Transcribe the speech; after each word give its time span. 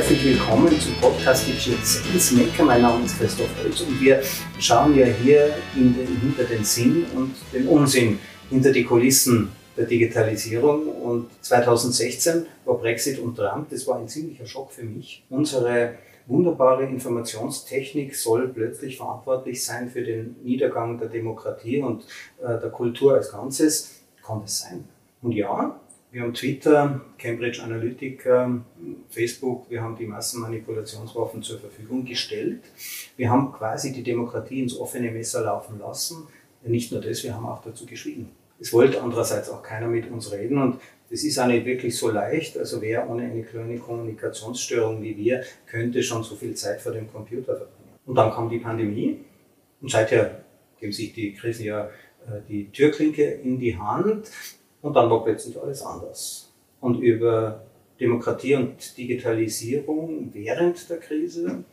herzlich 0.00 0.24
willkommen 0.24 0.80
zum 0.80 0.94
Podcast 0.94 1.46
Digital 1.46 1.84
Sales 1.84 2.32
Maker. 2.32 2.64
Mein 2.64 2.80
Name 2.80 3.04
ist 3.04 3.18
Christoph 3.18 3.50
Holz 3.62 3.82
und 3.82 4.00
wir 4.00 4.22
schauen 4.58 4.96
ja 4.96 5.04
hier 5.04 5.54
den, 5.76 5.94
hinter 6.22 6.44
den 6.44 6.64
Sinn 6.64 7.04
und 7.14 7.34
den 7.52 7.68
Unsinn, 7.68 8.18
hinter 8.48 8.72
die 8.72 8.82
Kulissen 8.82 9.52
der 9.76 9.84
Digitalisierung. 9.84 10.88
Und 10.88 11.26
2016 11.42 12.46
war 12.64 12.78
Brexit 12.78 13.18
und 13.18 13.36
Trump, 13.36 13.68
das 13.68 13.86
war 13.86 13.98
ein 13.98 14.08
ziemlicher 14.08 14.46
Schock 14.46 14.72
für 14.72 14.84
mich. 14.84 15.22
Unsere 15.28 15.96
wunderbare 16.26 16.84
Informationstechnik 16.84 18.16
soll 18.16 18.48
plötzlich 18.48 18.96
verantwortlich 18.96 19.62
sein 19.62 19.90
für 19.90 20.02
den 20.02 20.34
Niedergang 20.42 20.98
der 20.98 21.08
Demokratie 21.08 21.82
und 21.82 22.04
äh, 22.42 22.58
der 22.58 22.70
Kultur 22.70 23.16
als 23.16 23.32
Ganzes. 23.32 24.00
Kann 24.24 24.40
das 24.40 24.60
sein? 24.60 24.82
Und 25.20 25.32
ja, 25.32 25.78
wir 26.12 26.22
haben 26.22 26.34
Twitter, 26.34 27.00
Cambridge 27.18 27.62
Analytica, 27.62 28.60
Facebook, 29.10 29.70
wir 29.70 29.80
haben 29.80 29.96
die 29.96 30.06
Massenmanipulationswaffen 30.06 31.42
zur 31.42 31.60
Verfügung 31.60 32.04
gestellt. 32.04 32.62
Wir 33.16 33.30
haben 33.30 33.52
quasi 33.52 33.92
die 33.92 34.02
Demokratie 34.02 34.60
ins 34.60 34.76
offene 34.76 35.10
Messer 35.10 35.42
laufen 35.42 35.78
lassen. 35.78 36.26
Nicht 36.64 36.90
nur 36.90 37.00
das, 37.00 37.22
wir 37.22 37.34
haben 37.34 37.46
auch 37.46 37.62
dazu 37.62 37.86
geschwiegen. 37.86 38.30
Es 38.58 38.72
wollte 38.72 39.00
andererseits 39.00 39.48
auch 39.48 39.62
keiner 39.62 39.86
mit 39.86 40.10
uns 40.10 40.32
reden 40.32 40.58
und 40.60 40.80
das 41.10 41.24
ist 41.24 41.38
auch 41.38 41.46
nicht 41.46 41.64
wirklich 41.64 41.96
so 41.96 42.10
leicht. 42.10 42.58
Also 42.58 42.82
wer 42.82 43.08
ohne 43.08 43.24
eine 43.24 43.42
kleine 43.42 43.78
Kommunikationsstörung 43.78 45.02
wie 45.02 45.16
wir 45.16 45.42
könnte 45.66 46.02
schon 46.02 46.22
so 46.22 46.36
viel 46.36 46.54
Zeit 46.54 46.80
vor 46.80 46.92
dem 46.92 47.10
Computer 47.10 47.56
verbringen. 47.56 47.98
Und 48.04 48.16
dann 48.16 48.32
kam 48.32 48.50
die 48.50 48.58
Pandemie 48.58 49.18
und 49.80 49.90
seither 49.90 50.42
geben 50.78 50.92
sich 50.92 51.12
die 51.12 51.34
Krisen 51.34 51.64
ja 51.64 51.86
äh, 52.26 52.40
die 52.48 52.70
Türklinke 52.70 53.24
in 53.24 53.58
die 53.58 53.78
Hand. 53.78 54.30
Und 54.82 54.94
dann 54.94 55.10
war 55.10 55.24
plötzlich 55.24 55.60
alles 55.60 55.82
anders. 55.82 56.50
Und 56.80 57.00
über 57.00 57.62
Demokratie 58.00 58.54
und 58.54 58.96
Digitalisierung 58.96 60.30
während 60.32 60.88
der 60.88 60.98
Krise 60.98 61.64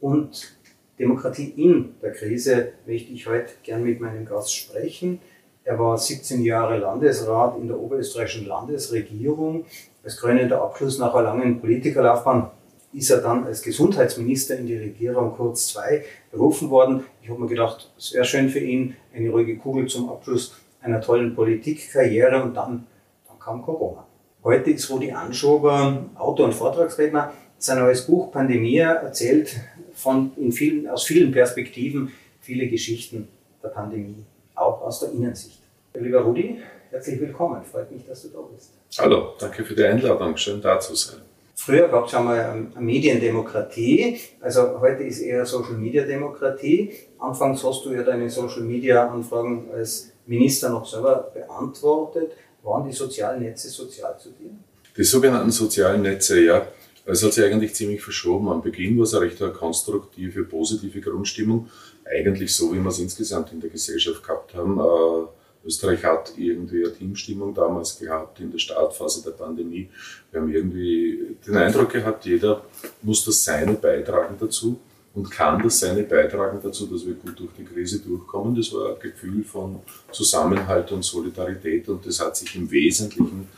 und 0.00 0.56
Demokratie 0.98 1.52
in 1.56 1.94
der 2.00 2.12
Krise 2.12 2.72
möchte 2.86 3.12
ich 3.12 3.26
heute 3.26 3.52
gern 3.62 3.84
mit 3.84 4.00
meinem 4.00 4.24
Gast 4.24 4.54
sprechen. 4.54 5.20
Er 5.64 5.78
war 5.78 5.98
17 5.98 6.42
Jahre 6.42 6.78
Landesrat 6.78 7.58
in 7.58 7.68
der 7.68 7.78
oberösterreichischen 7.78 8.46
Landesregierung. 8.46 9.66
Als 10.02 10.16
krönender 10.16 10.62
Abschluss 10.62 10.98
nach 10.98 11.14
einer 11.14 11.24
langen 11.24 11.60
Politikerlaufbahn 11.60 12.50
ist 12.92 13.10
er 13.10 13.18
dann 13.18 13.44
als 13.44 13.60
Gesundheitsminister 13.60 14.56
in 14.56 14.66
die 14.66 14.76
Regierung 14.76 15.32
kurz 15.36 15.68
zwei 15.68 16.04
berufen 16.30 16.70
worden. 16.70 17.04
Ich 17.20 17.28
habe 17.28 17.40
mir 17.40 17.48
gedacht, 17.48 17.90
es 17.98 18.14
wäre 18.14 18.24
schön 18.24 18.48
für 18.48 18.60
ihn, 18.60 18.96
eine 19.14 19.28
ruhige 19.28 19.58
Kugel 19.58 19.86
zum 19.86 20.08
Abschluss 20.08 20.54
einer 20.86 21.00
tollen 21.00 21.34
Politikkarriere 21.34 22.42
und 22.42 22.54
dann, 22.54 22.86
dann 23.26 23.38
kam 23.38 23.62
Corona. 23.62 24.06
Heute 24.44 24.70
ist 24.70 24.88
Rudi 24.88 25.10
Anschober 25.10 26.04
Autor 26.14 26.46
und 26.46 26.54
Vortragsredner. 26.54 27.32
Sein 27.58 27.78
neues 27.78 28.06
Buch 28.06 28.30
Pandemie 28.30 28.76
erzählt 28.76 29.56
von 29.94 30.30
in 30.36 30.52
vielen, 30.52 30.88
aus 30.88 31.04
vielen 31.04 31.32
Perspektiven 31.32 32.12
viele 32.40 32.68
Geschichten 32.68 33.28
der 33.62 33.70
Pandemie, 33.70 34.24
auch 34.54 34.82
aus 34.82 35.00
der 35.00 35.10
Innensicht. 35.10 35.58
Lieber 35.94 36.20
Rudi, 36.20 36.60
herzlich 36.90 37.20
willkommen. 37.20 37.64
Freut 37.64 37.90
mich, 37.90 38.06
dass 38.06 38.22
du 38.22 38.28
da 38.28 38.38
bist. 38.54 38.72
Hallo, 38.98 39.32
danke 39.40 39.64
für 39.64 39.74
die 39.74 39.84
Einladung. 39.84 40.36
Schön 40.36 40.60
da 40.60 40.78
zu 40.78 40.94
sein. 40.94 41.20
Früher 41.56 41.88
gab 41.88 42.04
es 42.04 42.10
schon 42.12 42.26
mal 42.26 42.38
eine 42.38 42.68
Mediendemokratie, 42.78 44.20
also 44.40 44.78
heute 44.78 45.02
ist 45.04 45.20
eher 45.20 45.44
Social 45.46 45.72
Media 45.72 46.04
Demokratie. 46.04 46.92
Anfangs 47.18 47.64
hast 47.64 47.84
du 47.86 47.92
ja 47.92 48.02
deine 48.02 48.28
Social 48.28 48.62
Media 48.62 49.08
Anfragen 49.08 49.68
als 49.74 50.12
Minister 50.26 50.70
noch 50.70 50.86
selber 50.86 51.30
beantwortet. 51.32 52.32
Waren 52.62 52.88
die 52.88 52.94
sozialen 52.94 53.42
Netze 53.42 53.68
sozial 53.68 54.18
zu 54.18 54.30
dir? 54.30 54.50
Die 54.96 55.04
sogenannten 55.04 55.50
sozialen 55.50 56.02
Netze, 56.02 56.40
ja. 56.40 56.66
Es 57.04 57.22
hat 57.22 57.32
sich 57.32 57.44
eigentlich 57.44 57.74
ziemlich 57.74 58.02
verschoben. 58.02 58.48
Am 58.48 58.62
Beginn 58.62 58.96
war 58.96 59.04
es 59.04 59.14
eine 59.14 59.26
recht 59.26 59.40
konstruktive, 59.54 60.42
positive 60.42 61.00
Grundstimmung. 61.00 61.68
Eigentlich 62.04 62.54
so, 62.54 62.72
wie 62.72 62.80
wir 62.80 62.88
es 62.88 62.98
insgesamt 62.98 63.52
in 63.52 63.60
der 63.60 63.70
Gesellschaft 63.70 64.22
gehabt 64.24 64.54
haben. 64.54 64.80
Äh, 64.80 65.66
Österreich 65.66 66.04
hat 66.04 66.32
irgendwie 66.36 66.84
eine 66.84 66.92
Teamstimmung 66.92 67.54
damals 67.54 67.98
gehabt 67.98 68.40
in 68.40 68.50
der 68.50 68.58
Startphase 68.58 69.22
der 69.22 69.32
Pandemie. 69.32 69.88
Wir 70.30 70.40
haben 70.40 70.52
irgendwie 70.52 71.36
den 71.46 71.56
Eindruck 71.56 71.90
gehabt, 71.90 72.24
jeder 72.24 72.62
muss 73.02 73.24
das 73.24 73.42
Seine 73.42 73.74
beitragen 73.74 74.36
dazu 74.38 74.78
und 75.16 75.30
kann 75.30 75.62
das 75.62 75.80
Seine 75.80 76.02
beitragen 76.02 76.60
dazu, 76.62 76.86
dass 76.86 77.06
wir 77.06 77.14
gut 77.14 77.40
durch 77.40 77.50
die 77.58 77.64
Krise 77.64 78.00
durchkommen. 78.00 78.54
Das 78.54 78.70
war 78.74 78.90
ein 78.90 79.00
Gefühl 79.00 79.42
von 79.44 79.80
Zusammenhalt 80.12 80.92
und 80.92 81.02
Solidarität 81.02 81.88
und 81.88 82.06
das 82.06 82.20
hat 82.20 82.36
sich 82.36 82.54
im 82.54 82.70
Wesentlichen 82.70 83.48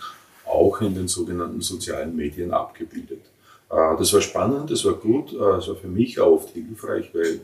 auch 0.47 0.81
in 0.81 0.95
den 0.95 1.09
sogenannten 1.09 1.61
sozialen 1.61 2.15
Medien 2.15 2.53
abgebildet. 2.53 3.23
Äh, 3.71 3.97
das 3.99 4.13
war 4.13 4.21
spannend, 4.21 4.71
das 4.71 4.85
war 4.85 4.95
gut, 4.95 5.33
äh, 5.33 5.59
es 5.59 5.67
war 5.69 5.75
für 5.75 5.89
mich 5.89 6.21
auch 6.21 6.35
oft 6.35 6.51
hilfreich, 6.51 7.11
weil 7.13 7.41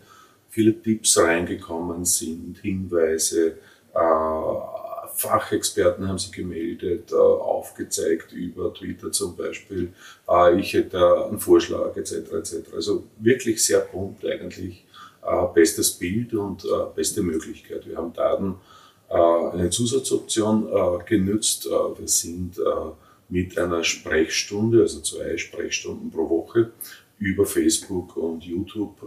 viele 0.49 0.81
Tipps 0.81 1.19
reingekommen 1.19 2.05
sind, 2.05 2.59
Hinweise, 2.63 3.59
äh, 3.95 3.99
Fachexperten 5.15 6.09
haben 6.09 6.19
sich 6.19 6.33
gemeldet, 6.33 7.13
äh, 7.13 7.15
aufgezeigt 7.15 8.33
über 8.33 8.73
Twitter 8.75 9.13
zum 9.13 9.37
Beispiel. 9.37 9.93
Äh, 10.29 10.61
ich 10.61 10.73
hätte 10.75 11.27
einen 11.27 11.39
Vorschlag 11.39 11.97
etc. 11.97 12.33
etc. 12.33 12.55
Also 12.75 13.05
wirklich 13.19 13.65
sehr 13.65 13.81
bunt 13.81 14.25
eigentlich. 14.25 14.85
Bestes 15.55 15.93
Bild 15.93 16.35
und 16.35 16.67
beste 16.95 17.23
Möglichkeit. 17.23 17.89
Wir 17.89 17.97
haben 17.97 18.13
Daten 18.13 18.57
eine 19.09 19.71
Zusatzoption 19.71 20.69
genützt. 21.07 21.65
Wir 21.65 22.07
sind 22.07 22.61
mit 23.31 23.57
einer 23.57 23.83
Sprechstunde, 23.85 24.83
also 24.83 25.01
zwei 25.01 25.39
Sprechstunden 25.39 26.11
pro 26.11 26.29
Woche 26.29 26.73
über 27.19 27.47
Facebook 27.47 28.19
und 28.19 28.45
YouTube 28.45 29.01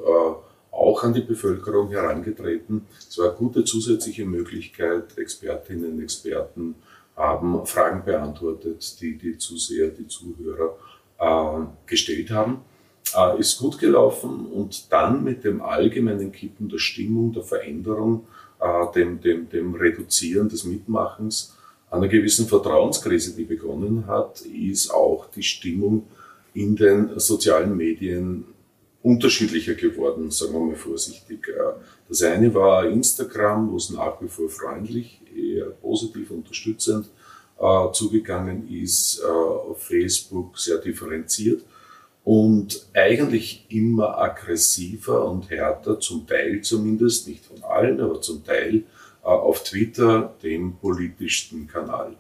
auch 0.77 1.03
an 1.03 1.13
die 1.13 1.21
Bevölkerung 1.21 1.89
herangetreten. 1.89 2.85
Es 2.99 3.17
war 3.17 3.29
eine 3.29 3.35
gute 3.35 3.63
zusätzliche 3.63 4.25
Möglichkeit. 4.25 5.17
Expertinnen 5.17 5.93
und 5.93 6.03
Experten 6.03 6.75
haben 7.15 7.65
Fragen 7.65 8.05
beantwortet, 8.05 9.01
die 9.01 9.17
die 9.17 9.37
Zuseher, 9.37 9.89
die 9.89 10.07
Zuhörer 10.07 10.77
äh, 11.19 11.65
gestellt 11.87 12.29
haben. 12.29 12.61
Äh, 13.15 13.39
ist 13.39 13.57
gut 13.57 13.79
gelaufen 13.79 14.45
und 14.45 14.91
dann 14.91 15.23
mit 15.23 15.43
dem 15.43 15.61
allgemeinen 15.61 16.31
Kippen 16.31 16.69
der 16.69 16.77
Stimmung, 16.77 17.33
der 17.33 17.43
Veränderung, 17.43 18.27
äh, 18.59 18.91
dem, 18.93 19.19
dem, 19.19 19.49
dem 19.49 19.73
Reduzieren 19.73 20.47
des 20.47 20.63
Mitmachens, 20.63 21.55
einer 21.89 22.07
gewissen 22.07 22.47
Vertrauenskrise, 22.47 23.35
die 23.35 23.45
begonnen 23.45 24.05
hat, 24.07 24.41
ist 24.41 24.91
auch 24.91 25.27
die 25.31 25.43
Stimmung 25.43 26.05
in 26.53 26.75
den 26.75 27.17
sozialen 27.17 27.75
Medien 27.77 28.43
unterschiedlicher 29.07 29.75
geworden, 29.75 30.29
sagen 30.31 30.53
wir 30.53 30.59
mal 30.59 30.75
vorsichtig. 30.75 31.47
Äh, 31.47 31.79
das 32.09 32.21
eine 32.23 32.53
war 32.53 32.85
Instagram, 32.85 33.71
wo 33.71 33.77
es 33.77 33.89
nach 33.89 34.21
wie 34.21 34.27
vor 34.27 34.49
freundlich, 34.49 35.21
eher 35.33 35.67
positiv 35.67 36.31
unterstützend 36.31 37.07
äh, 37.57 37.91
zugegangen 37.93 38.69
ist, 38.69 39.21
äh, 39.21 39.73
Facebook 39.75 40.59
sehr 40.59 40.79
differenziert 40.79 41.63
und 42.25 42.85
eigentlich 42.93 43.65
immer 43.69 44.17
aggressiver 44.17 45.29
und 45.29 45.49
härter, 45.49 45.99
zum 46.01 46.27
Teil 46.27 46.61
zumindest, 46.61 47.29
nicht 47.29 47.45
von 47.45 47.63
allen, 47.63 48.01
aber 48.01 48.19
zum 48.19 48.43
Teil 48.43 48.83
auf 49.23 49.63
Twitter, 49.63 50.33
dem 50.43 50.75
politischsten 50.75 51.67
Kanal 51.67 52.15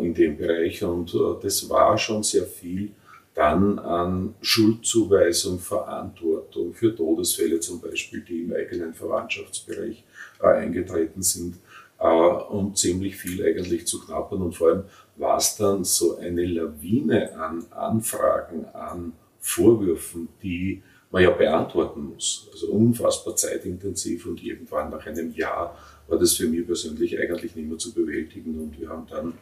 in 0.00 0.14
dem 0.14 0.38
Bereich. 0.38 0.82
Und 0.82 1.14
das 1.42 1.68
war 1.68 1.96
schon 1.98 2.22
sehr 2.22 2.44
viel 2.44 2.92
dann 3.40 3.78
an 3.78 4.34
Schuldzuweisung, 4.42 5.60
Verantwortung 5.60 6.74
für 6.74 6.94
Todesfälle 6.94 7.58
zum 7.58 7.80
Beispiel, 7.80 8.20
die 8.20 8.42
im 8.42 8.52
eigenen 8.52 8.92
Verwandtschaftsbereich 8.92 10.04
äh, 10.42 10.46
eingetreten 10.46 11.22
sind 11.22 11.54
äh, 11.98 12.06
und 12.06 12.76
ziemlich 12.76 13.16
viel 13.16 13.42
eigentlich 13.42 13.86
zu 13.86 14.04
knappern. 14.04 14.42
Und 14.42 14.54
vor 14.54 14.68
allem 14.68 14.84
war 15.16 15.38
es 15.38 15.56
dann 15.56 15.84
so 15.84 16.18
eine 16.18 16.44
Lawine 16.44 17.34
an 17.34 17.64
Anfragen, 17.70 18.66
an 18.74 19.14
Vorwürfen, 19.40 20.28
die 20.42 20.82
man 21.10 21.22
ja 21.22 21.30
beantworten 21.30 22.10
muss. 22.12 22.46
Also 22.52 22.66
unfassbar 22.66 23.36
zeitintensiv 23.36 24.26
und 24.26 24.44
irgendwann 24.44 24.90
nach 24.90 25.06
einem 25.06 25.32
Jahr 25.32 25.78
war 26.08 26.18
das 26.18 26.34
für 26.34 26.46
mich 26.46 26.66
persönlich 26.66 27.18
eigentlich 27.18 27.56
nicht 27.56 27.68
mehr 27.70 27.78
zu 27.78 27.94
bewältigen 27.94 28.60
und 28.60 28.78
wir 28.78 28.90
haben 28.90 29.06
dann 29.08 29.32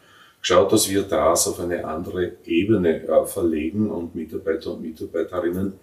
geschaut, 0.49 0.73
dass 0.73 0.89
wir 0.89 1.03
das 1.03 1.47
auf 1.47 1.61
eine 1.61 1.85
andere 1.85 2.33
Ebene 2.47 3.07
äh, 3.07 3.27
verlegen 3.27 3.91
und 3.91 4.15
Mitarbeiter 4.15 4.73
und 4.73 4.81
Mitarbeiterinnen 4.81 5.75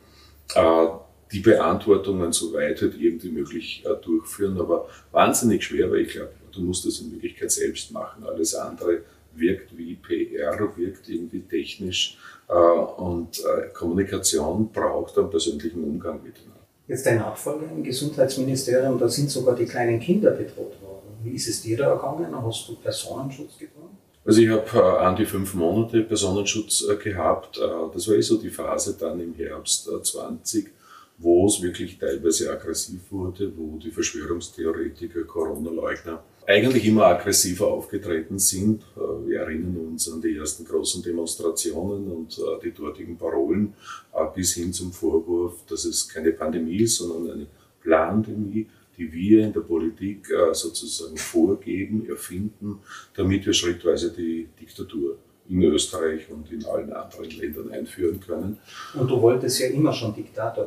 äh, 0.55 0.87
die 1.31 1.39
Beantwortungen 1.39 2.31
so 2.31 2.53
weit 2.53 2.81
halt 2.81 2.99
irgendwie 2.99 3.29
möglich 3.29 3.83
äh, 3.85 3.95
durchführen. 4.03 4.59
Aber 4.59 4.87
wahnsinnig 5.11 5.63
schwer, 5.63 5.91
weil 5.91 6.01
ich 6.01 6.13
glaube, 6.13 6.31
du 6.51 6.61
musst 6.61 6.85
das 6.85 6.99
in 6.99 7.11
Wirklichkeit 7.11 7.51
selbst 7.51 7.91
machen. 7.91 8.23
Alles 8.23 8.55
andere 8.55 9.01
wirkt 9.35 9.77
wie 9.77 9.95
PR, 9.95 10.57
wirkt 10.75 11.09
irgendwie 11.09 11.41
technisch 11.41 12.17
äh, 12.47 12.53
und 12.53 13.39
äh, 13.39 13.67
Kommunikation 13.73 14.71
braucht 14.71 15.17
einen 15.19 15.29
persönlichen 15.29 15.83
Umgang 15.83 16.23
miteinander. 16.23 16.65
Jetzt 16.87 17.05
dein 17.05 17.17
Nachfolger 17.17 17.69
im 17.71 17.83
Gesundheitsministerium, 17.83 18.97
da 18.97 19.09
sind 19.09 19.29
sogar 19.29 19.55
die 19.55 19.65
kleinen 19.65 19.99
Kinder 19.99 20.31
bedroht 20.31 20.81
worden. 20.81 21.17
Wie 21.23 21.35
ist 21.35 21.47
es 21.47 21.61
dir 21.61 21.77
da 21.77 21.91
ergangen? 21.91 22.33
Hast 22.43 22.67
du 22.67 22.75
Personenschutz 22.75 23.57
gebraucht? 23.57 24.04
Also 24.25 24.41
ich 24.41 24.49
habe 24.49 24.65
äh, 24.73 25.05
an 25.05 25.15
die 25.15 25.25
fünf 25.25 25.53
Monate 25.53 26.01
Personenschutz 26.01 26.83
äh, 26.89 26.95
gehabt. 26.95 27.59
Äh, 27.59 27.61
das 27.93 28.07
war 28.07 28.15
eh 28.15 28.21
so 28.21 28.37
die 28.37 28.49
Phase 28.49 28.97
dann 28.99 29.19
im 29.19 29.35
Herbst 29.35 29.87
äh, 29.87 30.01
20, 30.01 30.71
wo 31.19 31.45
es 31.45 31.61
wirklich 31.61 31.99
teilweise 31.99 32.51
aggressiv 32.51 33.01
wurde, 33.11 33.51
wo 33.55 33.77
die 33.77 33.91
Verschwörungstheoretiker, 33.91 35.23
Corona-Leugner 35.25 36.23
eigentlich 36.47 36.85
immer 36.85 37.05
aggressiver 37.05 37.67
aufgetreten 37.67 38.39
sind. 38.39 38.83
Äh, 38.95 39.27
wir 39.27 39.39
erinnern 39.41 39.77
uns 39.91 40.11
an 40.11 40.21
die 40.21 40.35
ersten 40.35 40.65
großen 40.65 41.03
Demonstrationen 41.03 42.11
und 42.11 42.37
äh, 42.37 42.63
die 42.63 42.71
dortigen 42.71 43.17
Parolen 43.17 43.73
äh, 44.13 44.25
bis 44.33 44.53
hin 44.53 44.73
zum 44.73 44.91
Vorwurf, 44.91 45.65
dass 45.67 45.85
es 45.85 46.07
keine 46.07 46.31
Pandemie 46.31 46.77
ist, 46.77 46.97
sondern 46.97 47.31
eine 47.31 47.47
Plandemie, 47.81 48.67
die 48.97 49.11
wir 49.11 49.43
in 49.45 49.53
der 49.53 49.61
Politik 49.61 50.27
sozusagen 50.53 51.17
vorgeben, 51.17 52.07
erfinden, 52.07 52.79
damit 53.15 53.45
wir 53.45 53.53
schrittweise 53.53 54.11
die 54.11 54.47
Diktatur 54.59 55.17
in 55.47 55.61
Österreich 55.63 56.29
und 56.29 56.51
in 56.51 56.65
allen 56.65 56.91
anderen 56.91 57.29
Ländern 57.29 57.71
einführen 57.71 58.19
können. 58.19 58.57
Und 58.95 59.09
du 59.09 59.21
wolltest 59.21 59.59
ja 59.59 59.67
immer 59.67 59.93
schon 59.93 60.15
Diktator. 60.15 60.65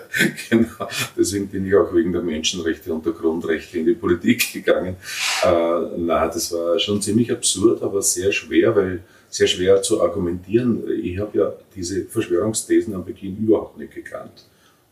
genau, 0.50 0.88
deswegen 1.16 1.48
bin 1.48 1.66
ich 1.66 1.74
auch 1.74 1.92
wegen 1.94 2.12
der 2.12 2.22
Menschenrechte 2.22 2.92
und 2.92 3.04
der 3.06 3.12
Grundrechte 3.12 3.78
in 3.78 3.86
die 3.86 3.94
Politik 3.94 4.52
gegangen. 4.52 4.96
Äh, 5.42 5.80
na, 5.96 6.26
das 6.28 6.52
war 6.52 6.78
schon 6.78 7.00
ziemlich 7.00 7.32
absurd, 7.32 7.82
aber 7.82 8.02
sehr 8.02 8.30
schwer, 8.32 8.76
weil 8.76 9.02
sehr 9.30 9.46
schwer 9.46 9.80
zu 9.80 10.02
argumentieren. 10.02 10.82
Ich 11.02 11.18
habe 11.18 11.38
ja 11.38 11.52
diese 11.74 12.04
Verschwörungsthesen 12.04 12.94
am 12.94 13.04
Beginn 13.04 13.38
überhaupt 13.38 13.78
nicht 13.78 13.94
gekannt. 13.94 14.44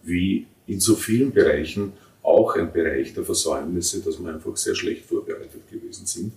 Wie 0.02 0.46
in 0.66 0.80
so 0.80 0.94
vielen 0.94 1.32
Bereichen 1.32 1.92
auch 2.28 2.54
ein 2.56 2.72
Bereich 2.72 3.14
der 3.14 3.24
Versäumnisse, 3.24 4.00
dass 4.00 4.22
wir 4.22 4.32
einfach 4.32 4.56
sehr 4.56 4.74
schlecht 4.74 5.06
vorbereitet 5.06 5.68
gewesen 5.70 6.06
sind. 6.06 6.32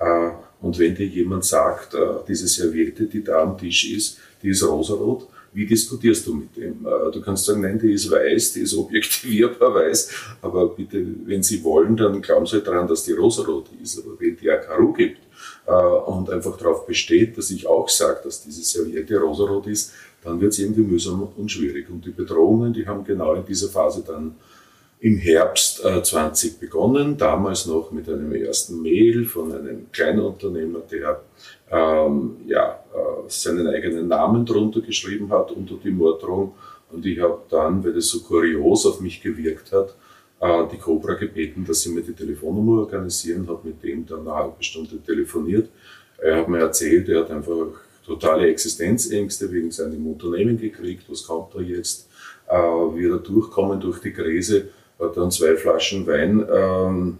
Äh, 0.00 0.30
und 0.60 0.78
wenn 0.78 0.94
dir 0.94 1.06
jemand 1.06 1.44
sagt, 1.44 1.94
äh, 1.94 1.98
diese 2.26 2.48
Serviette, 2.48 3.04
die 3.04 3.22
da 3.22 3.42
am 3.42 3.56
Tisch 3.56 3.92
ist, 3.92 4.18
die 4.42 4.48
ist 4.48 4.62
rosarot, 4.62 5.28
wie 5.52 5.66
diskutierst 5.66 6.26
du 6.26 6.34
mit 6.34 6.56
dem? 6.56 6.86
Äh, 6.86 7.10
du 7.12 7.20
kannst 7.20 7.44
sagen, 7.44 7.60
nein, 7.60 7.78
die 7.78 7.92
ist 7.92 8.10
weiß, 8.10 8.54
die 8.54 8.60
ist 8.60 8.74
objektivierbar 8.76 9.74
weiß, 9.74 10.10
aber 10.42 10.68
bitte, 10.68 11.04
wenn 11.26 11.42
Sie 11.42 11.62
wollen, 11.62 11.96
dann 11.96 12.22
glauben 12.22 12.46
Sie 12.46 12.56
halt 12.56 12.66
daran, 12.66 12.88
dass 12.88 13.04
die 13.04 13.12
rosarot 13.12 13.66
ist. 13.82 13.98
Aber 13.98 14.18
wenn 14.18 14.36
die 14.36 14.50
Akaru 14.50 14.92
gibt 14.92 15.20
und 16.06 16.30
einfach 16.30 16.56
darauf 16.56 16.84
besteht, 16.84 17.38
dass 17.38 17.50
ich 17.52 17.64
auch 17.64 17.88
sage, 17.88 18.20
dass 18.24 18.42
diese 18.42 18.64
Serviette 18.64 19.20
rosarot 19.20 19.68
ist, 19.68 19.92
dann 20.24 20.40
wird 20.40 20.52
es 20.52 20.58
irgendwie 20.58 20.82
mühsam 20.82 21.28
und 21.36 21.50
schwierig. 21.50 21.88
Und 21.88 22.04
die 22.04 22.10
Bedrohungen, 22.10 22.72
die 22.72 22.86
haben 22.86 23.04
genau 23.04 23.34
in 23.34 23.44
dieser 23.46 23.68
Phase 23.68 24.02
dann 24.04 24.34
im 25.00 25.16
Herbst 25.16 25.82
äh, 25.84 26.02
20 26.02 26.60
begonnen, 26.60 27.16
damals 27.16 27.66
noch 27.66 27.90
mit 27.90 28.08
einem 28.08 28.32
ersten 28.32 28.82
Mail 28.82 29.24
von 29.24 29.52
einem 29.52 29.90
Kleinunternehmer, 29.90 30.80
der 30.90 31.22
ähm, 31.70 32.36
ja, 32.46 32.84
äh, 32.92 33.28
seinen 33.28 33.66
eigenen 33.66 34.08
Namen 34.08 34.44
drunter 34.44 34.82
geschrieben 34.82 35.30
hat 35.30 35.52
unter 35.52 35.76
die 35.82 35.90
Morddrohung. 35.90 36.54
Und 36.92 37.06
ich 37.06 37.18
habe 37.18 37.40
dann, 37.48 37.82
weil 37.82 37.94
das 37.94 38.08
so 38.08 38.20
kurios 38.20 38.84
auf 38.84 39.00
mich 39.00 39.22
gewirkt 39.22 39.72
hat, 39.72 39.94
äh, 40.40 40.64
die 40.70 40.76
Cobra 40.76 41.14
gebeten, 41.14 41.64
dass 41.66 41.80
sie 41.80 41.92
mir 41.92 42.02
die 42.02 42.12
Telefonnummer 42.12 42.82
organisieren, 42.82 43.48
habe 43.48 43.68
mit 43.68 43.82
dem 43.82 44.04
dann 44.04 44.20
eine 44.20 44.34
halbe 44.34 44.62
Stunde 44.62 44.98
telefoniert. 45.02 45.70
Er 46.18 46.40
hat 46.40 46.48
mir 46.48 46.58
erzählt, 46.58 47.08
er 47.08 47.20
hat 47.20 47.30
einfach 47.30 47.68
totale 48.04 48.48
Existenzängste 48.48 49.50
wegen 49.50 49.70
seinem 49.70 50.06
Unternehmen 50.06 50.58
gekriegt, 50.58 51.04
was 51.08 51.26
kommt 51.26 51.54
da 51.54 51.60
jetzt, 51.60 52.10
äh, 52.48 52.54
wieder 52.54 53.16
durchkommen 53.18 53.80
durch 53.80 54.00
die 54.00 54.12
Krise 54.12 54.68
hat 55.00 55.16
dann 55.16 55.30
zwei 55.30 55.56
Flaschen 55.56 56.06
Wein 56.06 56.46
ähm, 56.52 57.18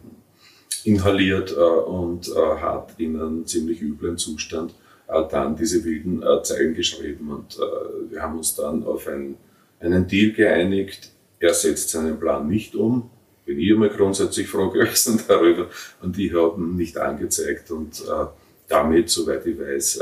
inhaliert 0.85 1.53
äh, 1.56 1.61
und 1.61 2.29
äh, 2.29 2.56
hat 2.61 2.94
in 2.99 3.21
einem 3.21 3.47
ziemlich 3.47 3.81
üblen 3.82 4.17
Zustand 4.19 4.75
äh, 5.09 5.23
dann 5.31 5.56
diese 5.56 5.85
wilden 5.85 6.23
äh, 6.23 6.43
Zeilen 6.43 6.75
geschrieben. 6.75 7.31
Und 7.31 7.59
äh, 7.59 8.11
wir 8.11 8.23
haben 8.23 8.38
uns 8.38 8.55
dann 8.55 8.85
auf 8.85 9.06
ein, 9.09 9.37
einen 9.81 10.06
Deal 10.06 10.32
geeinigt. 10.32 11.11
Er 11.38 11.55
setzt 11.55 11.91
seinen 11.91 12.19
Plan 12.19 12.49
nicht 12.49 12.75
um. 12.75 13.11
Bin 13.44 13.59
ich 13.59 13.69
immer 13.69 13.88
grundsätzlich 13.88 14.49
froh 14.49 14.71
gewesen 14.71 15.21
darüber. 15.29 15.69
Und 16.03 16.17
die 16.17 16.32
haben 16.32 16.77
nicht 16.77 16.97
angezeigt. 16.99 17.71
Und 17.71 18.00
äh, 18.00 18.27
damit, 18.69 19.11
soweit 19.11 19.44
ich 19.47 19.59
weiß, 19.59 20.00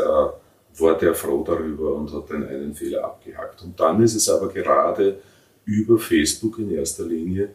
war 0.77 0.99
der 0.99 1.15
froh 1.15 1.43
darüber 1.43 1.95
und 1.95 2.13
hat 2.13 2.31
dann 2.31 2.47
einen 2.47 2.75
Fehler 2.75 3.05
abgehakt. 3.05 3.63
Und 3.63 3.81
dann 3.81 4.03
ist 4.03 4.15
es 4.15 4.29
aber 4.29 4.49
gerade 4.49 5.19
über 5.65 5.99
Facebook 5.99 6.59
in 6.59 6.71
erster 6.71 7.05
Linie 7.05 7.49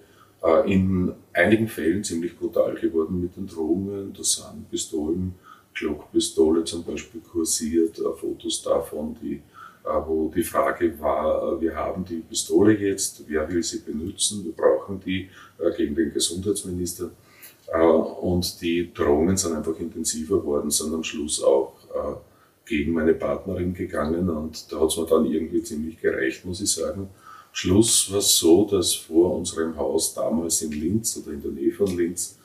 in 0.65 1.13
einigen 1.31 1.67
Fällen 1.67 2.03
ziemlich 2.03 2.37
brutal 2.37 2.75
geworden 2.75 3.21
mit 3.21 3.37
den 3.37 3.47
Drohungen. 3.47 4.13
Da 4.13 4.23
sind 4.23 4.69
Pistolen, 4.69 5.35
Glockpistole 5.73 6.63
zum 6.65 6.83
Beispiel 6.83 7.21
kursiert, 7.21 7.97
äh, 7.99 8.13
Fotos 8.13 8.61
davon, 8.61 9.15
die, 9.21 9.41
äh, 9.83 9.89
wo 10.05 10.31
die 10.33 10.43
Frage 10.43 10.99
war, 10.99 11.59
wir 11.59 11.75
haben 11.75 12.05
die 12.05 12.17
Pistole 12.17 12.77
jetzt, 12.77 13.23
wer 13.27 13.49
will 13.49 13.63
sie 13.63 13.79
benutzen, 13.79 14.43
wir 14.43 14.51
brauchen 14.51 14.99
die 15.05 15.29
gegen 15.77 15.95
den 15.95 16.13
Gesundheitsminister. 16.13 17.09
Und 18.21 18.61
die 18.61 18.93
Drohungen 18.93 19.37
sind 19.37 19.55
einfach 19.55 19.79
intensiver 19.79 20.39
geworden, 20.39 20.69
sind 20.69 20.93
am 20.93 21.03
Schluss 21.03 21.41
auch 21.41 21.73
gegen 22.65 22.93
meine 22.93 23.13
Partnerin 23.13 23.73
gegangen 23.73 24.29
und 24.29 24.71
da 24.71 24.79
hat 24.79 24.89
es 24.89 24.97
mir 24.97 25.05
dann 25.05 25.25
irgendwie 25.25 25.63
ziemlich 25.63 25.99
gereicht, 25.99 26.45
muss 26.45 26.61
ich 26.61 26.71
sagen. 26.71 27.09
Schluss 27.53 28.11
war 28.11 28.17
es 28.17 28.35
so, 28.35 28.65
dass 28.65 28.93
vor 28.93 29.35
unserem 29.37 29.77
Haus 29.77 30.13
damals 30.13 30.61
in 30.63 30.71
Linz 30.71 31.17
oder 31.17 31.33
in 31.33 31.41
der 31.41 31.51
Nähe 31.51 31.71
von 31.71 31.95
Linz 31.95 32.37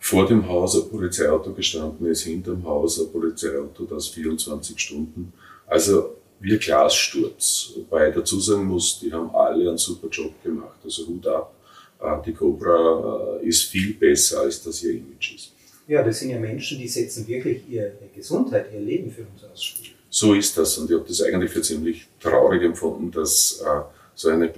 vor 0.00 0.26
dem 0.26 0.48
Haus 0.48 0.74
ein 0.74 0.88
Polizeiauto 0.88 1.52
gestanden 1.52 2.06
ist, 2.06 2.22
hinterm 2.22 2.64
Haus 2.64 2.98
ein 2.98 3.12
Polizeiauto, 3.12 3.84
das 3.84 4.08
24 4.08 4.78
Stunden. 4.78 5.32
Also 5.66 6.16
wie 6.40 6.54
ein 6.54 6.58
Glassturz. 6.58 7.72
Wobei 7.76 8.08
ich 8.08 8.14
dazu 8.14 8.40
sagen 8.40 8.64
muss, 8.64 9.00
die 9.00 9.12
haben 9.12 9.30
alle 9.34 9.68
einen 9.68 9.78
super 9.78 10.08
Job 10.08 10.32
gemacht. 10.42 10.78
Also 10.82 11.06
Hut 11.06 11.26
ab. 11.26 11.54
Äh, 12.00 12.24
die 12.24 12.32
Cobra 12.32 13.38
äh, 13.42 13.46
ist 13.46 13.64
viel 13.64 13.94
besser, 13.94 14.40
als 14.40 14.62
das 14.62 14.82
ihr 14.82 14.92
Image 14.94 15.34
ist. 15.34 15.52
Ja, 15.86 16.02
das 16.02 16.20
sind 16.20 16.30
ja 16.30 16.38
Menschen, 16.38 16.78
die 16.78 16.88
setzen 16.88 17.26
wirklich 17.26 17.62
ihre 17.68 17.92
Gesundheit, 18.14 18.66
ihr 18.72 18.80
Leben 18.80 19.10
für 19.10 19.22
uns 19.22 19.44
aufs 19.44 19.64
Spiel. 19.64 19.92
So 20.10 20.34
ist 20.34 20.56
das. 20.56 20.78
Und 20.78 20.90
ich 20.90 20.96
habe 20.96 21.06
das 21.06 21.20
eigentlich 21.22 21.50
für 21.50 21.62
ziemlich 21.62 22.06
traurig 22.20 22.62
empfunden, 22.62 23.10
dass 23.10 23.62
äh, 23.64 23.80
so 24.18 24.30
ein 24.30 24.50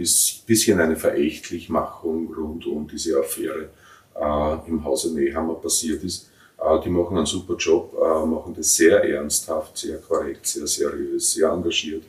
bisschen 0.46 0.80
eine 0.80 0.96
Verächtlichmachung 0.96 2.32
rund 2.32 2.64
um 2.64 2.88
diese 2.88 3.18
Affäre 3.18 3.68
äh, 4.18 4.68
im 4.68 4.82
Hause 4.82 5.14
Nehammer 5.14 5.54
passiert 5.56 6.02
ist. 6.02 6.30
Äh, 6.58 6.80
die 6.82 6.88
machen 6.88 7.18
einen 7.18 7.26
super 7.26 7.56
Job, 7.56 7.92
äh, 7.94 8.26
machen 8.26 8.54
das 8.56 8.74
sehr 8.74 9.04
ernsthaft, 9.04 9.76
sehr 9.76 9.98
korrekt, 9.98 10.46
sehr 10.46 10.66
seriös, 10.66 11.32
sehr 11.32 11.50
engagiert. 11.50 12.04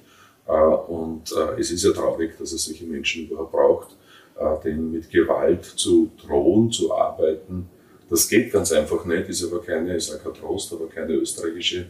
Äh, 0.48 0.52
und 0.54 1.34
äh, 1.34 1.60
es 1.60 1.72
ist 1.72 1.84
ja 1.84 1.92
traurig, 1.92 2.38
dass 2.40 2.54
es 2.54 2.64
solche 2.64 2.86
Menschen 2.86 3.28
überhaupt 3.28 3.52
braucht, 3.52 3.98
äh, 4.40 4.64
denen 4.64 4.94
mit 4.94 5.10
Gewalt 5.10 5.66
zu 5.66 6.10
drohen, 6.26 6.72
zu 6.72 6.94
arbeiten. 6.94 7.68
Das 8.10 8.30
geht 8.30 8.54
ganz 8.54 8.72
einfach 8.72 9.04
nicht, 9.04 9.28
ist 9.28 9.44
aber 9.44 9.62
keine, 9.62 9.98
ich 9.98 10.06
sage 10.06 10.32
Trost, 10.32 10.72
aber 10.72 10.88
keine 10.88 11.16
österreichische 11.16 11.88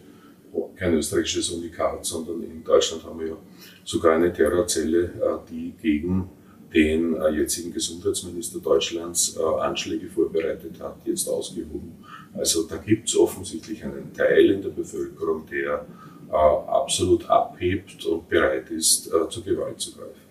kein 0.82 0.96
österreichisches 0.96 1.52
Unikat, 1.52 2.04
sondern 2.04 2.42
in 2.42 2.64
Deutschland 2.64 3.04
haben 3.04 3.20
wir 3.20 3.38
sogar 3.84 4.16
eine 4.16 4.34
Terrorzelle, 4.34 5.04
äh, 5.04 5.50
die 5.50 5.74
gegen 5.80 6.30
den 6.74 7.16
äh, 7.16 7.30
jetzigen 7.30 7.72
Gesundheitsminister 7.72 8.60
Deutschlands 8.60 9.38
äh, 9.38 9.62
Anschläge 9.62 10.08
vorbereitet 10.08 10.80
hat, 10.80 10.96
jetzt 11.06 11.28
ausgehoben. 11.28 12.04
Also 12.34 12.64
da 12.64 12.78
gibt 12.78 13.10
es 13.10 13.16
offensichtlich 13.16 13.84
einen 13.84 14.12
Teil 14.14 14.50
in 14.50 14.62
der 14.62 14.70
Bevölkerung, 14.70 15.46
der 15.52 15.86
absolut 16.32 17.30
abhebt 17.30 18.06
und 18.06 18.30
bereit 18.30 18.72
ist, 18.72 19.12
zur 19.30 19.44
Gewalt 19.44 19.82
zu 19.82 19.94
greifen. 19.94 20.22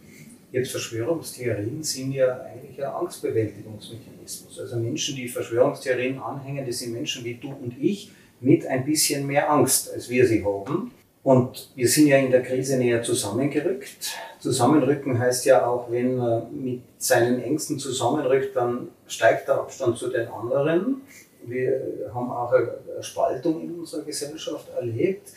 Jetzt 0.51 0.71
Verschwörungstheorien 0.71 1.83
sind 1.83 2.13
ja 2.13 2.41
eigentlich 2.41 2.83
ein 2.83 2.91
Angstbewältigungsmechanismus. 2.91 4.59
Also 4.59 4.77
Menschen, 4.77 5.15
die 5.15 5.29
Verschwörungstheorien 5.29 6.19
anhängen, 6.19 6.67
das 6.67 6.79
sind 6.79 6.95
Menschen 6.95 7.23
wie 7.23 7.35
du 7.35 7.51
und 7.51 7.75
ich, 7.79 8.13
mit 8.41 8.67
ein 8.67 8.85
bisschen 8.85 9.27
mehr 9.27 9.51
Angst, 9.51 9.93
als 9.93 10.09
wir 10.09 10.27
sie 10.27 10.45
haben. 10.45 10.93
Und 11.23 11.71
wir 11.75 11.87
sind 11.87 12.07
ja 12.07 12.17
in 12.17 12.31
der 12.31 12.43
Krise 12.43 12.79
näher 12.79 13.03
zusammengerückt. 13.03 14.17
Zusammenrücken 14.39 15.19
heißt 15.19 15.45
ja 15.45 15.67
auch, 15.67 15.91
wenn 15.91 16.17
man 16.17 16.65
mit 16.65 16.81
seinen 16.97 17.43
Ängsten 17.43 17.79
zusammenrückt, 17.79 18.57
dann 18.57 18.89
steigt 19.07 19.49
der 19.49 19.57
Abstand 19.57 19.99
zu 19.99 20.09
den 20.09 20.29
anderen. 20.29 21.03
Wir 21.45 22.11
haben 22.15 22.31
auch 22.31 22.53
eine 22.53 23.03
Spaltung 23.03 23.61
in 23.61 23.79
unserer 23.79 24.03
Gesellschaft 24.03 24.69
erlebt. 24.75 25.33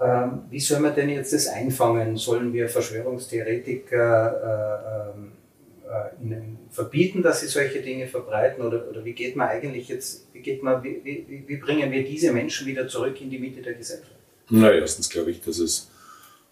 Ähm, 0.00 0.44
wie 0.50 0.60
soll 0.60 0.80
man 0.80 0.94
denn 0.94 1.10
jetzt 1.10 1.32
das 1.32 1.46
einfangen? 1.46 2.16
Sollen 2.16 2.52
wir 2.52 2.68
Verschwörungstheoretiker 2.68 5.14
äh, 5.14 5.18
ähm, 5.18 5.32
äh, 5.92 6.24
ihnen 6.24 6.58
verbieten, 6.70 7.22
dass 7.22 7.40
sie 7.40 7.48
solche 7.48 7.82
Dinge 7.82 8.06
verbreiten? 8.06 8.64
Oder, 8.64 8.88
oder 8.88 9.04
wie 9.04 9.12
geht 9.12 9.36
man 9.36 9.48
eigentlich 9.48 9.88
jetzt, 9.88 10.26
wie, 10.32 10.40
geht 10.40 10.62
man, 10.62 10.82
wie, 10.82 11.00
wie, 11.04 11.44
wie 11.46 11.56
bringen 11.56 11.92
wir 11.92 12.04
diese 12.04 12.32
Menschen 12.32 12.66
wieder 12.66 12.88
zurück 12.88 13.20
in 13.20 13.30
die 13.30 13.38
Mitte 13.38 13.60
der 13.60 13.74
Gesellschaft? 13.74 14.10
Na, 14.50 14.72
erstens 14.72 15.08
glaube 15.08 15.30
ich, 15.30 15.40
dass 15.40 15.58
es 15.58 15.90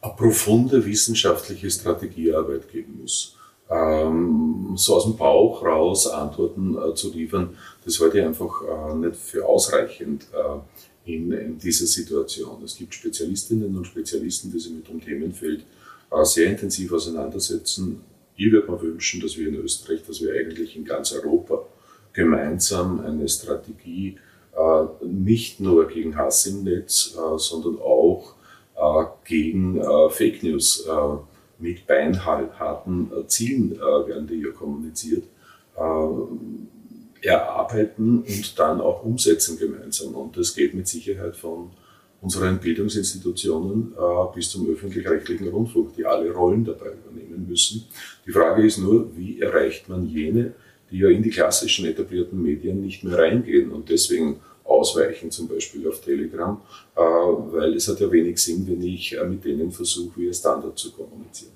eine 0.01 0.15
profunde 0.15 0.85
wissenschaftliche 0.85 1.71
Strategiearbeit 1.71 2.71
geben 2.71 3.01
muss. 3.01 3.37
Ähm, 3.71 4.73
so 4.77 4.97
aus 4.97 5.05
dem 5.05 5.17
Bauch 5.17 5.65
raus 5.65 6.07
Antworten 6.09 6.77
äh, 6.77 6.95
zu 6.95 7.13
liefern, 7.13 7.57
das 7.85 8.01
halte 8.01 8.19
ich 8.19 8.25
einfach 8.25 8.63
äh, 8.63 8.95
nicht 8.95 9.17
für 9.17 9.47
ausreichend. 9.47 10.27
Äh, 10.33 10.59
in, 11.05 11.33
in 11.33 11.59
dieser 11.59 11.87
Situation. 11.87 12.63
Es 12.65 12.77
gibt 12.77 12.95
Spezialistinnen 12.95 13.77
und 13.77 13.87
Spezialisten, 13.87 14.53
die 14.53 14.59
sich 14.59 14.73
mit 14.73 14.89
dem 14.89 15.01
Themenfeld 15.01 15.63
äh, 16.11 16.25
sehr 16.25 16.51
intensiv 16.51 16.93
auseinandersetzen. 16.93 18.03
Ich 18.37 18.51
würde 18.51 18.71
mir 18.71 18.81
wünschen, 18.81 19.21
dass 19.21 19.37
wir 19.37 19.49
in 19.49 19.57
Österreich, 19.57 20.03
dass 20.07 20.21
wir 20.23 20.33
eigentlich 20.35 20.77
in 20.77 20.85
ganz 20.85 21.13
Europa 21.13 21.65
gemeinsam 22.13 23.01
eine 23.01 23.29
Strategie 23.29 24.17
äh, 24.57 25.07
nicht 25.07 25.61
nur 25.61 25.89
gegen 25.89 26.17
Hass 26.17 26.47
im 26.47 26.65
Netz, 26.65 27.17
äh, 27.17 27.39
sondern 27.39 27.79
auch 27.79 28.35
gegen 29.27 29.79
Fake 30.09 30.43
News 30.43 30.89
mit 31.59 31.87
beinharten 31.87 33.11
Zielen 33.27 33.79
werden 33.79 34.27
die 34.27 34.37
hier 34.37 34.55
kommuniziert 34.55 35.25
erarbeiten 37.23 38.25
und 38.27 38.59
dann 38.59 38.81
auch 38.81 39.05
umsetzen 39.05 39.59
gemeinsam. 39.59 40.15
Und 40.15 40.37
das 40.37 40.55
geht 40.55 40.75
mit 40.75 40.89
Sicherheit 40.89 41.37
von 41.37 41.71
unseren 42.23 42.59
Bildungsinstitutionen 42.59 43.93
äh, 43.97 44.35
bis 44.35 44.51
zum 44.51 44.69
öffentlich-rechtlichen 44.69 45.49
Rundfunk, 45.49 45.95
die 45.97 46.05
alle 46.05 46.31
Rollen 46.33 46.65
dabei 46.65 46.93
übernehmen 46.93 47.47
müssen. 47.49 47.87
Die 48.27 48.33
Frage 48.33 48.67
ist 48.67 48.79
nur, 48.79 49.17
wie 49.17 49.41
erreicht 49.41 49.89
man 49.89 50.07
jene, 50.07 50.53
die 50.91 50.99
ja 50.99 51.09
in 51.09 51.23
die 51.23 51.31
klassischen 51.31 51.87
etablierten 51.87 52.41
Medien 52.43 52.81
nicht 52.81 53.05
mehr 53.05 53.19
reingehen 53.19 53.71
und 53.71 53.89
deswegen 53.89 54.41
ausweichen, 54.65 55.31
zum 55.31 55.49
Beispiel 55.49 55.87
auf 55.89 56.01
Telegram, 56.01 56.61
äh, 56.95 57.01
weil 57.01 57.75
es 57.75 57.89
hat 57.89 58.01
ja 58.01 58.11
wenig 58.11 58.39
Sinn, 58.39 58.67
wenn 58.69 58.83
ich 58.83 59.17
äh, 59.17 59.25
mit 59.25 59.45
denen 59.45 59.71
versuche, 59.71 60.21
via 60.21 60.33
Standard 60.33 60.79
zu 60.79 60.93
kommunizieren. 60.93 61.53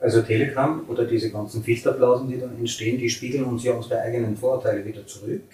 Also 0.00 0.20
Telegram 0.22 0.84
oder 0.88 1.04
diese 1.04 1.30
ganzen 1.30 1.62
Filterblasen, 1.62 2.28
die 2.28 2.38
dann 2.38 2.58
entstehen, 2.58 2.98
die 2.98 3.08
spiegeln 3.08 3.44
uns 3.44 3.62
ja 3.62 3.72
unsere 3.72 4.00
eigenen 4.00 4.36
Vorurteile 4.36 4.84
wieder 4.84 5.06
zurück. 5.06 5.44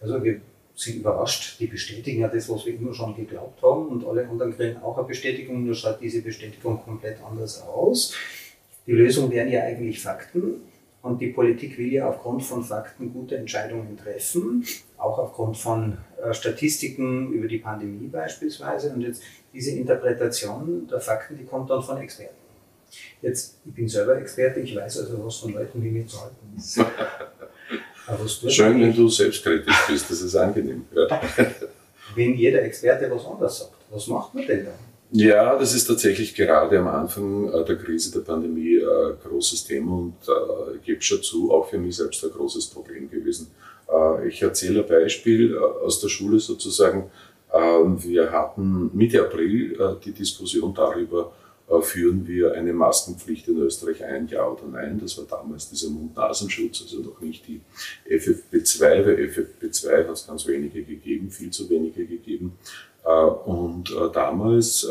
Also 0.00 0.22
wir 0.24 0.40
sind 0.74 0.96
überrascht, 0.96 1.60
die 1.60 1.66
bestätigen 1.66 2.22
ja 2.22 2.28
das, 2.28 2.48
was 2.48 2.66
wir 2.66 2.74
immer 2.74 2.94
schon 2.94 3.14
geglaubt 3.14 3.62
haben 3.62 3.88
und 3.88 4.04
alle 4.06 4.26
anderen 4.26 4.56
kriegen 4.56 4.78
auch 4.78 4.96
eine 4.96 5.06
Bestätigung, 5.06 5.64
nur 5.64 5.74
schaut 5.74 6.00
diese 6.00 6.22
Bestätigung 6.22 6.82
komplett 6.82 7.18
anders 7.22 7.62
aus. 7.62 8.14
Die 8.86 8.92
Lösung 8.92 9.30
wären 9.30 9.50
ja 9.50 9.62
eigentlich 9.62 10.00
Fakten 10.00 10.62
und 11.02 11.20
die 11.20 11.28
Politik 11.28 11.78
will 11.78 11.92
ja 11.92 12.08
aufgrund 12.08 12.42
von 12.42 12.64
Fakten 12.64 13.12
gute 13.12 13.36
Entscheidungen 13.36 13.96
treffen, 13.96 14.64
auch 14.96 15.18
aufgrund 15.18 15.56
von 15.56 15.98
äh, 16.22 16.32
Statistiken 16.32 17.32
über 17.32 17.48
die 17.48 17.58
Pandemie 17.58 18.08
beispielsweise 18.08 18.92
und 18.92 19.02
jetzt 19.02 19.22
diese 19.52 19.72
Interpretation 19.72 20.88
der 20.88 21.00
Fakten, 21.00 21.36
die 21.36 21.44
kommt 21.44 21.70
dann 21.70 21.82
von 21.82 21.98
Experten. 21.98 22.36
Jetzt, 23.20 23.58
ich 23.64 23.72
bin 23.72 23.88
selber 23.88 24.18
Experte, 24.18 24.60
ich 24.60 24.74
weiß 24.76 24.98
also, 25.00 25.24
was 25.24 25.36
von 25.36 25.52
Leuten 25.52 25.82
wie 25.82 25.90
mir 25.90 26.06
zu 26.06 26.20
halten 26.20 26.54
ist. 26.56 26.80
Schön, 28.48 28.80
wenn 28.80 28.94
du 28.94 29.08
selbstkritisch 29.08 29.86
bist, 29.88 30.10
das 30.10 30.22
ist 30.22 30.36
angenehm. 30.36 30.84
Ja. 30.94 31.06
Wenn 32.14 32.34
jeder 32.34 32.62
Experte 32.62 33.10
was 33.10 33.24
anderes 33.24 33.58
sagt, 33.58 33.72
was 33.90 34.06
macht 34.06 34.34
man 34.34 34.46
denn 34.46 34.66
dann? 34.66 34.74
Ja, 35.14 35.58
das 35.58 35.74
ist 35.74 35.86
tatsächlich 35.86 36.34
gerade 36.34 36.78
am 36.78 36.88
Anfang 36.88 37.52
äh, 37.52 37.64
der 37.66 37.76
Krise 37.76 38.10
der 38.12 38.20
Pandemie 38.20 38.78
ein 38.78 39.12
äh, 39.12 39.28
großes 39.28 39.64
Thema 39.64 39.92
und 39.92 40.14
äh, 40.26 40.76
ich 40.76 40.84
gebe 40.84 41.02
schon 41.02 41.22
zu, 41.22 41.52
auch 41.52 41.68
für 41.68 41.76
mich 41.76 41.96
selbst 41.96 42.24
ein 42.24 42.30
großes 42.30 42.66
Problem 42.68 43.10
gewesen. 43.10 43.50
Ich 44.26 44.40
erzähle 44.40 44.80
ein 44.80 44.88
Beispiel 44.88 45.58
aus 45.58 46.00
der 46.00 46.08
Schule 46.08 46.38
sozusagen. 46.38 47.10
Ähm, 47.52 48.02
wir 48.02 48.32
hatten 48.32 48.90
Mitte 48.94 49.20
April 49.20 49.98
die 50.02 50.12
Diskussion 50.12 50.72
darüber, 50.72 51.30
führen 51.82 52.26
wir 52.26 52.52
eine 52.52 52.72
Maskenpflicht 52.72 53.48
in 53.48 53.58
Österreich 53.58 54.04
ein, 54.04 54.28
ja 54.28 54.46
oder 54.46 54.66
nein. 54.70 54.98
Das 55.00 55.16
war 55.16 55.24
damals 55.24 55.70
dieser 55.70 55.90
Mund-Nasenschutz, 55.90 56.82
also 56.82 56.98
noch 56.98 57.20
nicht 57.20 57.46
die 57.46 57.60
FFP2, 58.08 58.80
weil 58.80 59.16
FFP2 59.16 60.06
hat 60.06 60.10
es 60.10 60.26
ganz 60.26 60.46
wenige 60.46 60.82
gegeben, 60.82 61.30
viel 61.30 61.50
zu 61.50 61.68
wenige 61.70 62.04
gegeben. 62.04 62.58
Äh, 63.04 63.08
und 63.10 63.90
äh, 63.90 64.12
damals 64.12 64.86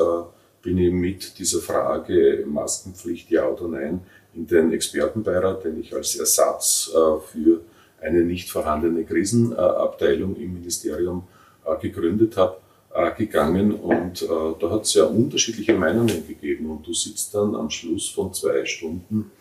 bin 0.62 0.78
ich 0.78 0.92
mit 0.92 1.40
dieser 1.40 1.60
Frage 1.60 2.46
Maskenpflicht, 2.48 3.32
ja 3.32 3.48
oder 3.48 3.68
nein, 3.68 4.02
in 4.34 4.48
den 4.48 4.72
Expertenbeirat, 4.72 5.66
den 5.66 5.80
ich 5.80 5.94
als 5.94 6.16
Ersatz 6.16 6.92
für 7.32 7.62
eine 8.00 8.22
nicht 8.22 8.50
vorhandene 8.50 9.04
Krisenabteilung 9.04 10.36
im 10.36 10.54
Ministerium 10.54 11.24
gegründet 11.82 12.38
habe, 12.38 12.58
äh, 12.94 13.12
gegangen 13.18 13.74
und 13.74 14.22
äh, 14.22 14.28
da 14.60 14.70
hat 14.70 14.84
es 14.84 14.94
ja 14.94 15.06
unterschiedliche 15.06 15.74
Meinungen 15.74 16.28
gegeben 16.28 16.70
und 16.70 16.86
du 16.86 16.94
sitzt 16.94 17.34
dann 17.34 17.56
am 17.56 17.70
Schluss 17.70 18.10
von 18.10 18.34
zwei 18.34 18.66
Stunden 18.66 19.32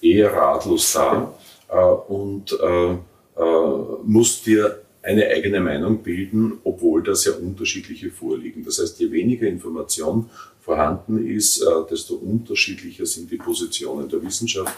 eher 0.00 0.32
ratlos 0.32 0.92
da 0.92 1.34
äh, 1.68 1.76
und 1.76 2.52
äh, 2.52 2.92
äh, 2.92 2.96
musst 4.04 4.46
dir 4.46 4.82
eine 5.02 5.26
eigene 5.28 5.60
Meinung 5.60 6.02
bilden, 6.02 6.58
obwohl 6.64 7.02
da 7.02 7.14
sehr 7.14 7.40
unterschiedliche 7.40 8.10
vorliegen. 8.10 8.64
Das 8.64 8.80
heißt, 8.80 8.98
je 8.98 9.12
weniger 9.12 9.46
Information 9.46 10.28
vorhanden 10.60 11.24
ist, 11.24 11.62
äh, 11.62 11.66
desto 11.88 12.16
unterschiedlicher 12.16 13.06
sind 13.06 13.30
die 13.30 13.36
Positionen 13.36 14.08
der 14.08 14.20
Wissenschaft 14.22 14.76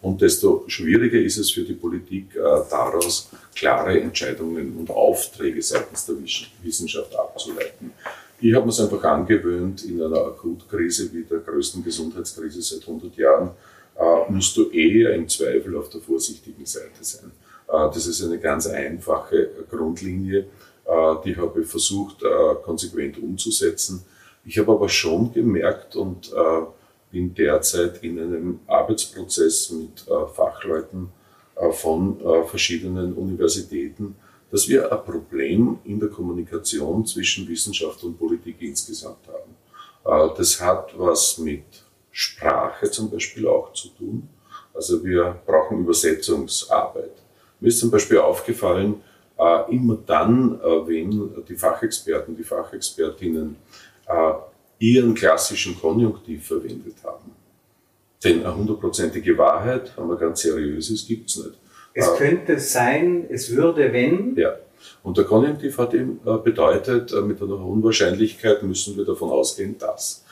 und 0.00 0.20
desto 0.20 0.64
schwieriger 0.68 1.18
ist 1.18 1.38
es 1.38 1.50
für 1.50 1.62
die 1.62 1.74
Politik, 1.74 2.36
äh, 2.36 2.40
daraus 2.70 3.30
klare 3.54 4.00
Entscheidungen 4.00 4.76
und 4.78 4.90
Aufträge 4.90 5.60
seitens 5.60 6.06
der 6.06 6.16
Wissenschaft 6.62 7.16
abzuleiten. 7.16 7.92
Ich 8.40 8.54
habe 8.54 8.66
mir 8.66 8.70
es 8.70 8.78
einfach 8.78 9.02
angewöhnt, 9.02 9.84
in 9.84 10.00
einer 10.00 10.18
Akutkrise 10.18 11.12
wie 11.12 11.24
der 11.24 11.38
größten 11.38 11.82
Gesundheitskrise 11.82 12.62
seit 12.62 12.82
100 12.82 13.16
Jahren, 13.16 13.50
äh, 13.98 14.30
musst 14.30 14.56
du 14.56 14.70
eher 14.70 15.14
im 15.14 15.28
Zweifel 15.28 15.76
auf 15.76 15.88
der 15.88 16.00
vorsichtigen 16.00 16.64
Seite 16.64 17.02
sein. 17.02 17.32
Äh, 17.66 17.92
das 17.92 18.06
ist 18.06 18.22
eine 18.22 18.38
ganz 18.38 18.68
einfache 18.68 19.50
Grundlinie, 19.70 20.46
die 21.22 21.36
habe 21.36 21.60
ich 21.60 21.66
versucht, 21.66 22.22
konsequent 22.62 23.22
umzusetzen. 23.22 24.06
Ich 24.46 24.58
habe 24.58 24.72
aber 24.72 24.88
schon 24.88 25.30
gemerkt 25.34 25.96
und 25.96 26.32
bin 27.10 27.34
derzeit 27.34 28.02
in 28.02 28.18
einem 28.18 28.60
Arbeitsprozess 28.66 29.70
mit 29.70 30.06
äh, 30.08 30.26
Fachleuten 30.34 31.10
äh, 31.56 31.70
von 31.72 32.20
äh, 32.20 32.44
verschiedenen 32.44 33.14
Universitäten, 33.14 34.16
dass 34.50 34.68
wir 34.68 34.90
ein 34.90 35.04
Problem 35.04 35.78
in 35.84 36.00
der 36.00 36.08
Kommunikation 36.08 37.04
zwischen 37.06 37.48
Wissenschaft 37.48 38.02
und 38.04 38.18
Politik 38.18 38.56
insgesamt 38.60 39.26
haben. 39.28 40.34
Das 40.38 40.58
hat 40.58 40.98
was 40.98 41.36
mit 41.36 41.64
Sprache 42.10 42.90
zum 42.90 43.10
Beispiel 43.10 43.46
auch 43.46 43.74
zu 43.74 43.88
tun. 43.88 44.26
Also 44.72 45.04
wir 45.04 45.38
brauchen 45.44 45.80
Übersetzungsarbeit. 45.80 47.12
Mir 47.60 47.68
ist 47.68 47.80
zum 47.80 47.90
Beispiel 47.90 48.16
aufgefallen, 48.16 49.02
immer 49.68 49.98
dann, 50.06 50.58
wenn 50.86 51.44
die 51.46 51.56
Fachexperten, 51.56 52.34
die 52.34 52.44
Fachexpertinnen 52.44 53.56
ihren 54.78 55.14
klassischen 55.14 55.78
Konjunktiv 55.78 56.46
verwendet 56.46 56.96
haben. 57.04 57.32
Denn 58.22 58.44
eine 58.44 58.56
hundertprozentige 58.56 59.36
Wahrheit, 59.38 59.92
wenn 59.96 60.06
man 60.06 60.18
ganz 60.18 60.40
seriös 60.40 60.90
ist, 60.90 61.06
gibt 61.06 61.30
es 61.30 61.36
nicht. 61.36 61.58
Es 61.94 62.08
äh, 62.08 62.16
könnte 62.16 62.58
sein, 62.58 63.26
es 63.28 63.54
würde, 63.54 63.92
wenn. 63.92 64.36
Ja. 64.36 64.56
Und 65.02 65.16
der 65.18 65.24
Konjunktiv 65.24 65.78
hat 65.78 65.94
eben 65.94 66.20
äh, 66.24 66.36
bedeutet, 66.38 67.12
äh, 67.12 67.20
mit 67.20 67.40
einer 67.42 67.58
hohen 67.60 67.82
Wahrscheinlichkeit 67.82 68.62
müssen 68.62 68.96
wir 68.96 69.04
davon 69.04 69.30
ausgehen, 69.30 69.76
dass. 69.78 70.24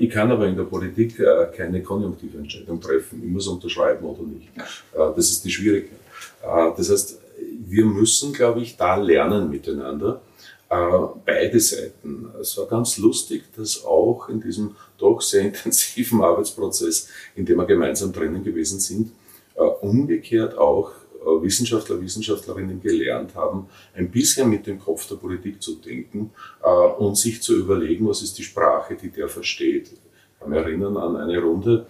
Ich 0.00 0.10
kann 0.10 0.32
aber 0.32 0.48
in 0.48 0.56
der 0.56 0.64
Politik 0.64 1.22
keine 1.56 1.80
konjunktive 1.80 2.38
Entscheidung 2.38 2.80
treffen. 2.80 3.22
Ich 3.24 3.30
muss 3.30 3.46
unterschreiben 3.46 4.04
oder 4.04 4.24
nicht. 4.24 4.48
Das 4.92 5.30
ist 5.30 5.44
die 5.44 5.50
Schwierigkeit. 5.52 6.00
Das 6.42 6.90
heißt, 6.90 7.20
wir 7.68 7.84
müssen, 7.84 8.32
glaube 8.32 8.62
ich, 8.62 8.76
da 8.76 8.96
lernen 8.96 9.48
miteinander 9.48 10.22
beide 10.70 11.58
Seiten. 11.58 12.30
Es 12.40 12.56
war 12.56 12.66
ganz 12.66 12.96
lustig, 12.96 13.42
dass 13.56 13.84
auch 13.84 14.28
in 14.28 14.40
diesem 14.40 14.76
doch 14.98 15.20
sehr 15.20 15.42
intensiven 15.46 16.22
Arbeitsprozess, 16.22 17.08
in 17.34 17.44
dem 17.44 17.58
wir 17.58 17.66
gemeinsam 17.66 18.12
drinnen 18.12 18.44
gewesen 18.44 18.78
sind, 18.78 19.10
äh, 19.56 19.62
umgekehrt 19.62 20.56
auch 20.56 20.92
äh, 21.20 21.42
Wissenschaftler, 21.42 22.00
Wissenschaftlerinnen 22.00 22.80
gelernt 22.80 23.34
haben, 23.34 23.66
ein 23.94 24.10
bisschen 24.12 24.48
mit 24.48 24.66
dem 24.68 24.78
Kopf 24.78 25.08
der 25.08 25.16
Politik 25.16 25.60
zu 25.60 25.74
denken 25.74 26.30
und 26.98 27.16
sich 27.16 27.42
zu 27.42 27.56
überlegen, 27.56 28.08
was 28.08 28.22
ist 28.22 28.38
die 28.38 28.42
Sprache, 28.44 28.94
die 28.94 29.10
der 29.10 29.28
versteht. 29.28 29.90
Ich 29.92 30.40
kann 30.40 30.50
mich 30.50 30.58
erinnern 30.58 30.96
an 30.96 31.16
eine 31.16 31.42
Runde, 31.42 31.86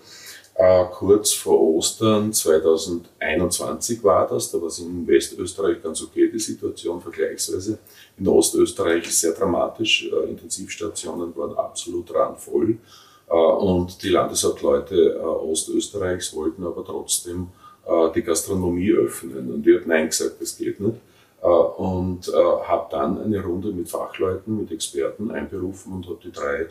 äh, 0.61 0.85
kurz 0.93 1.33
vor 1.33 1.59
Ostern 1.59 2.35
2021 2.35 4.05
war 4.05 4.29
das, 4.29 4.51
da 4.51 4.61
war 4.61 4.69
es 4.69 4.79
in 4.79 5.07
Westösterreich 5.07 5.83
ganz 5.83 6.03
okay, 6.03 6.31
die 6.31 6.39
Situation 6.39 7.01
vergleichsweise. 7.01 7.79
In 8.19 8.29
Ostösterreich 8.29 9.11
sehr 9.11 9.33
dramatisch, 9.33 10.11
äh, 10.13 10.29
Intensivstationen 10.29 11.35
waren 11.35 11.57
absolut 11.57 12.15
randvoll. 12.15 12.77
Äh, 13.27 13.33
und 13.33 14.03
die 14.03 14.11
Landeshauptleute 14.11 15.15
äh, 15.15 15.19
Ostösterreichs 15.19 16.37
wollten 16.37 16.67
aber 16.67 16.85
trotzdem 16.85 17.49
äh, 17.87 18.13
die 18.15 18.23
Gastronomie 18.23 18.93
öffnen. 18.93 19.51
Und 19.55 19.67
ich 19.67 19.77
habe 19.77 19.89
Nein 19.89 20.09
gesagt, 20.09 20.43
das 20.43 20.59
geht 20.59 20.79
nicht. 20.79 20.97
Äh, 21.43 21.47
und 21.47 22.31
habe 22.35 22.87
dann 22.91 23.19
eine 23.23 23.43
Runde 23.43 23.73
mit 23.73 23.89
Fachleuten, 23.89 24.59
mit 24.59 24.71
Experten 24.71 25.31
einberufen 25.31 25.95
und 25.95 26.07
habe 26.07 26.19
die 26.23 26.33
drei 26.33 26.67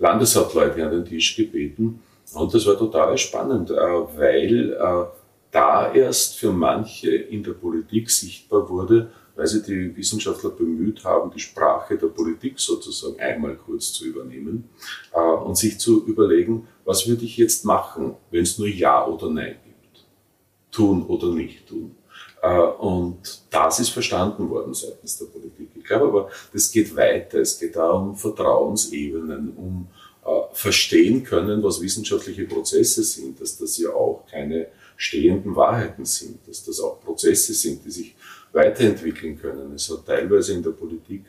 Landeshauptleute 0.00 0.84
an 0.84 0.90
den 0.90 1.04
Tisch 1.04 1.36
gebeten, 1.36 2.02
und 2.34 2.52
das 2.52 2.66
war 2.66 2.76
total 2.76 3.16
spannend, 3.16 3.70
äh, 3.70 3.74
weil 3.74 4.72
äh, 4.72 5.04
da 5.50 5.92
erst 5.92 6.38
für 6.38 6.52
manche 6.52 7.10
in 7.10 7.42
der 7.42 7.52
Politik 7.52 8.10
sichtbar 8.10 8.68
wurde, 8.68 9.10
weil 9.34 9.46
sich 9.46 9.62
die 9.62 9.96
Wissenschaftler 9.96 10.50
bemüht 10.50 11.04
haben, 11.04 11.30
die 11.30 11.40
Sprache 11.40 11.96
der 11.96 12.08
Politik 12.08 12.58
sozusagen 12.58 13.18
einmal 13.20 13.56
kurz 13.56 13.92
zu 13.92 14.04
übernehmen 14.04 14.68
äh, 15.12 15.20
und 15.20 15.56
sich 15.56 15.78
zu 15.78 16.04
überlegen, 16.06 16.68
was 16.84 17.08
würde 17.08 17.24
ich 17.24 17.36
jetzt 17.36 17.64
machen, 17.64 18.16
wenn 18.30 18.42
es 18.42 18.58
nur 18.58 18.68
Ja 18.68 19.06
oder 19.06 19.30
Nein 19.30 19.56
gibt. 19.64 20.04
Tun 20.70 21.06
oder 21.06 21.28
nicht 21.28 21.66
tun. 21.66 21.94
Und 22.78 23.18
das 23.50 23.80
ist 23.80 23.88
verstanden 23.88 24.48
worden 24.48 24.72
seitens 24.72 25.18
der 25.18 25.26
Politik. 25.26 25.70
Ich 25.74 25.82
glaube 25.82 26.06
aber, 26.06 26.30
das 26.52 26.70
geht 26.70 26.94
weiter. 26.94 27.40
Es 27.40 27.58
geht 27.58 27.74
da 27.74 27.90
um 27.90 28.14
Vertrauensebenen, 28.14 29.56
um 29.56 29.88
verstehen 30.52 31.24
können, 31.24 31.62
was 31.62 31.80
wissenschaftliche 31.80 32.44
Prozesse 32.44 33.02
sind, 33.02 33.40
dass 33.40 33.56
das 33.56 33.78
ja 33.78 33.90
auch 33.90 34.24
keine 34.30 34.66
stehenden 34.96 35.54
Wahrheiten 35.54 36.04
sind, 36.04 36.38
dass 36.46 36.64
das 36.64 36.80
auch 36.80 37.00
Prozesse 37.00 37.54
sind, 37.54 37.84
die 37.84 37.90
sich 37.90 38.14
weiterentwickeln 38.52 39.40
können. 39.40 39.72
Es 39.74 39.88
hat 39.90 40.06
teilweise 40.06 40.54
in 40.54 40.62
der 40.62 40.70
Politik 40.70 41.24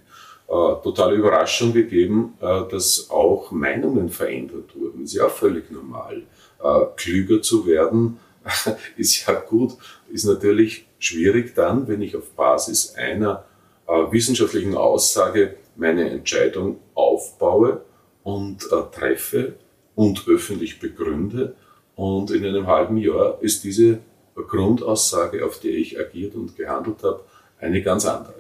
äh, 0.48 0.52
totale 0.84 1.16
Überraschung 1.16 1.72
gegeben, 1.74 2.34
äh, 2.42 2.62
dass 2.70 3.10
auch 3.10 3.52
Meinungen 3.52 4.10
verändert 4.10 4.76
wurden. 4.76 5.04
Ist 5.04 5.14
ja 5.14 5.28
auch 5.28 5.32
völlig 5.32 5.70
normal. 5.70 6.24
Äh, 6.64 6.86
klüger 6.96 7.42
zu 7.42 7.68
werden 7.68 8.20
ist 8.98 9.28
ja 9.28 9.34
gut, 9.34 9.74
ist 10.12 10.26
natürlich 10.26 10.88
schwierig 10.98 11.54
dann, 11.56 11.88
wenn 11.88 12.02
ich 12.02 12.16
auf 12.16 12.32
Basis 12.32 12.96
einer 12.96 13.46
äh, 13.88 13.92
wissenschaftlichen 14.12 14.76
Aussage 14.76 15.56
meine 15.76 16.10
Entscheidung 16.10 16.80
aufbaue 16.96 17.82
und 18.30 18.64
äh, 18.72 18.96
treffe 18.96 19.54
und 19.96 20.28
öffentlich 20.28 20.80
begründe. 20.80 21.56
Und 21.96 22.32
in 22.32 22.46
einem 22.46 22.68
halben 22.68 22.98
Jahr 22.98 23.38
ist 23.42 23.64
diese 23.64 24.00
Grundaussage, 24.36 25.46
auf 25.46 25.60
die 25.60 25.70
ich 25.70 26.00
agiert 26.00 26.36
und 26.36 26.56
gehandelt 26.56 27.04
habe, 27.04 27.22
eine 27.60 27.82
ganz 27.82 28.06
andere. 28.06 28.36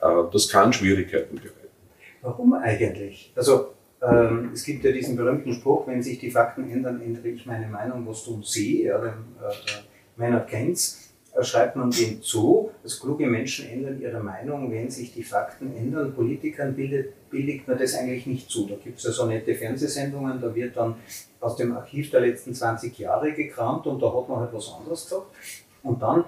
Äh, 0.00 0.30
das 0.32 0.48
kann 0.48 0.72
Schwierigkeiten 0.72 1.36
bereiten. 1.36 1.56
Warum 2.22 2.52
eigentlich? 2.52 3.32
Also 3.34 3.68
ähm, 4.02 4.50
es 4.52 4.64
gibt 4.64 4.84
ja 4.84 4.92
diesen 4.92 5.16
berühmten 5.16 5.52
Spruch, 5.54 5.86
wenn 5.86 6.02
sich 6.02 6.18
die 6.18 6.30
Fakten 6.30 6.70
ändern, 6.70 7.00
ändere 7.00 7.28
ich 7.28 7.46
meine 7.46 7.66
Meinung, 7.66 8.06
was 8.06 8.24
tun 8.24 8.42
Sie? 8.42 8.84
Ja, 8.84 8.98
den, 8.98 9.08
äh, 9.08 9.52
Maynard 10.16 10.48
Keynes 10.48 10.82
äh, 10.84 11.09
schreibt 11.44 11.76
man 11.76 11.90
dem 11.90 12.22
zu, 12.22 12.70
dass 12.82 13.00
kluge 13.00 13.26
Menschen 13.26 13.68
ändern 13.68 14.00
ihre 14.00 14.20
Meinung, 14.20 14.70
wenn 14.70 14.90
sich 14.90 15.12
die 15.12 15.22
Fakten 15.22 15.74
ändern. 15.76 16.14
Politikern 16.14 16.74
bildet, 16.74 17.30
billigt 17.30 17.68
man 17.68 17.78
das 17.78 17.94
eigentlich 17.94 18.26
nicht 18.26 18.50
zu. 18.50 18.66
Da 18.66 18.76
gibt 18.76 18.98
es 18.98 19.04
ja 19.04 19.12
so 19.12 19.26
nette 19.26 19.54
Fernsehsendungen, 19.54 20.40
da 20.40 20.54
wird 20.54 20.76
dann 20.76 20.96
aus 21.40 21.56
dem 21.56 21.72
Archiv 21.72 22.10
der 22.10 22.20
letzten 22.20 22.54
20 22.54 22.98
Jahre 22.98 23.32
gekramt 23.32 23.86
und 23.86 24.00
da 24.00 24.14
hat 24.14 24.28
man 24.28 24.40
halt 24.40 24.52
was 24.52 24.72
anderes 24.72 25.04
gesagt. 25.04 25.26
Und 25.82 26.02
dann 26.02 26.24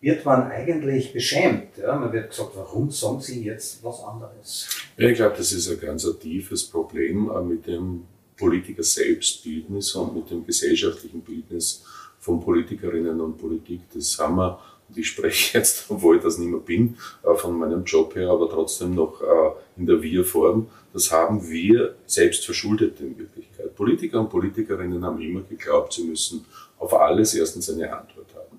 wird 0.00 0.24
man 0.24 0.50
eigentlich 0.50 1.12
beschämt. 1.12 1.78
Ja? 1.78 1.94
Man 1.94 2.12
wird 2.12 2.30
gesagt, 2.30 2.50
warum 2.54 2.90
sagen 2.90 3.20
Sie 3.20 3.44
jetzt 3.44 3.82
was 3.84 4.02
anderes? 4.02 4.68
Ja, 4.96 5.08
ich 5.08 5.16
glaube, 5.16 5.36
das 5.36 5.52
ist 5.52 5.70
ein 5.70 5.80
ganz 5.80 6.06
tiefes 6.18 6.64
Problem 6.64 7.30
äh, 7.30 7.40
mit 7.40 7.66
dem 7.66 8.04
Politiker 8.36 8.82
Selbstbildnis 8.82 9.94
und 9.94 10.16
mit 10.16 10.30
dem 10.30 10.44
gesellschaftlichen 10.44 11.20
Bildnis 11.20 11.84
von 12.22 12.40
Politikerinnen 12.40 13.20
und 13.20 13.36
Politik. 13.36 13.80
Das 13.92 14.16
haben 14.18 14.36
wir, 14.36 14.58
und 14.88 14.96
ich 14.96 15.08
spreche 15.08 15.58
jetzt, 15.58 15.86
obwohl 15.90 16.16
ich 16.16 16.22
das 16.22 16.38
nicht 16.38 16.50
mehr 16.50 16.60
bin, 16.60 16.96
äh, 17.24 17.34
von 17.34 17.58
meinem 17.58 17.84
Job 17.84 18.14
her, 18.14 18.30
aber 18.30 18.48
trotzdem 18.48 18.94
noch 18.94 19.20
äh, 19.20 19.50
in 19.76 19.86
der 19.86 20.00
Wir-Form, 20.00 20.68
das 20.92 21.10
haben 21.10 21.48
wir 21.50 21.96
selbst 22.06 22.44
verschuldet 22.44 23.00
in 23.00 23.18
Wirklichkeit. 23.18 23.74
Politiker 23.74 24.20
und 24.20 24.30
Politikerinnen 24.30 25.04
haben 25.04 25.20
immer 25.20 25.42
geglaubt, 25.42 25.94
sie 25.94 26.04
müssen 26.04 26.44
auf 26.78 26.94
alles 26.94 27.34
erstens 27.34 27.68
eine 27.70 27.92
Antwort 27.92 28.32
haben. 28.34 28.58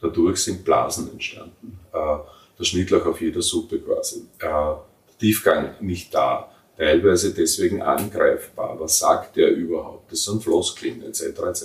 Dadurch 0.00 0.38
sind 0.38 0.64
Blasen 0.64 1.10
entstanden. 1.12 1.78
Äh, 1.92 2.18
der 2.58 2.64
Schnittlauch 2.64 3.06
auf 3.06 3.20
jeder 3.20 3.42
Suppe 3.42 3.78
quasi. 3.78 4.24
Der 4.42 4.82
Tiefgang 5.20 5.74
nicht 5.80 6.12
da 6.12 6.50
teilweise 6.76 7.32
deswegen 7.32 7.82
angreifbar. 7.82 8.78
Was 8.78 8.98
sagt 8.98 9.36
der 9.36 9.50
überhaupt? 9.50 10.12
Das 10.12 10.24
sind 10.24 10.42
Floskeln 10.42 11.02
etc. 11.02 11.22
etc. 11.22 11.64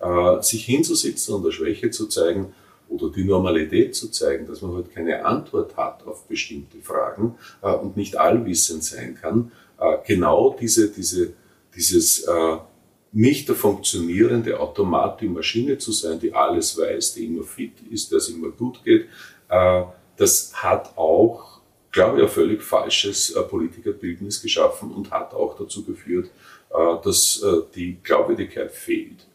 Äh, 0.00 0.42
sich 0.42 0.64
hinzusitzen 0.64 1.34
und 1.34 1.42
eine 1.42 1.52
Schwäche 1.52 1.90
zu 1.90 2.06
zeigen 2.06 2.54
oder 2.88 3.10
die 3.10 3.24
Normalität 3.24 3.94
zu 3.94 4.08
zeigen, 4.08 4.46
dass 4.46 4.62
man 4.62 4.74
halt 4.74 4.92
keine 4.92 5.24
Antwort 5.24 5.76
hat 5.76 6.06
auf 6.06 6.24
bestimmte 6.26 6.78
Fragen 6.82 7.36
äh, 7.62 7.70
und 7.70 7.96
nicht 7.96 8.16
allwissend 8.16 8.82
sein 8.84 9.14
kann, 9.14 9.52
äh, 9.78 9.96
genau 10.06 10.56
diese, 10.58 10.90
diese, 10.90 11.32
dieses 11.74 12.24
äh, 12.24 12.56
nicht 13.12 13.48
der 13.48 13.56
funktionierende 13.56 14.58
Automat, 14.60 15.20
die 15.20 15.28
Maschine 15.28 15.78
zu 15.78 15.92
sein, 15.92 16.20
die 16.20 16.32
alles 16.32 16.78
weiß, 16.78 17.14
die 17.14 17.26
immer 17.26 17.42
fit 17.42 17.72
ist, 17.90 18.12
der 18.12 18.20
immer 18.28 18.50
gut 18.50 18.84
geht, 18.84 19.06
äh, 19.48 19.82
das 20.16 20.52
hat 20.54 20.96
auch, 20.96 21.49
glaube 21.92 22.18
ich, 22.18 22.24
ein 22.24 22.28
völlig 22.28 22.62
falsches 22.62 23.30
äh, 23.30 23.42
Politikerbildnis 23.42 24.42
geschaffen 24.42 24.92
und 24.92 25.10
hat 25.10 25.34
auch 25.34 25.56
dazu 25.58 25.84
geführt, 25.84 26.30
dass 27.02 27.44
die 27.74 27.98
Glaubwürdigkeit 28.00 28.70
fehlt. 28.70 29.26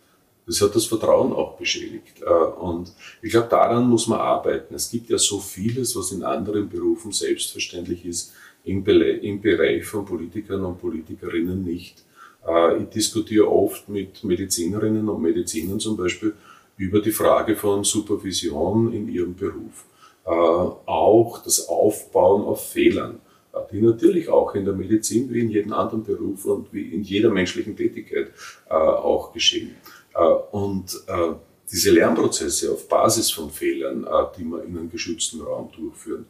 Das 0.45 0.61
hat 0.61 0.75
das 0.75 0.85
Vertrauen 0.85 1.33
auch 1.33 1.57
beschädigt. 1.57 2.21
Äh, 2.21 2.29
und 2.29 2.93
ich 3.21 3.31
glaube, 3.31 3.47
daran 3.49 3.89
muss 3.89 4.07
man 4.07 4.19
arbeiten. 4.19 4.75
Es 4.75 4.89
gibt 4.89 5.09
ja 5.09 5.17
so 5.17 5.39
vieles, 5.39 5.95
was 5.95 6.11
in 6.11 6.23
anderen 6.23 6.69
Berufen 6.69 7.11
selbstverständlich 7.11 8.05
ist, 8.05 8.33
im, 8.63 8.83
Bereich 8.83 9.85
von 9.85 10.05
Politikern 10.05 10.63
und 10.65 10.79
Politikerinnen 10.79 11.63
nicht. 11.63 12.03
Äh, 12.47 12.83
ich 12.83 12.89
diskutiere 12.89 13.47
oft 13.47 13.89
mit 13.89 14.23
Medizinerinnen 14.23 15.07
und 15.09 15.21
Medizinern 15.21 15.79
zum 15.79 15.97
Beispiel 15.97 16.33
über 16.77 16.99
die 16.99 17.11
Frage 17.11 17.55
von 17.55 17.83
Supervision 17.83 18.93
in 18.93 19.07
ihrem 19.07 19.35
Beruf. 19.35 19.85
Äh, 20.25 20.29
auch 20.29 21.41
das 21.43 21.67
Aufbauen 21.67 22.43
auf 22.43 22.69
Fehlern, 22.69 23.19
die 23.71 23.81
natürlich 23.81 24.27
auch 24.27 24.53
in 24.55 24.65
der 24.65 24.73
Medizin 24.73 25.33
wie 25.33 25.39
in 25.39 25.49
jedem 25.49 25.73
anderen 25.73 26.03
Beruf 26.03 26.45
und 26.45 26.73
wie 26.73 26.93
in 26.93 27.03
jeder 27.03 27.29
menschlichen 27.29 27.77
Tätigkeit 27.77 28.31
auch 28.67 29.31
geschehen. 29.31 29.75
Äh, 30.15 30.23
und 30.51 31.03
äh, 31.07 31.33
diese 31.71 31.91
Lernprozesse 31.91 32.71
auf 32.71 32.87
Basis 32.87 33.31
von 33.31 33.49
Fehlern, 33.49 34.05
äh, 34.05 34.37
die 34.37 34.43
man 34.43 34.61
in 34.63 34.77
einem 34.77 34.89
geschützten 34.89 35.41
Raum 35.41 35.69
durchführen 35.75 36.25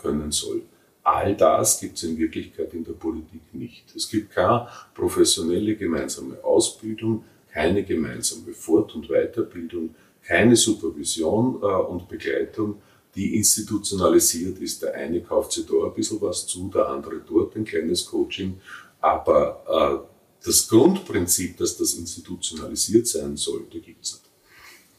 können 0.00 0.30
soll. 0.30 0.62
All 1.02 1.34
das 1.34 1.80
gibt 1.80 1.96
es 1.96 2.04
in 2.04 2.16
Wirklichkeit 2.16 2.72
in 2.74 2.84
der 2.84 2.92
Politik 2.92 3.40
nicht. 3.52 3.92
Es 3.96 4.08
gibt 4.08 4.30
keine 4.30 4.68
professionelle 4.94 5.74
gemeinsame 5.74 6.36
Ausbildung, 6.44 7.24
keine 7.52 7.82
gemeinsame 7.82 8.52
Fort- 8.52 8.94
und 8.94 9.08
Weiterbildung, 9.08 9.96
keine 10.24 10.54
Supervision 10.54 11.56
und 11.56 12.08
Begleitung, 12.08 12.80
die 13.18 13.36
institutionalisiert 13.36 14.58
ist. 14.60 14.82
Der 14.82 14.94
eine 14.94 15.20
kauft 15.20 15.52
sich 15.52 15.66
da 15.66 15.74
ein 15.86 15.94
bisschen 15.94 16.20
was 16.20 16.46
zu, 16.46 16.70
der 16.72 16.88
andere 16.88 17.20
dort 17.28 17.56
ein 17.56 17.64
kleines 17.64 18.06
Coaching, 18.06 18.60
aber 19.00 20.08
das 20.44 20.68
Grundprinzip, 20.68 21.56
dass 21.56 21.76
das 21.76 21.94
institutionalisiert 21.94 23.06
sein 23.06 23.36
sollte, 23.36 23.80
gibt 23.80 24.04
es 24.04 24.12
nicht. 24.12 24.24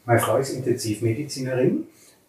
Meine 0.04 0.20
Frau 0.20 0.38
ist 0.38 0.50
Intensivmedizinerin 0.50 1.86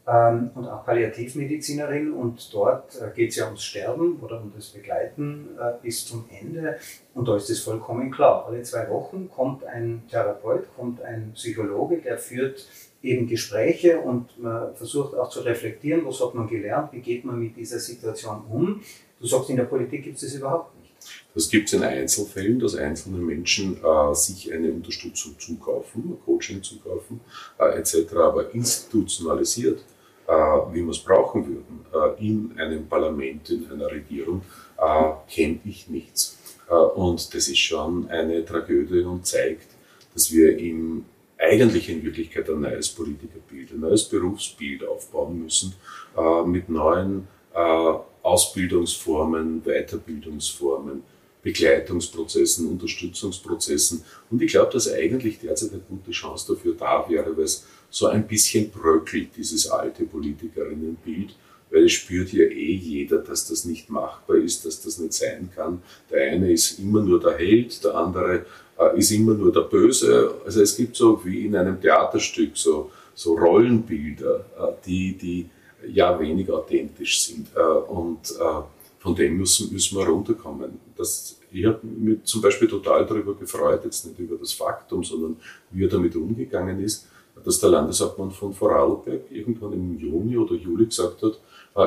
ähm, 0.08 0.52
und 0.56 0.68
auch 0.68 0.86
Palliativmedizinerin 0.86 2.14
und 2.14 2.54
dort 2.54 3.00
äh, 3.02 3.14
geht 3.16 3.30
es 3.30 3.38
ja 3.38 3.46
ums 3.46 3.64
Sterben 3.64 4.20
oder 4.22 4.42
um 4.42 4.52
das 4.56 4.70
Begleiten 4.70 5.50
äh, 5.60 5.74
bis 5.82 6.06
zum 6.06 6.26
Ende 6.30 6.78
und 7.14 7.28
da 7.28 7.36
ist 7.36 7.50
es 7.50 7.62
vollkommen 7.62 8.12
klar. 8.12 8.46
Alle 8.48 8.62
zwei 8.64 8.90
Wochen 8.90 9.30
kommt 9.30 9.64
ein 9.64 10.04
Therapeut, 10.10 10.66
kommt 10.76 11.02
ein 11.02 11.32
Psychologe, 11.34 11.98
der 11.98 12.18
führt 12.18 12.66
eben 13.04 13.28
Gespräche 13.28 14.00
und 14.00 14.40
man 14.40 14.76
versucht 14.76 15.16
auch 15.16 15.30
zu 15.30 15.42
reflektieren, 15.42 16.06
was 16.06 16.20
hat 16.20 16.36
man 16.36 16.48
gelernt, 16.48 16.94
wie 16.94 17.00
geht 17.00 17.26
man 17.26 17.40
mit 17.40 17.58
dieser 17.58 17.80
Situation 17.80 18.44
um. 18.50 18.82
Du 19.20 19.28
sagst, 19.28 19.50
in 19.50 19.58
der 19.58 19.64
Politik 19.66 20.04
gibt 20.04 20.16
es 20.18 20.24
das 20.24 20.36
überhaupt 20.36 20.76
nicht. 20.80 20.92
Das 21.34 21.50
gibt 21.50 21.68
es 21.68 21.74
in 21.74 21.84
Einzelfällen, 21.84 22.60
dass 22.60 22.76
einzelne 22.76 23.18
Menschen 23.18 23.78
äh, 23.84 24.14
sich 24.14 24.52
eine 24.54 24.72
Unterstützung 24.72 25.38
zukaufen, 25.40 26.18
Coaching 26.26 26.62
zukaufen, 26.62 27.22
äh, 27.60 27.80
etc. 27.80 28.14
Aber 28.18 28.54
institutionalisiert, 28.54 29.80
äh, 30.28 30.34
wie 30.34 30.84
wir 30.84 30.92
es 30.92 31.00
brauchen 31.00 31.48
würden, 31.48 31.86
äh, 31.94 32.28
in 32.28 32.54
einem 32.58 32.88
Parlament, 32.88 33.50
in 33.50 33.72
einer 33.72 33.90
Regierung, 33.90 34.42
äh, 34.78 35.12
kenne 35.28 35.60
ich 35.66 35.90
nichts. 35.90 36.38
Äh, 36.70 36.74
und 36.74 37.34
das 37.34 37.48
ist 37.48 37.60
schon 37.60 38.10
eine 38.10 38.46
Tragödie 38.46 39.02
und 39.02 39.26
zeigt, 39.26 39.68
dass 40.14 40.32
wir 40.32 40.58
im 40.58 41.06
eigentlich 41.42 41.90
in 41.90 42.04
Wirklichkeit 42.04 42.50
ein 42.50 42.62
neues 42.62 42.90
Politikerbild, 42.90 43.72
ein 43.72 43.80
neues 43.80 44.04
Berufsbild 44.06 44.88
aufbauen 44.88 45.44
müssen, 45.44 45.74
mit 46.46 46.70
neuen 46.70 47.28
Ausbildungsformen, 48.22 49.64
Weiterbildungsformen, 49.64 51.02
Begleitungsprozessen, 51.42 52.70
Unterstützungsprozessen. 52.70 54.04
Und 54.30 54.42
ich 54.42 54.52
glaube, 54.52 54.72
dass 54.72 54.92
eigentlich 54.92 55.40
derzeit 55.40 55.72
eine 55.72 55.82
gute 55.82 56.12
Chance 56.12 56.54
dafür 56.54 56.76
da 56.76 57.10
wäre, 57.10 57.36
weil 57.36 57.46
es 57.46 57.66
so 57.90 58.06
ein 58.08 58.28
bisschen 58.28 58.70
bröckelt, 58.70 59.30
dieses 59.36 59.68
alte 59.68 60.04
Politikerinnenbild, 60.04 61.36
weil 61.72 61.86
es 61.86 61.94
spürt 61.94 62.32
ja 62.32 62.44
eh 62.44 62.76
jeder, 62.76 63.18
dass 63.18 63.48
das 63.48 63.66
nicht 63.66 63.90
machbar 63.90 64.38
ist, 64.38 64.66
dass 64.66 64.82
das 64.82 65.00
nicht 65.00 65.14
sein 65.14 65.50
kann. 65.56 65.82
Der 66.12 66.32
eine 66.32 66.52
ist 66.52 66.80
immer 66.80 67.02
nur 67.02 67.20
der 67.20 67.38
Held, 67.38 67.84
der 67.84 67.96
andere 67.96 68.46
äh, 68.71 68.71
ist 68.96 69.12
immer 69.12 69.34
nur 69.34 69.52
der 69.52 69.62
Böse. 69.62 70.34
Also 70.46 70.62
es 70.62 70.76
gibt 70.76 70.96
so 70.96 71.24
wie 71.24 71.46
in 71.46 71.56
einem 71.56 71.80
Theaterstück 71.80 72.52
so, 72.56 72.92
so 73.14 73.36
Rollenbilder, 73.36 74.46
äh, 74.58 74.72
die, 74.86 75.18
die 75.18 75.50
ja 75.94 76.20
wenig 76.20 76.50
authentisch 76.50 77.22
sind. 77.22 77.48
Äh, 77.56 77.62
und 77.62 78.32
äh, 78.32 78.62
von 79.00 79.16
dem 79.16 79.38
müssen, 79.38 79.72
müssen 79.74 79.98
wir 79.98 80.08
runterkommen. 80.08 80.80
Das, 80.96 81.38
ich 81.52 81.66
habe 81.66 81.80
mich 81.84 82.24
zum 82.24 82.42
Beispiel 82.42 82.68
total 82.68 83.06
darüber 83.06 83.34
gefreut, 83.34 83.82
jetzt 83.84 84.06
nicht 84.06 84.20
über 84.20 84.38
das 84.38 84.54
Faktum, 84.54 85.04
sondern 85.04 85.38
wie 85.72 85.84
er 85.84 85.90
damit 85.90 86.16
umgegangen 86.16 86.84
ist, 86.84 87.08
dass 87.44 87.60
der 87.60 87.70
Landeshauptmann 87.72 88.32
von 88.32 88.54
Vorarlberg 88.54 89.32
irgendwann 89.32 89.74
im 89.74 89.98
Juni 89.98 90.38
oder 90.38 90.54
Juli 90.54 90.86
gesagt 90.86 91.24
hat, 91.24 91.34
äh, 91.34 91.38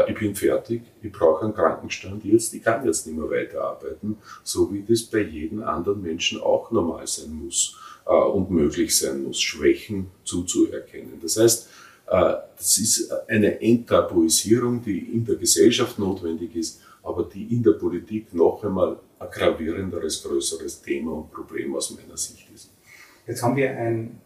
ich 0.08 0.18
bin 0.18 0.34
fertig, 0.34 0.82
ich 1.02 1.12
brauche 1.12 1.44
einen 1.44 1.54
Krankenstand 1.54 2.24
jetzt, 2.24 2.54
ich 2.54 2.62
kann 2.62 2.86
jetzt 2.86 3.06
nicht 3.06 3.18
mehr 3.18 3.28
weiterarbeiten, 3.28 4.16
so 4.42 4.72
wie 4.72 4.82
das 4.82 5.02
bei 5.02 5.20
jedem 5.20 5.62
anderen 5.62 6.00
Menschen 6.00 6.40
auch 6.40 6.70
normal 6.70 7.06
sein 7.06 7.32
muss 7.32 7.76
äh, 8.06 8.10
und 8.12 8.50
möglich 8.50 8.96
sein 8.96 9.24
muss, 9.24 9.40
Schwächen 9.40 10.10
zuzuerkennen. 10.24 11.20
Das 11.20 11.36
heißt, 11.36 11.68
äh, 12.06 12.34
das 12.56 12.78
ist 12.78 13.12
eine 13.28 13.60
Enttabuisierung, 13.60 14.82
die 14.82 14.98
in 14.98 15.24
der 15.24 15.36
Gesellschaft 15.36 15.98
notwendig 15.98 16.56
ist, 16.56 16.80
aber 17.02 17.24
die 17.24 17.54
in 17.54 17.62
der 17.62 17.72
Politik 17.72 18.32
noch 18.32 18.64
einmal 18.64 18.98
ein 19.18 19.28
gravierenderes, 19.30 20.22
größeres 20.22 20.80
Thema 20.80 21.12
und 21.12 21.30
Problem 21.30 21.74
aus 21.74 21.90
meiner 21.90 22.16
Sicht 22.16 22.48
ist. 22.54 22.70
Jetzt 23.26 23.42
haben 23.42 23.56
wir 23.56 23.70
ein, 23.70 24.18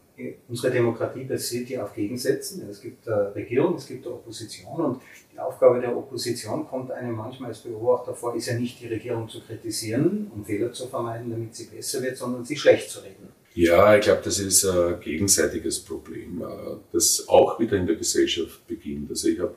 unsere 0.49 0.73
Demokratie 0.73 1.25
basiert 1.25 1.69
ja 1.69 1.85
auf 1.85 1.95
Gegensätzen. 1.95 2.69
Es 2.69 2.81
gibt 2.81 3.09
eine 3.09 3.35
Regierung, 3.35 3.75
es 3.75 3.87
gibt 3.87 4.07
eine 4.07 4.15
Opposition 4.15 4.81
und 4.81 5.03
die 5.33 5.39
Aufgabe 5.39 5.81
der 5.81 5.97
Opposition 5.97 6.67
kommt 6.67 6.91
einem 6.91 7.15
manchmal 7.15 7.51
als 7.51 7.61
Beobachter 7.61 8.15
vor, 8.15 8.35
ist 8.35 8.47
ja 8.47 8.59
nicht 8.59 8.81
die 8.81 8.89
Regierung 8.89 9.29
zu 9.29 9.41
kritisieren, 9.41 10.31
um 10.35 10.45
Fehler 10.45 10.73
zu 10.73 10.89
vermeiden, 10.89 11.31
damit 11.31 11.55
sie 11.55 11.67
besser 11.67 12.03
wird, 12.03 12.17
sondern 12.17 12.45
sie 12.45 12.57
schlecht 12.57 12.91
zu 12.91 13.01
reden. 13.01 13.29
Ja, 13.55 13.97
ich 13.97 14.03
glaube, 14.03 14.21
das 14.25 14.39
ist 14.39 14.65
ein 14.65 15.01
gegenseitiges 15.01 15.81
Problem, 15.81 16.43
äh, 16.43 16.77
das 16.93 17.29
auch 17.29 17.59
wieder 17.59 17.77
in 17.77 17.87
der 17.87 17.97
Gesellschaft 17.97 18.67
beginnt. 18.67 19.11
Also 19.11 19.29
ich 19.29 19.41
habe 19.41 19.55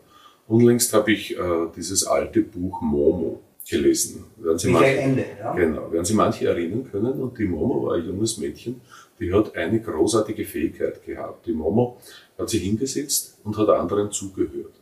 unlängst 0.47 0.93
habe 0.93 1.11
ich 1.11 1.37
äh, 1.37 1.67
dieses 1.75 2.05
alte 2.05 2.41
Buch 2.41 2.81
Momo 2.81 3.41
gelesen. 3.69 4.25
Werden 4.37 4.57
Sie 4.57 4.69
manche, 4.69 4.97
Ende, 4.97 5.25
ja? 5.39 5.53
Genau, 5.53 5.91
werden 5.91 6.05
Sie 6.05 6.13
manche 6.13 6.47
erinnern 6.47 6.89
können. 6.91 7.21
Und 7.21 7.37
die 7.37 7.45
Momo 7.45 7.85
war 7.85 7.95
ein 7.95 8.05
junges 8.05 8.37
Mädchen, 8.37 8.81
die 9.21 9.31
hat 9.31 9.55
eine 9.55 9.79
großartige 9.79 10.45
Fähigkeit 10.45 11.05
gehabt. 11.05 11.45
Die 11.45 11.53
Momo 11.53 12.01
hat 12.37 12.49
sich 12.49 12.63
hingesetzt 12.63 13.37
und 13.43 13.55
hat 13.55 13.69
anderen 13.69 14.11
zugehört. 14.11 14.73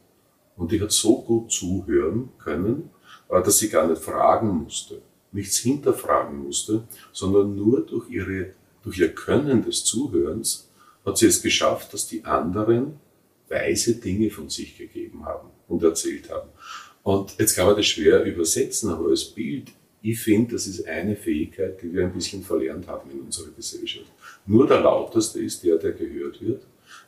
Und 0.55 0.71
die 0.71 0.81
hat 0.81 0.91
so 0.91 1.21
gut 1.21 1.51
zuhören 1.51 2.29
können, 2.39 2.89
äh, 3.29 3.43
dass 3.43 3.59
sie 3.59 3.69
gar 3.69 3.87
nicht 3.87 4.01
fragen 4.01 4.63
musste, 4.63 5.01
nichts 5.33 5.57
hinterfragen 5.57 6.41
musste, 6.41 6.83
sondern 7.11 7.55
nur 7.55 7.85
durch 7.85 8.09
ihre 8.09 8.53
durch 8.81 8.97
ihr 8.99 9.13
Können 9.13 9.63
des 9.63 9.83
Zuhörens 9.83 10.69
hat 11.05 11.17
sie 11.17 11.27
es 11.27 11.41
geschafft, 11.41 11.93
dass 11.93 12.07
die 12.07 12.23
anderen 12.23 12.99
weise 13.49 13.95
Dinge 13.95 14.29
von 14.29 14.49
sich 14.49 14.77
gegeben 14.77 15.25
haben 15.25 15.49
und 15.67 15.83
erzählt 15.83 16.29
haben. 16.29 16.49
Und 17.03 17.35
jetzt 17.39 17.55
kann 17.55 17.67
man 17.67 17.75
das 17.75 17.87
schwer 17.87 18.23
übersetzen, 18.23 18.89
aber 18.89 19.09
als 19.09 19.25
Bild, 19.25 19.71
ich 20.01 20.19
finde, 20.19 20.53
das 20.53 20.67
ist 20.67 20.87
eine 20.87 21.15
Fähigkeit, 21.15 21.81
die 21.81 21.93
wir 21.93 22.03
ein 22.03 22.13
bisschen 22.13 22.43
verlernt 22.43 22.87
haben 22.87 23.09
in 23.11 23.21
unserer 23.21 23.51
Gesellschaft. 23.51 24.07
Nur 24.45 24.67
der 24.67 24.81
Lauteste 24.81 25.39
ist 25.39 25.63
der, 25.63 25.77
der 25.77 25.91
gehört 25.91 26.41
wird. 26.41 26.63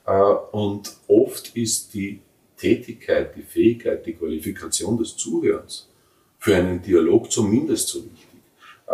Äh, 0.06 0.12
und 0.52 0.92
oft 1.08 1.56
ist 1.56 1.94
die 1.94 2.20
Tätigkeit, 2.58 3.36
die 3.36 3.44
Fähigkeit, 3.44 4.06
die 4.06 4.14
Qualifikation 4.14 4.98
des 4.98 5.16
Zuhörens 5.16 5.90
für 6.38 6.56
einen 6.56 6.82
Dialog 6.82 7.32
zumindest 7.32 7.88
so 7.88 8.04
wichtig. 8.04 8.42
Äh, 8.88 8.94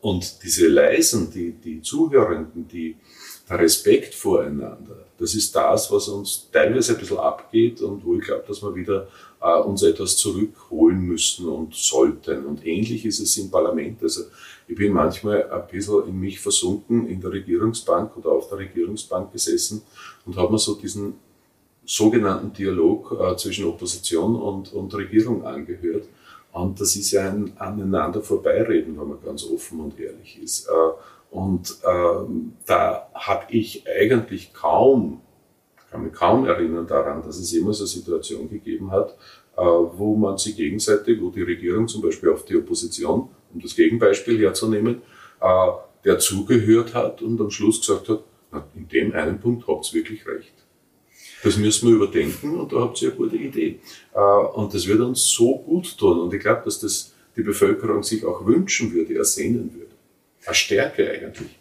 und 0.00 0.42
diese 0.42 0.68
Leisen, 0.68 1.30
die, 1.30 1.52
die 1.52 1.82
Zuhörenden, 1.82 2.66
die, 2.68 2.96
Respekt 3.58 4.14
voreinander, 4.14 4.96
das 5.18 5.34
ist 5.34 5.54
das, 5.54 5.92
was 5.92 6.08
uns 6.08 6.48
teilweise 6.50 6.94
ein 6.94 6.98
bisschen 6.98 7.18
abgeht 7.18 7.82
und 7.82 8.04
wo 8.04 8.14
ich 8.14 8.22
glaube, 8.22 8.44
dass 8.48 8.62
wir 8.62 8.74
wieder 8.74 9.06
äh, 9.42 9.58
uns 9.60 9.82
etwas 9.82 10.16
zurückholen 10.16 11.00
müssen 11.00 11.46
und 11.46 11.74
sollten. 11.74 12.46
Und 12.46 12.66
ähnlich 12.66 13.04
ist 13.04 13.20
es 13.20 13.36
im 13.36 13.50
Parlament. 13.50 14.02
Also 14.02 14.22
ich 14.66 14.76
bin 14.76 14.92
manchmal 14.92 15.50
ein 15.50 15.66
bisschen 15.70 16.08
in 16.08 16.18
mich 16.18 16.40
versunken 16.40 17.06
in 17.06 17.20
der 17.20 17.32
Regierungsbank 17.32 18.16
oder 18.16 18.32
auf 18.32 18.48
der 18.48 18.58
Regierungsbank 18.58 19.32
gesessen 19.32 19.82
und 20.24 20.36
habe 20.36 20.52
mir 20.52 20.58
so 20.58 20.74
diesen 20.74 21.14
sogenannten 21.84 22.52
Dialog 22.52 23.14
äh, 23.20 23.36
zwischen 23.36 23.66
Opposition 23.66 24.36
und, 24.36 24.72
und 24.72 24.94
Regierung 24.94 25.44
angehört. 25.44 26.04
Und 26.52 26.80
das 26.80 26.96
ist 26.96 27.10
ja 27.10 27.28
ein 27.28 27.52
aneinander 27.58 28.22
vorbeireden, 28.22 28.98
wenn 28.98 29.08
man 29.08 29.22
ganz 29.22 29.44
offen 29.44 29.80
und 29.80 30.00
ehrlich 30.00 30.40
ist. 30.42 30.66
Äh, 30.66 30.70
und 31.30 31.78
ähm, 31.86 32.54
da 32.66 33.08
habe 33.14 33.44
ich 33.50 33.84
eigentlich 33.88 34.52
kaum, 34.52 35.20
kann 35.90 36.02
mich 36.02 36.12
kaum 36.12 36.44
erinnern 36.44 36.86
daran, 36.86 37.22
dass 37.22 37.38
es 37.38 37.52
jemals 37.52 37.78
eine 37.78 37.86
Situation 37.86 38.48
gegeben 38.48 38.90
hat, 38.90 39.16
äh, 39.56 39.62
wo 39.62 40.16
man 40.16 40.38
sich 40.38 40.56
gegenseitig, 40.56 41.20
wo 41.20 41.30
die 41.30 41.42
Regierung 41.42 41.86
zum 41.86 42.02
Beispiel 42.02 42.30
auf 42.30 42.44
die 42.44 42.56
Opposition, 42.56 43.28
um 43.52 43.60
das 43.60 43.76
Gegenbeispiel 43.76 44.38
herzunehmen, 44.40 45.02
äh, 45.40 45.70
der 46.04 46.18
zugehört 46.18 46.94
hat 46.94 47.22
und 47.22 47.40
am 47.40 47.50
Schluss 47.50 47.80
gesagt 47.80 48.08
hat, 48.08 48.24
na, 48.50 48.64
in 48.74 48.88
dem 48.88 49.12
einen 49.12 49.38
Punkt 49.38 49.68
habt 49.68 49.92
ihr 49.92 50.00
wirklich 50.00 50.26
recht. 50.26 50.54
Das 51.42 51.56
müssen 51.56 51.88
wir 51.88 51.96
überdenken 51.96 52.58
und 52.58 52.72
da 52.72 52.80
habt 52.80 53.00
ihr 53.00 53.08
eine 53.08 53.16
gute 53.16 53.36
Idee. 53.36 53.80
Äh, 54.14 54.20
und 54.20 54.74
das 54.74 54.86
wird 54.86 55.00
uns 55.00 55.28
so 55.28 55.58
gut 55.58 55.96
tun. 55.96 56.20
Und 56.20 56.34
ich 56.34 56.40
glaube, 56.40 56.62
dass 56.64 56.80
das 56.80 57.14
die 57.36 57.42
Bevölkerung 57.42 58.02
sich 58.02 58.24
auch 58.24 58.44
wünschen 58.44 58.92
würde, 58.92 59.14
ersehnen 59.14 59.72
würde. 59.72 59.89
Eine 60.46 60.54
Stärke 60.54 61.10
eigentlich. 61.10 61.58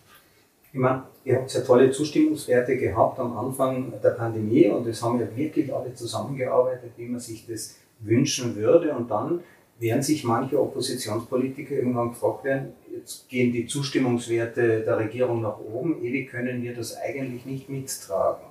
Ich 0.71 0.79
meine, 0.79 1.03
ihr 1.25 1.37
habt 1.37 1.53
ja 1.53 1.61
tolle 1.61 1.91
Zustimmungswerte 1.91 2.77
gehabt 2.77 3.19
am 3.19 3.37
Anfang 3.37 3.93
der 4.03 4.11
Pandemie 4.11 4.67
und 4.67 4.85
es 4.87 5.01
haben 5.01 5.19
ja 5.19 5.27
wirklich 5.35 5.73
alle 5.73 5.93
zusammengearbeitet, 5.93 6.91
wie 6.97 7.07
man 7.07 7.19
sich 7.19 7.45
das 7.47 7.75
wünschen 7.99 8.55
würde. 8.55 8.93
Und 8.93 9.09
dann 9.09 9.41
werden 9.79 10.03
sich 10.03 10.23
manche 10.23 10.61
Oppositionspolitiker 10.61 11.75
irgendwann 11.75 12.09
gefragt 12.09 12.43
werden, 12.43 12.73
jetzt 12.93 13.29
gehen 13.29 13.51
die 13.51 13.65
Zustimmungswerte 13.65 14.81
der 14.81 14.97
Regierung 14.97 15.41
nach 15.41 15.59
oben, 15.59 16.03
ewig 16.03 16.29
können 16.29 16.61
wir 16.61 16.75
das 16.75 16.97
eigentlich 16.97 17.45
nicht 17.45 17.69
mittragen 17.69 18.49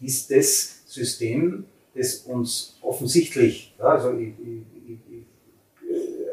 ist 0.00 0.30
das 0.30 0.82
System, 0.86 1.64
das 1.94 2.18
uns 2.18 2.78
offensichtlich, 2.82 3.74
also 3.78 4.16
ich, 4.16 4.28
ich, 4.28 4.62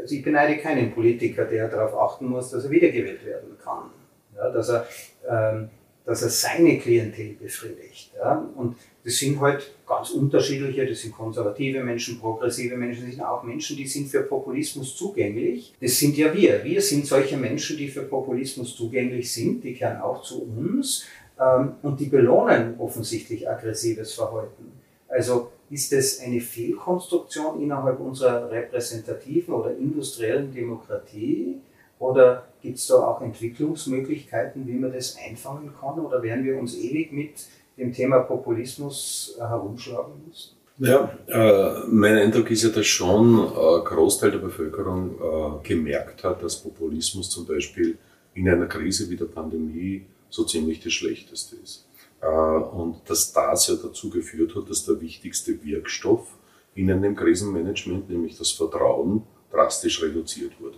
also 0.05 0.13
ich 0.13 0.23
beneide 0.23 0.57
keinen 0.57 0.93
Politiker, 0.93 1.45
der 1.45 1.67
darauf 1.67 1.95
achten 1.97 2.27
muss, 2.27 2.51
dass 2.51 2.65
er 2.65 2.69
wiedergewählt 2.69 3.25
werden 3.25 3.57
kann, 3.57 3.89
ja, 4.35 4.51
dass, 4.51 4.69
er, 4.69 4.85
ähm, 5.27 5.69
dass 6.05 6.21
er 6.21 6.29
seine 6.29 6.77
Klientel 6.77 7.33
befriedigt. 7.33 8.11
Ja, 8.15 8.47
und 8.55 8.75
das 9.03 9.15
sind 9.15 9.41
halt 9.41 9.73
ganz 9.87 10.11
unterschiedliche, 10.11 10.85
das 10.85 11.01
sind 11.01 11.15
konservative 11.15 11.83
Menschen, 11.83 12.19
progressive 12.19 12.77
Menschen, 12.77 13.05
das 13.07 13.15
sind 13.15 13.23
auch 13.23 13.41
Menschen, 13.41 13.77
die 13.77 13.87
sind 13.87 14.07
für 14.07 14.21
Populismus 14.21 14.95
zugänglich. 14.95 15.73
Das 15.81 15.97
sind 15.97 16.15
ja 16.17 16.31
wir. 16.31 16.63
Wir 16.63 16.83
sind 16.83 17.07
solche 17.07 17.37
Menschen, 17.37 17.75
die 17.75 17.87
für 17.87 18.03
Populismus 18.03 18.75
zugänglich 18.75 19.33
sind, 19.33 19.63
die 19.63 19.73
gehören 19.73 20.01
auch 20.01 20.21
zu 20.21 20.43
uns 20.43 21.05
ähm, 21.41 21.77
und 21.81 21.99
die 21.99 22.09
belohnen 22.09 22.75
offensichtlich 22.77 23.49
aggressives 23.49 24.13
Verhalten. 24.13 24.71
Also 25.07 25.49
ist 25.69 25.93
es 25.93 26.19
eine 26.19 26.41
Fehlkonstruktion 26.41 27.61
innerhalb 27.61 27.99
unserer 27.99 28.49
repräsentativen 28.49 29.53
oder 29.53 29.75
industriellen 29.75 30.53
Demokratie? 30.53 31.57
Oder 31.99 32.47
gibt 32.61 32.77
es 32.77 32.87
da 32.87 32.95
auch 32.95 33.21
Entwicklungsmöglichkeiten, 33.21 34.67
wie 34.67 34.73
man 34.73 34.91
das 34.91 35.17
einfangen 35.17 35.71
kann? 35.79 35.99
Oder 35.99 36.21
werden 36.21 36.43
wir 36.43 36.57
uns 36.57 36.77
ewig 36.77 37.11
mit 37.11 37.47
dem 37.77 37.93
Thema 37.93 38.19
Populismus 38.19 39.35
äh, 39.37 39.41
herumschlagen 39.41 40.13
müssen? 40.27 40.55
Ja, 40.77 41.17
äh, 41.27 41.87
mein 41.87 42.17
Eindruck 42.17 42.51
ist 42.51 42.63
ja, 42.63 42.69
dass 42.69 42.85
schon 42.85 43.39
ein 43.39 43.83
Großteil 43.85 44.31
der 44.31 44.39
Bevölkerung 44.39 45.15
äh, 45.15 45.67
gemerkt 45.67 46.23
hat, 46.25 46.43
dass 46.43 46.57
Populismus 46.57 47.29
zum 47.29 47.45
Beispiel 47.45 47.97
in 48.33 48.49
einer 48.49 48.65
Krise 48.65 49.09
wie 49.09 49.15
der 49.15 49.25
Pandemie 49.25 50.05
so 50.29 50.43
ziemlich 50.43 50.81
das 50.81 50.91
Schlechteste 50.91 51.55
ist. 51.63 51.85
Äh, 52.25 52.27
und 52.27 53.07
dass 53.07 53.31
das 53.33 53.67
ja 53.67 53.75
dazu 53.75 54.09
geführt 54.09 54.55
hat, 54.55 54.69
dass 54.69 54.85
der 54.85 54.99
wichtigste 54.99 55.63
Wirkstoff 55.63 56.27
in 56.73 56.91
einem 56.91 57.15
Krisenmanagement, 57.15 58.09
nämlich 58.09 58.37
das 58.37 58.51
Vertrauen, 58.51 59.23
drastisch 59.51 60.01
reduziert 60.01 60.59
wurde. 60.59 60.77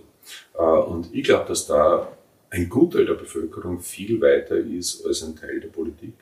Äh, 0.57 0.89
und 0.89 1.13
ich 1.13 1.23
glaube, 1.23 1.47
dass 1.47 1.65
da 1.65 2.11
ein 2.49 2.67
Gutteil 2.69 3.05
der 3.05 3.13
Bevölkerung 3.13 3.79
viel 3.79 4.21
weiter 4.21 4.57
ist 4.57 5.05
als 5.05 5.23
ein 5.23 5.35
Teil 5.35 5.59
der 5.59 5.69
Politik. 5.69 6.15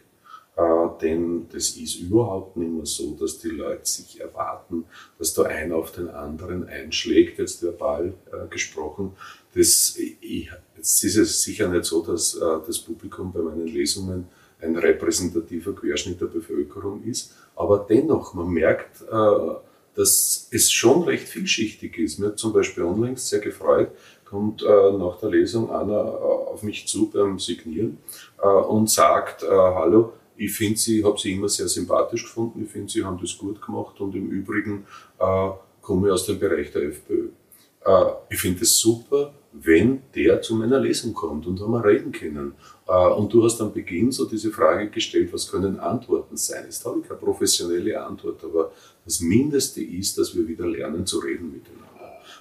Äh, 0.55 0.61
denn 1.01 1.47
das 1.51 1.71
ist 1.71 1.95
überhaupt 1.95 2.55
nicht 2.55 2.71
mehr 2.71 2.85
so, 2.85 3.15
dass 3.19 3.39
die 3.39 3.49
Leute 3.49 3.85
sich 3.85 4.21
erwarten, 4.21 4.85
dass 5.17 5.33
da 5.33 5.43
einer 5.43 5.75
auf 5.75 5.91
den 5.91 6.07
anderen 6.09 6.67
einschlägt, 6.67 7.39
jetzt 7.39 7.63
verbal 7.63 8.13
gesprochen. 8.49 9.13
Das, 9.53 9.97
jetzt 9.97 11.03
ist 11.03 11.17
es 11.17 11.41
sicher 11.41 11.67
nicht 11.67 11.85
so, 11.85 12.05
dass 12.05 12.39
das 12.39 12.79
Publikum 12.79 13.33
bei 13.33 13.39
meinen 13.39 13.67
Lesungen 13.67 14.27
ein 14.65 14.75
repräsentativer 14.75 15.73
Querschnitt 15.73 16.19
der 16.21 16.27
Bevölkerung 16.27 17.03
ist, 17.03 17.33
aber 17.55 17.85
dennoch, 17.89 18.33
man 18.33 18.49
merkt, 18.49 19.01
äh, 19.01 19.55
dass 19.95 20.49
es 20.51 20.71
schon 20.71 21.03
recht 21.03 21.27
vielschichtig 21.27 21.97
ist. 21.97 22.19
Mir 22.19 22.27
hat 22.27 22.39
zum 22.39 22.51
Beispiel 22.51 22.83
unlängst 22.83 23.29
sehr 23.29 23.39
gefreut, 23.39 23.91
kommt 24.25 24.61
äh, 24.61 24.65
nach 24.65 25.19
der 25.19 25.29
Lesung 25.29 25.71
einer 25.71 25.93
äh, 25.93 26.51
auf 26.51 26.63
mich 26.63 26.87
zu 26.87 27.09
beim 27.09 27.39
Signieren 27.39 27.97
und 28.69 28.89
sagt, 28.89 29.43
hallo, 29.43 30.13
ich 30.37 30.51
finde 30.53 30.77
Sie, 30.77 31.03
habe 31.03 31.19
Sie 31.19 31.33
immer 31.33 31.49
sehr 31.49 31.67
sympathisch 31.67 32.23
gefunden, 32.23 32.63
ich 32.63 32.71
finde 32.71 32.91
Sie 32.91 33.03
haben 33.03 33.17
das 33.19 33.37
gut 33.37 33.61
gemacht 33.61 33.99
und 33.99 34.15
im 34.15 34.29
Übrigen 34.29 34.85
komme 35.81 36.07
ich 36.07 36.13
aus 36.13 36.25
dem 36.25 36.39
Bereich 36.39 36.71
der 36.71 36.83
FPÖ. 36.83 37.29
Äh, 37.85 38.05
ich 38.29 38.39
finde 38.39 38.63
es 38.63 38.77
super, 38.77 39.33
wenn 39.53 40.01
der 40.13 40.41
zu 40.41 40.55
meiner 40.55 40.79
Lesung 40.79 41.13
kommt 41.13 41.47
und 41.47 41.59
wir 41.59 41.85
reden 41.85 42.11
können. 42.11 42.53
Äh, 42.87 43.07
und 43.13 43.33
du 43.33 43.43
hast 43.43 43.61
am 43.61 43.71
Beginn 43.71 44.11
so 44.11 44.25
diese 44.25 44.51
Frage 44.51 44.89
gestellt, 44.89 45.31
was 45.31 45.49
können 45.49 45.79
Antworten 45.79 46.35
sein? 46.35 46.65
Jetzt 46.65 46.85
habe 46.85 46.99
ich 46.99 47.07
keine 47.07 47.19
professionelle 47.19 48.03
Antwort, 48.03 48.43
aber 48.43 48.71
das 49.05 49.21
Mindeste 49.21 49.81
ist, 49.81 50.17
dass 50.17 50.35
wir 50.35 50.47
wieder 50.47 50.67
lernen 50.67 51.05
zu 51.05 51.19
reden 51.19 51.51
miteinander. 51.51 51.85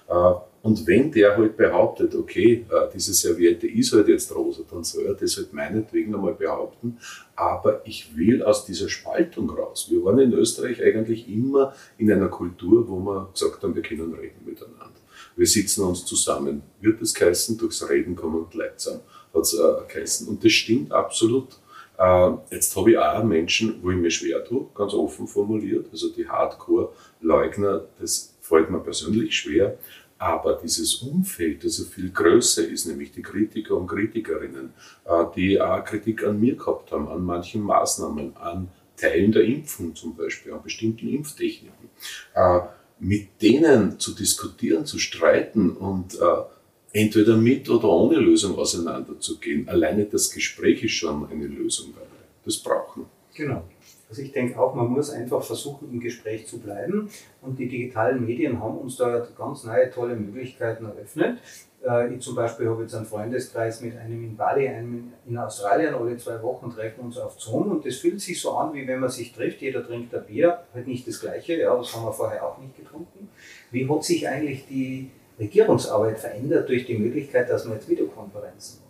Äh, 0.07 0.41
und 0.65 0.87
wenn 0.87 1.11
der 1.11 1.37
halt 1.37 1.57
behauptet, 1.57 2.15
okay, 2.15 2.65
äh, 2.69 2.89
diese 2.93 3.13
Serviette 3.13 3.67
ist 3.67 3.93
halt 3.93 4.07
jetzt 4.07 4.33
rosa, 4.35 4.63
dann 4.69 4.83
soll 4.83 5.05
er 5.05 5.13
das 5.13 5.37
halt 5.37 5.53
meinetwegen 5.53 6.15
einmal 6.15 6.33
behaupten. 6.33 6.97
Aber 7.35 7.81
ich 7.85 8.17
will 8.17 8.41
aus 8.41 8.65
dieser 8.65 8.89
Spaltung 8.89 9.49
raus. 9.51 9.87
Wir 9.91 10.03
waren 10.03 10.19
in 10.19 10.33
Österreich 10.33 10.83
eigentlich 10.83 11.29
immer 11.29 11.73
in 11.99 12.11
einer 12.11 12.29
Kultur, 12.29 12.89
wo 12.89 12.97
wir 12.99 13.29
gesagt 13.31 13.61
haben, 13.61 13.75
wir 13.75 13.83
können 13.83 14.13
reden 14.13 14.43
miteinander. 14.43 15.04
Wir 15.35 15.47
sitzen 15.47 15.83
uns 15.83 16.05
zusammen. 16.05 16.63
Wird 16.81 17.01
es 17.01 17.13
geheißen, 17.13 17.57
durchs 17.57 17.87
Reden 17.87 18.15
kommen 18.15 18.43
und 18.43 18.53
Leidsam, 18.53 19.01
hat 19.33 19.41
es 19.41 19.53
äh, 19.53 19.93
geheißen. 19.93 20.27
Und 20.27 20.43
das 20.43 20.51
stimmt 20.51 20.91
absolut. 20.91 21.49
Äh, 21.97 22.31
jetzt 22.51 22.75
habe 22.75 22.91
ich 22.91 22.97
auch 22.97 23.23
Menschen, 23.23 23.79
wo 23.81 23.91
ich 23.91 23.97
mir 23.97 24.11
schwer 24.11 24.43
tue, 24.43 24.67
ganz 24.73 24.93
offen 24.93 25.27
formuliert. 25.27 25.87
Also 25.91 26.09
die 26.09 26.27
Hardcore-Leugner, 26.27 27.85
das 27.99 28.35
fällt 28.41 28.69
mir 28.69 28.79
persönlich 28.79 29.35
schwer. 29.35 29.77
Aber 30.17 30.59
dieses 30.63 30.95
Umfeld, 30.95 31.65
das 31.65 31.77
ja 31.77 31.85
viel 31.85 32.09
größer 32.09 32.65
ist, 32.67 32.85
nämlich 32.85 33.11
die 33.11 33.21
Kritiker 33.21 33.75
und 33.75 33.87
Kritikerinnen, 33.87 34.73
äh, 35.05 35.25
die 35.35 35.59
auch 35.59 35.83
Kritik 35.83 36.23
an 36.23 36.39
mir 36.39 36.55
gehabt 36.55 36.91
haben, 36.91 37.09
an 37.09 37.23
manchen 37.23 37.61
Maßnahmen, 37.61 38.35
an 38.37 38.69
Teilen 38.97 39.33
der 39.33 39.43
Impfung 39.43 39.93
zum 39.93 40.15
Beispiel, 40.15 40.53
an 40.53 40.63
bestimmten 40.63 41.09
Impftechniken, 41.09 41.89
äh, 42.33 42.59
mit 42.99 43.41
denen 43.41 43.99
zu 43.99 44.13
diskutieren, 44.13 44.85
zu 44.85 44.99
streiten 44.99 45.71
und 45.71 46.15
äh, 46.15 47.01
entweder 47.01 47.35
mit 47.35 47.69
oder 47.69 47.89
ohne 47.89 48.17
Lösung 48.17 48.57
auseinanderzugehen. 48.57 49.67
Alleine 49.67 50.05
das 50.05 50.31
Gespräch 50.31 50.83
ist 50.83 50.93
schon 50.93 51.29
eine 51.29 51.47
Lösung 51.47 51.93
dabei. 51.93 52.07
Das 52.45 52.57
brauchen. 52.57 53.05
Genau. 53.33 53.67
Also 54.09 54.21
ich 54.21 54.31
denke 54.31 54.59
auch, 54.59 54.75
man 54.75 54.87
muss 54.87 55.09
einfach 55.09 55.43
versuchen, 55.43 55.91
im 55.91 55.99
Gespräch 55.99 56.47
zu 56.47 56.59
bleiben. 56.59 57.09
Und 57.41 57.57
die 57.57 57.67
digitalen 57.67 58.25
Medien 58.25 58.61
haben 58.61 58.77
uns 58.77 58.97
da 58.97 59.25
ganz 59.37 59.63
neue, 59.63 59.89
tolle 59.89 60.15
Möglichkeiten 60.15 60.85
eröffnet. 60.85 61.39
Äh, 61.85 62.13
ich 62.13 62.21
zum 62.21 62.35
Beispiel 62.35 62.69
habe 62.69 62.83
jetzt 62.83 62.95
einen 62.95 63.05
Freundeskreis 63.05 63.81
mit 63.81 63.97
einem 63.97 64.23
in 64.23 64.35
Bali, 64.35 64.67
einem 64.67 65.13
in 65.25 65.37
Australien. 65.37 65.93
Alle 65.93 66.17
zwei 66.17 66.41
Wochen 66.41 66.69
treffen 66.69 67.01
uns 67.01 67.17
auf 67.17 67.39
Zoom 67.39 67.71
und 67.71 67.85
das 67.85 67.97
fühlt 67.97 68.21
sich 68.21 68.39
so 68.39 68.51
an, 68.57 68.73
wie 68.73 68.87
wenn 68.87 68.99
man 68.99 69.09
sich 69.09 69.33
trifft. 69.33 69.61
Jeder 69.61 69.85
trinkt 69.85 70.13
ein 70.13 70.25
Bier, 70.25 70.59
halt 70.73 70.87
nicht 70.87 71.07
das 71.07 71.19
Gleiche, 71.19 71.59
ja, 71.59 71.75
das 71.75 71.95
haben 71.95 72.05
wir 72.05 72.13
vorher 72.13 72.45
auch 72.45 72.57
nicht 72.59 72.75
getrunken. 72.75 73.29
Wie 73.71 73.87
hat 73.89 74.03
sich 74.03 74.27
eigentlich 74.27 74.67
die 74.67 75.09
Regierungsarbeit 75.39 76.19
verändert 76.19 76.69
durch 76.69 76.85
die 76.85 76.97
Möglichkeit, 76.97 77.49
dass 77.49 77.67
wir 77.67 77.75
jetzt 77.75 77.89
Videokonferenzen? 77.89 78.84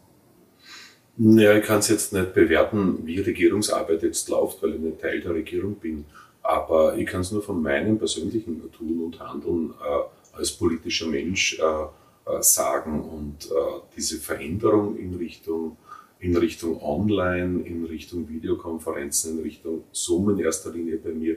Ja, 1.18 1.56
ich 1.56 1.64
kann 1.64 1.80
es 1.80 1.88
jetzt 1.88 2.12
nicht 2.12 2.34
bewerten, 2.34 3.06
wie 3.06 3.22
Regierungsarbeit 3.22 4.04
jetzt 4.04 4.28
läuft, 4.28 4.62
weil 4.62 4.76
ich 4.76 4.82
nicht 4.82 5.00
Teil 5.00 5.22
der 5.22 5.34
Regierung 5.34 5.76
bin. 5.76 6.06
Aber 6.42 6.98
ich 6.98 7.08
kann 7.08 7.22
es 7.22 7.32
nur 7.32 7.42
von 7.42 7.62
meinem 7.62 7.98
persönlichen 7.98 8.70
Tun 8.72 9.02
und 9.06 9.20
Handeln 9.20 9.74
äh, 9.82 10.38
als 10.38 10.52
politischer 10.52 11.08
Mensch 11.08 11.58
äh, 11.60 11.64
äh, 11.64 12.42
sagen. 12.42 13.02
Und 13.02 13.46
äh, 13.46 13.80
diese 13.96 14.18
Veränderung 14.18 14.98
in 14.98 15.16
Richtung, 15.16 15.78
in 16.20 16.36
Richtung 16.36 16.82
Online, 16.84 17.62
in 17.62 17.86
Richtung 17.86 18.28
Videokonferenzen, 18.28 19.38
in 19.38 19.44
Richtung 19.44 19.84
Zoom 19.94 20.32
in 20.32 20.40
erster 20.40 20.72
Linie 20.72 20.98
bei 20.98 21.12
mir, 21.12 21.36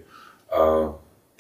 äh, 0.51 0.89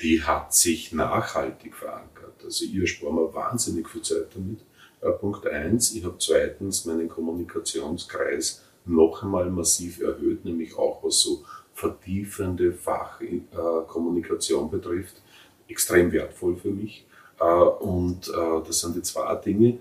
die 0.01 0.23
hat 0.23 0.55
sich 0.55 0.93
nachhaltig 0.93 1.75
verankert. 1.75 2.45
Also 2.45 2.65
ich 2.65 2.77
erspare 2.77 3.13
mir 3.13 3.35
wahnsinnig 3.35 3.89
viel 3.89 4.03
Zeit 4.03 4.29
damit. 4.35 4.61
Äh, 5.01 5.11
Punkt 5.13 5.47
eins. 5.47 5.95
Ich 5.95 6.05
habe 6.05 6.17
zweitens 6.19 6.85
meinen 6.85 7.09
Kommunikationskreis 7.09 8.65
noch 8.85 9.23
einmal 9.23 9.51
massiv 9.51 10.01
erhöht, 10.01 10.45
nämlich 10.45 10.77
auch 10.77 11.03
was 11.03 11.21
so 11.21 11.45
vertiefende 11.75 12.73
Fachkommunikation 12.73 14.71
betrifft. 14.71 15.23
Extrem 15.69 16.11
wertvoll 16.11 16.57
für 16.57 16.71
mich. 16.71 17.07
Äh, 17.39 17.45
und 17.45 18.29
äh, 18.29 18.67
das 18.67 18.81
sind 18.81 18.97
die 18.97 19.03
zwei 19.03 19.35
Dinge, 19.37 19.79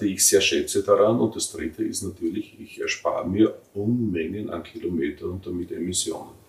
die 0.00 0.12
ich 0.12 0.26
sehr 0.26 0.42
schätze 0.42 0.82
daran. 0.82 1.18
Und 1.20 1.34
das 1.34 1.50
dritte 1.52 1.82
ist 1.82 2.02
natürlich, 2.02 2.60
ich 2.60 2.80
erspare 2.80 3.26
mir 3.26 3.54
Unmengen 3.74 4.50
an 4.50 4.62
Kilometern 4.62 5.30
und 5.30 5.46
damit 5.46 5.72
Emissionen. 5.72 6.39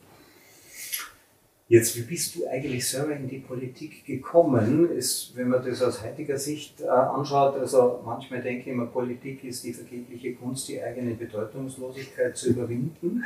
Jetzt, 1.72 1.96
wie 1.96 2.02
bist 2.02 2.36
du 2.36 2.46
eigentlich 2.48 2.86
selber 2.86 3.16
in 3.16 3.30
die 3.30 3.38
Politik 3.38 4.06
gekommen? 4.06 4.92
Ist, 4.92 5.32
wenn 5.36 5.48
man 5.48 5.64
das 5.64 5.82
aus 5.82 6.04
heutiger 6.04 6.38
Sicht 6.38 6.82
äh, 6.82 6.88
anschaut, 6.90 7.56
also 7.56 8.02
manchmal 8.04 8.42
denke 8.42 8.64
ich 8.64 8.68
immer, 8.68 8.88
Politik 8.88 9.42
ist 9.46 9.64
die 9.64 9.72
vergebliche 9.72 10.34
Kunst, 10.34 10.68
die 10.68 10.84
eigene 10.84 11.16
Bedeutungslosigkeit 11.16 12.36
zu 12.36 12.50
überwinden. 12.50 13.24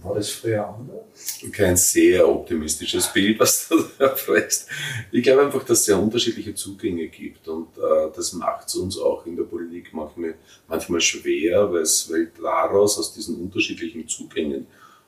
War 0.00 0.14
das 0.14 0.30
früher 0.30 0.66
anders? 0.66 1.42
Kein 1.52 1.76
sehr 1.76 2.26
optimistisches 2.26 3.12
Bild, 3.12 3.38
was 3.38 3.68
du 3.68 3.84
da 3.98 4.16
sprichst. 4.16 4.70
Ich 5.12 5.22
glaube 5.22 5.42
einfach, 5.42 5.62
dass 5.62 5.80
es 5.80 5.84
sehr 5.84 5.98
unterschiedliche 5.98 6.54
Zugänge 6.54 7.08
gibt 7.08 7.46
und 7.48 7.68
äh, 7.76 8.10
das 8.16 8.32
macht 8.32 8.68
es 8.68 8.76
uns 8.76 8.96
auch 8.96 9.26
in 9.26 9.36
der 9.36 9.44
Politik 9.44 9.92
manchmal, 9.92 10.36
manchmal 10.68 11.02
schwer, 11.02 11.70
weil 11.70 12.32
daraus, 12.40 12.98
aus 12.98 13.12
diesen 13.12 13.36
unterschiedlichen 13.42 14.08
Zugängen, 14.08 14.66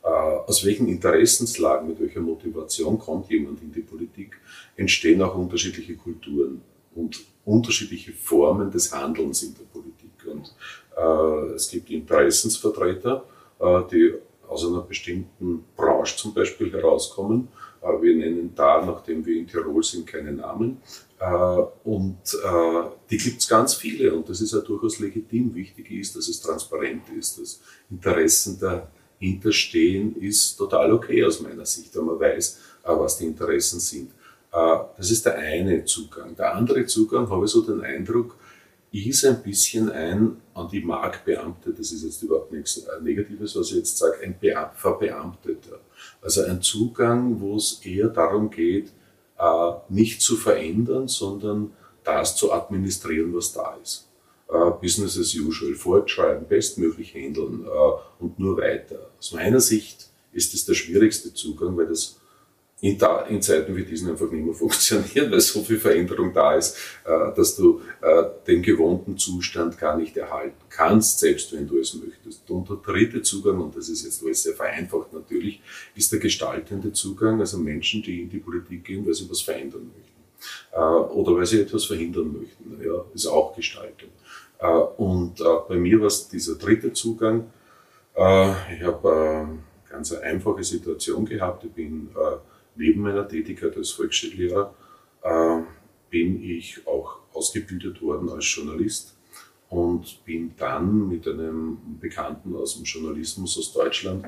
aus 0.08 0.64
welchen 0.64 0.88
Interessenslagen, 0.88 1.88
mit 1.88 2.00
welcher 2.00 2.20
Motivation 2.20 2.98
kommt 2.98 3.30
jemand 3.30 3.60
in 3.62 3.72
die 3.72 3.80
Politik, 3.80 4.40
entstehen 4.76 5.20
auch 5.22 5.34
unterschiedliche 5.34 5.96
Kulturen 5.96 6.62
und 6.94 7.20
unterschiedliche 7.44 8.12
Formen 8.12 8.70
des 8.70 8.92
Handelns 8.92 9.42
in 9.42 9.54
der 9.54 9.64
Politik. 9.64 10.10
Und 10.26 10.54
äh, 10.96 11.54
es 11.54 11.70
gibt 11.70 11.90
Interessensvertreter, 11.90 13.24
äh, 13.60 13.80
die 13.90 14.14
aus 14.46 14.66
einer 14.66 14.82
bestimmten 14.82 15.64
Branche 15.76 16.16
zum 16.16 16.34
Beispiel 16.34 16.72
herauskommen. 16.72 17.48
Äh, 17.82 18.02
wir 18.02 18.16
nennen 18.16 18.52
da, 18.54 18.84
nachdem 18.84 19.24
wir 19.24 19.36
in 19.36 19.46
Tirol 19.46 19.82
sind, 19.82 20.06
keine 20.06 20.32
Namen. 20.32 20.82
Äh, 21.18 21.26
und 21.84 22.18
äh, 22.44 22.88
die 23.10 23.18
gibt 23.18 23.40
es 23.40 23.48
ganz 23.48 23.74
viele 23.74 24.14
und 24.14 24.28
das 24.28 24.40
ist 24.40 24.52
ja 24.52 24.60
durchaus 24.60 24.98
legitim. 24.98 25.54
Wichtig 25.54 25.90
ist, 25.90 26.16
dass 26.16 26.28
es 26.28 26.40
transparent 26.40 27.04
ist, 27.18 27.40
dass 27.40 27.60
Interessen 27.90 28.58
der 28.58 28.90
hinterstehen, 29.18 30.16
ist 30.16 30.56
total 30.56 30.92
okay 30.92 31.24
aus 31.24 31.40
meiner 31.40 31.66
Sicht, 31.66 31.94
wenn 31.96 32.04
man 32.04 32.20
weiß, 32.20 32.58
äh, 32.84 32.88
was 32.88 33.18
die 33.18 33.26
Interessen 33.26 33.80
sind. 33.80 34.10
Äh, 34.52 34.78
das 34.96 35.10
ist 35.10 35.26
der 35.26 35.36
eine 35.36 35.84
Zugang. 35.84 36.36
Der 36.36 36.54
andere 36.54 36.86
Zugang, 36.86 37.28
habe 37.28 37.44
ich 37.44 37.50
so 37.50 37.62
den 37.62 37.82
Eindruck, 37.82 38.36
ist 38.90 39.24
ein 39.24 39.42
bisschen 39.42 39.90
ein 39.90 40.36
an 40.54 40.68
die 40.70 40.80
Marktbeamte, 40.80 41.74
das 41.74 41.92
ist 41.92 42.04
jetzt 42.04 42.22
überhaupt 42.22 42.52
nichts 42.52 42.78
äh, 42.78 43.02
Negatives, 43.02 43.54
was 43.56 43.70
ich 43.70 43.76
jetzt 43.76 43.98
sage, 43.98 44.18
ein 44.22 44.36
Verbeamteter. 44.74 45.80
Also 46.22 46.44
ein 46.44 46.62
Zugang, 46.62 47.40
wo 47.40 47.56
es 47.56 47.80
eher 47.84 48.08
darum 48.08 48.50
geht, 48.50 48.92
nicht 49.88 50.20
zu 50.20 50.34
verändern, 50.34 51.06
sondern 51.06 51.70
das 52.02 52.34
zu 52.34 52.52
administrieren, 52.52 53.32
was 53.32 53.52
da 53.52 53.76
ist 53.80 54.07
äh, 54.48 54.70
Business 54.80 55.18
as 55.18 55.34
usual, 55.34 55.74
fortschreiben, 55.74 56.46
bestmöglich 56.46 57.14
handeln 57.14 57.64
äh, 57.66 58.22
und 58.22 58.38
nur 58.38 58.56
weiter. 58.58 59.10
Aus 59.18 59.32
meiner 59.32 59.60
Sicht 59.60 60.08
ist 60.32 60.54
das 60.54 60.64
der 60.64 60.74
schwierigste 60.74 61.34
Zugang, 61.34 61.76
weil 61.76 61.86
das 61.86 62.18
in, 62.80 62.96
da, 62.96 63.22
in 63.22 63.42
Zeiten 63.42 63.74
wie 63.76 63.84
diesen 63.84 64.10
einfach 64.10 64.30
nicht 64.30 64.44
mehr 64.44 64.54
funktioniert, 64.54 65.30
weil 65.30 65.40
so 65.40 65.62
viel 65.62 65.78
Veränderung 65.78 66.32
da 66.32 66.54
ist, 66.54 66.76
äh, 67.04 67.34
dass 67.34 67.56
du 67.56 67.80
äh, 68.00 68.24
den 68.46 68.62
gewohnten 68.62 69.18
Zustand 69.18 69.78
gar 69.78 69.96
nicht 69.96 70.16
erhalten 70.16 70.62
kannst, 70.68 71.18
selbst 71.18 71.52
wenn 71.52 71.66
du 71.66 71.78
es 71.78 71.94
möchtest. 71.94 72.48
Und 72.50 72.68
der 72.68 72.76
dritte 72.76 73.22
Zugang, 73.22 73.60
und 73.60 73.76
das 73.76 73.88
ist 73.88 74.04
jetzt 74.04 74.22
alles 74.22 74.44
sehr 74.44 74.54
vereinfacht 74.54 75.12
natürlich, 75.12 75.60
ist 75.94 76.12
der 76.12 76.20
gestaltende 76.20 76.92
Zugang, 76.92 77.40
also 77.40 77.58
Menschen, 77.58 78.02
die 78.02 78.22
in 78.22 78.30
die 78.30 78.38
Politik 78.38 78.84
gehen, 78.84 79.04
weil 79.06 79.14
sie 79.14 79.28
was 79.28 79.40
verändern 79.40 79.90
möchten. 79.94 80.08
Äh, 80.72 80.78
oder 80.78 81.36
weil 81.36 81.46
sie 81.46 81.60
etwas 81.60 81.84
verhindern 81.84 82.32
möchten. 82.38 82.80
Ja, 82.84 83.04
ist 83.12 83.26
auch 83.26 83.56
Gestaltung. 83.56 84.10
Äh, 84.58 84.66
und 84.66 85.40
äh, 85.40 85.44
bei 85.68 85.76
mir 85.76 86.00
war 86.00 86.06
es 86.06 86.28
dieser 86.28 86.56
dritte 86.56 86.92
Zugang. 86.92 87.50
Äh, 88.14 88.74
ich 88.74 88.82
habe 88.82 89.10
eine 89.10 89.58
ganz 89.88 90.12
einfache 90.12 90.64
Situation 90.64 91.24
gehabt. 91.24 91.64
Ich 91.64 91.72
bin 91.72 92.10
neben 92.74 93.02
meiner 93.02 93.26
Tätigkeit 93.26 93.76
als 93.76 93.90
Volksschullehrer 93.90 94.74
bin 96.10 96.42
ich 96.42 96.86
auch 96.86 97.18
ausgebildet 97.32 98.00
worden 98.00 98.30
als 98.30 98.54
Journalist 98.54 99.16
und 99.68 100.24
bin 100.24 100.54
dann 100.56 101.08
mit 101.08 101.26
einem 101.26 101.78
Bekannten 102.00 102.54
aus 102.54 102.76
dem 102.76 102.84
Journalismus 102.84 103.58
aus 103.58 103.72
Deutschland, 103.72 104.26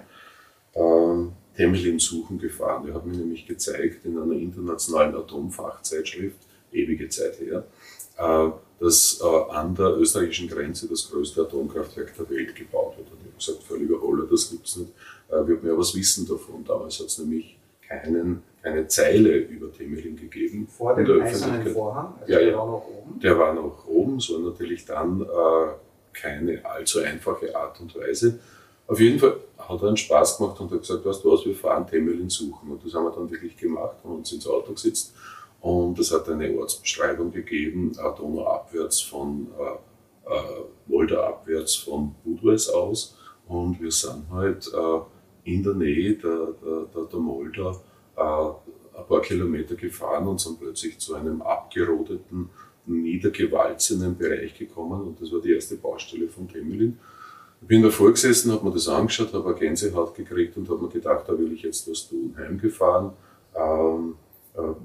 der 0.75 1.29
Temelin 1.57 1.99
suchen 1.99 2.39
gefahren. 2.39 2.89
Er 2.89 2.95
hat 2.95 3.07
mir 3.07 3.17
nämlich 3.17 3.47
gezeigt 3.47 4.05
in 4.05 4.19
einer 4.19 4.33
internationalen 4.35 5.15
Atomfachzeitschrift, 5.15 6.39
ewige 6.73 7.09
Zeit 7.09 7.39
her, 7.41 7.59
äh, 7.59 7.63
dass 8.81 9.21
äh, 9.23 9.53
an 9.53 9.75
der 9.75 9.97
österreichischen 9.99 10.49
Grenze 10.49 10.89
das 10.89 11.11
größte 11.11 11.43
Atomkraftwerk 11.43 12.15
der 12.17 12.31
Welt 12.31 12.55
gebaut 12.55 12.97
wird. 12.97 13.11
Und 13.11 13.19
ich 13.21 13.27
habe 13.27 13.37
gesagt, 13.37 13.63
völliger 13.63 14.01
Holler, 14.01 14.27
das 14.29 14.51
gibt 14.51 14.67
es 14.67 14.77
nicht. 14.77 14.93
Äh, 15.29 15.47
wird 15.47 15.63
mir 15.63 15.77
was 15.77 15.95
wissen 15.95 16.27
davon. 16.27 16.65
Damals 16.65 16.99
hat 16.99 17.07
es 17.07 17.19
nämlich 17.19 17.59
keinen, 17.87 18.43
keine 18.63 18.89
Zeile 18.89 19.37
über 19.37 19.71
Temelin 19.71 20.17
gegeben. 20.17 20.67
Vor 20.67 20.95
dem 20.95 21.21
eisernen 21.21 21.67
Vorhang? 21.67 22.15
Also 22.21 22.33
ja, 22.33 22.39
der 22.39 22.49
ja. 22.49 22.57
war 22.57 22.67
noch 22.67 22.87
oben? 22.87 23.21
Der 23.21 23.39
war 23.39 23.55
noch 23.55 23.87
oben. 23.87 24.19
War 24.19 24.39
natürlich 24.51 24.87
dann 24.87 25.21
äh, 25.21 25.73
keine 26.15 26.65
allzu 26.65 27.01
einfache 27.01 27.55
Art 27.55 27.81
und 27.81 27.95
Weise. 27.97 28.39
Auf 28.87 28.99
jeden 28.99 29.19
Fall 29.19 29.37
hat 29.59 29.83
er 29.83 29.89
einen 29.89 29.97
Spaß 29.99 30.39
gemacht 30.39 30.59
und 30.59 30.73
hat 30.73 30.81
gesagt, 30.81 31.05
weißt 31.05 31.23
du 31.23 31.33
was, 31.33 31.45
wir 31.45 31.55
fahren 31.55 31.87
Temelin 31.87 32.31
suchen. 32.31 32.73
Und 32.73 32.85
das 32.85 32.95
haben 32.95 33.05
wir 33.05 33.13
dann 33.13 33.31
wirklich 33.31 33.57
gemacht, 33.57 33.97
haben 34.03 34.17
uns 34.17 34.33
ins 34.33 34.47
Auto 34.47 34.73
gesetzt 34.73 35.15
und 35.61 35.99
es 35.99 36.13
hat 36.13 36.29
eine 36.29 36.57
Ortsbeschreibung 36.57 37.31
gegeben, 37.31 37.93
Donau 37.93 38.47
abwärts 38.47 39.01
von 39.01 39.49
äh, 39.59 40.33
äh, 40.33 40.65
Moldau 40.87 41.23
abwärts 41.23 41.75
von 41.77 42.15
Budweis 42.25 42.69
aus. 42.69 43.17
Und 43.47 43.81
wir 43.81 43.91
sind 43.91 44.31
halt 44.31 44.71
äh, 44.73 45.53
in 45.53 45.63
der 45.63 45.75
Nähe 45.75 46.15
der, 46.15 46.55
der, 46.63 46.87
der, 46.95 47.05
der 47.05 47.81
äh, 48.17 48.99
ein 48.99 49.07
paar 49.07 49.21
Kilometer 49.21 49.75
gefahren 49.75 50.27
und 50.29 50.41
sind 50.41 50.61
plötzlich 50.61 50.99
zu 50.99 51.15
einem 51.15 51.43
abgerodeten, 51.43 52.49
niedergewalzenen 52.87 54.17
Bereich 54.17 54.57
gekommen. 54.57 55.03
Und 55.03 55.21
das 55.21 55.33
war 55.33 55.41
die 55.41 55.53
erste 55.53 55.77
Baustelle 55.77 56.29
von 56.29 56.49
Temelin. 56.49 56.99
Ich 57.61 57.69
bin 57.69 57.83
davor 57.83 58.11
gesessen, 58.13 58.53
habe 58.53 58.65
mir 58.65 58.73
das 58.73 58.89
angeschaut, 58.89 59.35
habe 59.35 59.51
eine 59.51 59.59
Gänsehaut 59.59 60.15
gekriegt 60.15 60.57
und 60.57 60.69
habe 60.71 60.83
mir 60.83 60.89
gedacht, 60.89 61.29
da 61.29 61.39
will 61.39 61.53
ich 61.53 61.63
jetzt 61.63 61.91
was 61.91 62.09
tun. 62.09 62.35
Heimgefahren. 62.39 63.13
Ähm, 63.55 64.15
äh, 64.15 64.30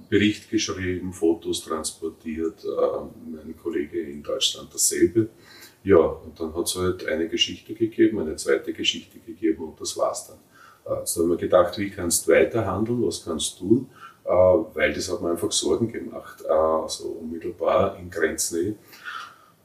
Bericht 0.10 0.50
geschrieben, 0.50 1.12
Fotos 1.14 1.64
transportiert, 1.64 2.64
äh, 2.64 2.68
mein 3.32 3.58
Kollege 3.58 4.00
in 4.00 4.22
Deutschland 4.22 4.74
dasselbe. 4.74 5.30
Ja, 5.84 5.98
und 5.98 6.40
dann 6.40 6.56
hat 6.56 6.68
es 6.68 6.76
halt 6.76 7.06
eine 7.08 7.28
Geschichte 7.28 7.74
gegeben, 7.74 8.20
eine 8.20 8.36
zweite 8.36 8.74
Geschichte 8.74 9.20
gegeben 9.20 9.64
und 9.64 9.82
das 9.82 9.98
war's 9.98 10.28
dann. 10.28 10.38
Äh, 10.98 11.06
so 11.06 11.24
haben 11.24 11.30
wir 11.32 11.38
gedacht, 11.38 11.78
wie 11.78 11.90
kannst 11.90 12.28
du 12.28 12.32
weiterhandeln, 12.32 13.06
was 13.06 13.24
kannst 13.26 13.60
du 13.60 13.68
tun, 13.68 13.90
weil 14.24 14.92
das 14.92 15.12
hat 15.12 15.22
mir 15.22 15.30
einfach 15.30 15.52
Sorgen 15.52 15.92
gemacht, 15.92 16.44
so 16.88 17.10
unmittelbar 17.22 17.96
in 18.00 18.10
Grenznähe. 18.10 18.74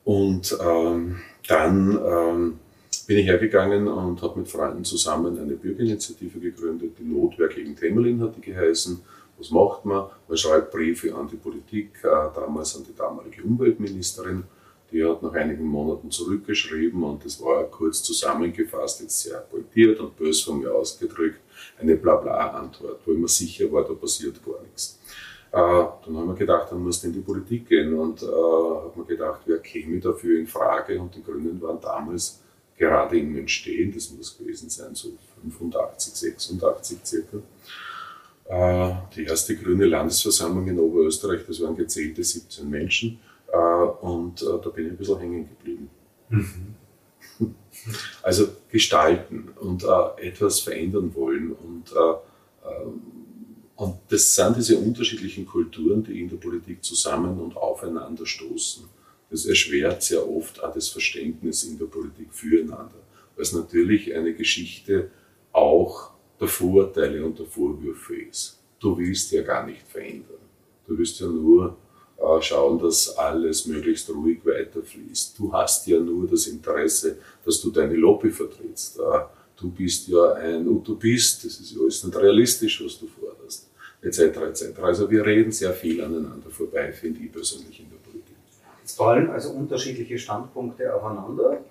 Und 0.05 0.55
ähm, 0.63 1.23
dann 1.49 1.99
ähm, 2.05 2.59
bin 3.07 3.19
ich 3.19 3.27
hergegangen 3.27 3.89
und 3.89 4.21
habe 4.21 4.41
mit 4.41 4.49
Freunden 4.49 4.85
zusammen 4.85 5.39
eine 5.39 5.55
Bürgerinitiative 5.55 6.39
gegründet, 6.39 6.93
die 6.99 7.05
Notwehr 7.05 7.49
gegen 7.49 7.75
Temelin 7.75 8.21
hat 8.21 8.37
die 8.37 8.43
geheißen 8.43 9.01
was 9.41 9.51
macht 9.51 9.85
man? 9.85 10.11
Man 10.29 10.37
schreibt 10.37 10.71
Briefe 10.71 11.15
an 11.15 11.27
die 11.27 11.37
Politik, 11.37 11.93
äh, 12.03 12.29
damals 12.35 12.77
an 12.77 12.85
die 12.85 12.95
damalige 12.95 13.43
Umweltministerin. 13.43 14.45
Die 14.93 15.05
hat 15.05 15.23
nach 15.23 15.33
einigen 15.33 15.65
Monaten 15.65 16.11
zurückgeschrieben 16.11 17.03
und 17.03 17.25
das 17.25 17.41
war 17.41 17.65
kurz 17.65 18.03
zusammengefasst, 18.03 19.01
jetzt 19.01 19.21
sehr 19.21 19.39
pointiert 19.39 20.01
und 20.01 20.17
bös 20.17 20.43
von 20.43 20.59
mir 20.59 20.75
ausgedrückt, 20.75 21.41
eine 21.79 21.97
Blabla-Antwort, 21.97 23.01
wo 23.07 23.13
ich 23.13 23.19
mir 23.19 23.29
sicher 23.29 23.71
war, 23.73 23.85
da 23.85 23.95
passiert 23.95 24.45
gar 24.45 24.61
nichts. 24.63 24.99
Äh, 25.53 25.57
dann 25.59 26.17
haben 26.17 26.29
wir 26.29 26.35
gedacht, 26.35 26.71
dann 26.71 26.83
muss 26.83 27.03
in 27.05 27.13
die 27.13 27.21
Politik 27.21 27.69
gehen 27.69 27.95
und 27.95 28.23
äh, 28.23 28.27
hat 28.27 28.97
mir 28.97 29.05
gedacht, 29.05 29.41
wer 29.47 29.59
käme 29.59 30.01
dafür 30.01 30.39
in 30.39 30.47
Frage 30.47 31.01
und 31.01 31.15
die 31.15 31.23
Grünen 31.23 31.61
waren 31.63 31.81
damals 31.81 32.41
gerade 32.77 33.19
im 33.19 33.37
Entstehen, 33.37 33.93
das 33.93 34.11
muss 34.11 34.37
gewesen 34.37 34.71
sein, 34.71 34.95
so 34.95 35.11
85, 35.43 36.15
86 36.15 36.99
circa. 37.05 37.39
Äh, 38.51 38.95
die 39.15 39.27
erste 39.27 39.55
grüne 39.55 39.87
Landesversammlung 39.87 40.67
in 40.67 40.81
Oberösterreich, 40.81 41.43
das 41.47 41.61
waren 41.61 41.77
gezählte 41.77 42.25
17 42.25 42.69
Menschen. 42.69 43.21
Äh, 43.53 43.57
und 43.57 44.43
äh, 44.43 44.47
da 44.61 44.71
bin 44.71 44.87
ich 44.87 44.91
ein 44.93 44.97
bisschen 44.97 45.19
hängen 45.21 45.49
geblieben. 45.49 45.91
Mhm. 46.29 46.75
Also 48.23 48.49
gestalten 48.71 49.49
und 49.59 49.87
etwas 50.19 50.61
verändern 50.61 51.15
wollen. 51.15 51.53
Und, 51.53 51.95
und 53.77 53.95
das 54.11 54.35
sind 54.35 54.57
diese 54.59 54.77
unterschiedlichen 54.77 55.47
Kulturen, 55.47 56.05
die 56.05 56.21
in 56.21 56.29
der 56.29 56.37
Politik 56.37 56.85
zusammen 56.85 57.41
und 57.41 57.57
aufeinander 57.57 58.27
stoßen. 58.27 58.85
Das 59.31 59.47
erschwert 59.47 60.03
sehr 60.03 60.29
oft 60.29 60.63
auch 60.63 60.75
das 60.75 60.91
Verständnis 60.91 61.63
in 61.63 61.79
der 61.79 61.87
Politik 61.87 62.35
füreinander, 62.35 63.01
weil 63.35 63.43
es 63.43 63.53
natürlich 63.55 64.15
eine 64.15 64.35
Geschichte 64.35 65.11
auch 65.53 66.11
der 66.41 66.49
Vorurteile 66.49 67.25
und 67.25 67.39
der 67.39 67.47
Vorwürfe 67.47 68.17
ist. 68.17 68.59
Du 68.79 68.97
willst 68.97 69.31
ja 69.33 69.43
gar 69.43 69.67
nicht 69.67 69.87
verändern. 69.87 70.39
Du 70.87 70.97
willst 70.97 71.21
ja 71.21 71.27
nur 71.27 71.77
äh, 72.17 72.43
schauen, 72.43 72.79
dass 72.79 73.17
alles 73.17 73.67
möglichst 73.67 74.09
ruhig 74.11 74.41
weiterfließt. 74.45 75.39
Du 75.39 75.53
hast 75.53 75.87
ja 75.87 76.01
nur 76.01 76.27
das 76.27 76.47
Interesse, 76.47 77.19
dass 77.45 77.61
du 77.61 77.71
deine 77.71 77.95
Lobby 77.95 78.31
vertrittst. 78.31 78.99
Äh, 78.99 79.03
du 79.57 79.71
bist 79.71 80.09
ja 80.09 80.33
ein 80.33 80.67
Utopist, 80.67 81.45
das 81.45 81.61
ist 81.61 81.73
ja 81.73 81.81
alles 81.81 82.03
nicht 82.05 82.17
realistisch, 82.17 82.83
was 82.85 82.99
du 82.99 83.07
forderst, 83.07 83.71
etc. 84.03 84.19
etc. 84.21 84.79
Also 84.83 85.11
wir 85.11 85.25
reden 85.25 85.53
sehr 85.53 85.73
viel 85.73 86.03
aneinander 86.03 86.51
vorbei, 86.51 86.93
finde 86.93 87.21
ich 87.21 87.33
persönlich 87.33 87.81
in 87.81 87.91
der 87.91 87.99
Politik. 87.99 88.37
Jetzt 88.81 88.97
fallen 88.97 89.31
also 89.31 89.51
unterschiedliche 89.51 90.19
Standpunkte 90.19 90.95
aufeinander. 90.95 91.63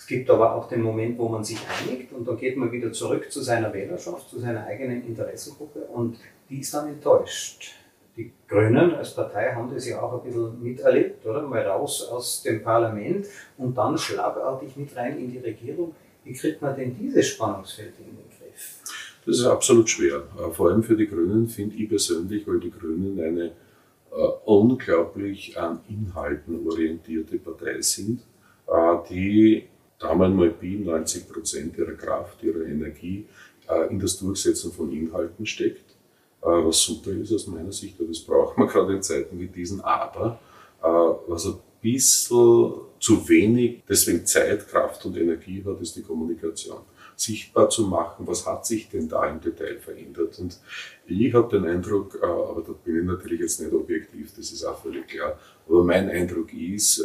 Es 0.00 0.06
gibt 0.06 0.30
aber 0.30 0.54
auch 0.54 0.66
den 0.66 0.80
Moment, 0.80 1.18
wo 1.18 1.28
man 1.28 1.44
sich 1.44 1.58
einigt 1.68 2.10
und 2.14 2.26
dann 2.26 2.38
geht 2.38 2.56
man 2.56 2.72
wieder 2.72 2.90
zurück 2.90 3.30
zu 3.30 3.42
seiner 3.42 3.70
Wählerschaft, 3.74 4.30
zu 4.30 4.38
seiner 4.38 4.64
eigenen 4.64 5.04
Interessengruppe 5.04 5.80
und 5.80 6.16
die 6.48 6.60
ist 6.60 6.72
dann 6.72 6.88
enttäuscht. 6.88 7.74
Die 8.16 8.32
Grünen 8.48 8.94
als 8.94 9.14
Partei 9.14 9.52
haben 9.52 9.70
das 9.72 9.86
ja 9.86 10.00
auch 10.00 10.14
ein 10.14 10.24
bisschen 10.24 10.62
miterlebt, 10.62 11.26
oder? 11.26 11.42
Mal 11.42 11.66
raus 11.66 12.08
aus 12.10 12.42
dem 12.42 12.62
Parlament 12.62 13.26
und 13.58 13.76
dann 13.76 13.98
schlagartig 13.98 14.74
mit 14.74 14.96
rein 14.96 15.18
in 15.18 15.30
die 15.30 15.38
Regierung. 15.38 15.94
Wie 16.24 16.32
kriegt 16.32 16.62
man 16.62 16.74
denn 16.74 16.96
dieses 16.98 17.26
Spannungsfeld 17.28 17.92
in 17.98 18.06
den 18.06 18.30
Griff? 18.30 18.78
Das 19.26 19.36
ist 19.36 19.44
absolut 19.44 19.90
schwer. 19.90 20.22
Äh, 20.38 20.50
vor 20.50 20.70
allem 20.70 20.82
für 20.82 20.96
die 20.96 21.08
Grünen 21.08 21.46
finde 21.46 21.76
ich 21.76 21.90
persönlich, 21.90 22.48
weil 22.48 22.58
die 22.58 22.70
Grünen 22.70 23.20
eine 23.20 23.48
äh, 23.48 24.26
unglaublich 24.46 25.58
an 25.58 25.80
Inhalten 25.90 26.66
orientierte 26.66 27.38
Partei 27.38 27.82
sind, 27.82 28.22
äh, 28.66 28.96
die 29.10 29.69
damals 30.00 30.34
mal 30.34 30.50
Bi 30.50 30.76
90 30.78 31.28
Prozent 31.28 31.78
ihrer 31.78 31.92
Kraft, 31.92 32.42
ihrer 32.42 32.64
Energie 32.64 33.26
äh, 33.68 33.88
in 33.90 34.00
das 34.00 34.18
Durchsetzen 34.18 34.72
von 34.72 34.90
Inhalten 34.90 35.46
steckt, 35.46 35.90
äh, 36.42 36.46
was 36.46 36.82
super 36.82 37.12
ist 37.12 37.32
aus 37.32 37.46
meiner 37.46 37.70
Sicht, 37.70 38.00
weil 38.00 38.08
das 38.08 38.20
braucht 38.20 38.58
man 38.58 38.66
gerade 38.66 38.94
in 38.94 39.02
Zeiten 39.02 39.38
wie 39.38 39.46
diesen, 39.46 39.80
aber 39.82 40.40
äh, 40.82 40.86
was 40.86 41.46
ein 41.46 41.58
bisschen 41.80 42.72
zu 42.98 43.28
wenig, 43.28 43.82
deswegen 43.88 44.26
Zeit, 44.26 44.68
Kraft 44.68 45.04
und 45.06 45.16
Energie 45.16 45.62
hat, 45.64 45.80
ist 45.80 45.96
die 45.96 46.02
Kommunikation. 46.02 46.80
Sichtbar 47.16 47.68
zu 47.68 47.86
machen, 47.86 48.26
was 48.26 48.46
hat 48.46 48.64
sich 48.64 48.88
denn 48.88 49.06
da 49.06 49.26
im 49.26 49.42
Detail 49.42 49.78
verändert. 49.78 50.38
Und 50.38 50.58
ich 51.06 51.34
habe 51.34 51.54
den 51.58 51.68
Eindruck, 51.68 52.22
aber 52.22 52.62
da 52.66 52.72
bin 52.72 53.00
ich 53.00 53.04
natürlich 53.04 53.40
jetzt 53.40 53.60
nicht 53.60 53.74
objektiv, 53.74 54.32
das 54.34 54.50
ist 54.50 54.64
auch 54.64 54.80
völlig 54.80 55.06
klar, 55.06 55.38
aber 55.68 55.84
mein 55.84 56.08
Eindruck 56.08 56.50
ist, 56.54 57.04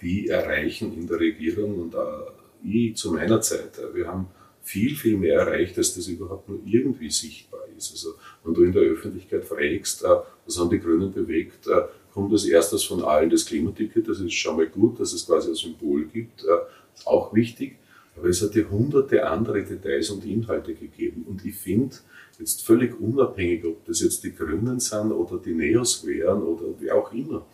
die 0.00 0.28
erreichen 0.28 0.94
in 0.94 1.06
der 1.06 1.20
Regierung 1.20 1.80
und 1.80 1.96
auch 1.96 2.32
ich 2.62 2.96
zu 2.96 3.12
meiner 3.12 3.40
Zeit. 3.40 3.80
Wir 3.94 4.08
haben 4.08 4.28
viel, 4.62 4.96
viel 4.96 5.16
mehr 5.16 5.40
erreicht, 5.40 5.78
als 5.78 5.94
das 5.94 6.08
überhaupt 6.08 6.48
nur 6.48 6.58
irgendwie 6.64 7.10
sichtbar 7.10 7.60
ist. 7.76 7.92
Also, 7.92 8.14
wenn 8.44 8.54
du 8.54 8.64
in 8.64 8.72
der 8.72 8.82
Öffentlichkeit 8.82 9.44
fragst, 9.44 10.02
äh, 10.04 10.08
was 10.44 10.58
haben 10.58 10.70
die 10.70 10.80
Grünen 10.80 11.12
bewegt, 11.12 11.68
äh, 11.68 11.82
kommt 12.12 12.32
als 12.32 12.46
erstes 12.46 12.82
von 12.84 13.04
allen 13.04 13.30
das 13.30 13.46
Klimaticket. 13.46 14.08
Das 14.08 14.20
ist 14.20 14.32
schon 14.32 14.56
mal 14.56 14.66
gut, 14.66 14.98
dass 14.98 15.12
es 15.12 15.26
quasi 15.26 15.50
ein 15.50 15.54
Symbol 15.54 16.06
gibt. 16.06 16.42
Äh, 16.44 17.06
auch 17.06 17.32
wichtig. 17.34 17.76
Aber 18.16 18.28
es 18.28 18.42
hat 18.42 18.54
ja 18.54 18.64
hunderte 18.68 19.26
andere 19.26 19.62
Details 19.62 20.10
und 20.10 20.24
Inhalte 20.24 20.74
gegeben. 20.74 21.26
Und 21.28 21.44
ich 21.44 21.54
finde, 21.54 21.94
jetzt 22.38 22.66
völlig 22.66 22.98
unabhängig, 22.98 23.64
ob 23.66 23.84
das 23.84 24.00
jetzt 24.00 24.24
die 24.24 24.34
Grünen 24.34 24.80
sind 24.80 25.12
oder 25.12 25.38
die 25.38 25.52
Neos 25.52 26.06
wären 26.06 26.42
oder 26.42 26.64
wie 26.80 26.90
auch 26.90 27.12
immer, 27.12 27.46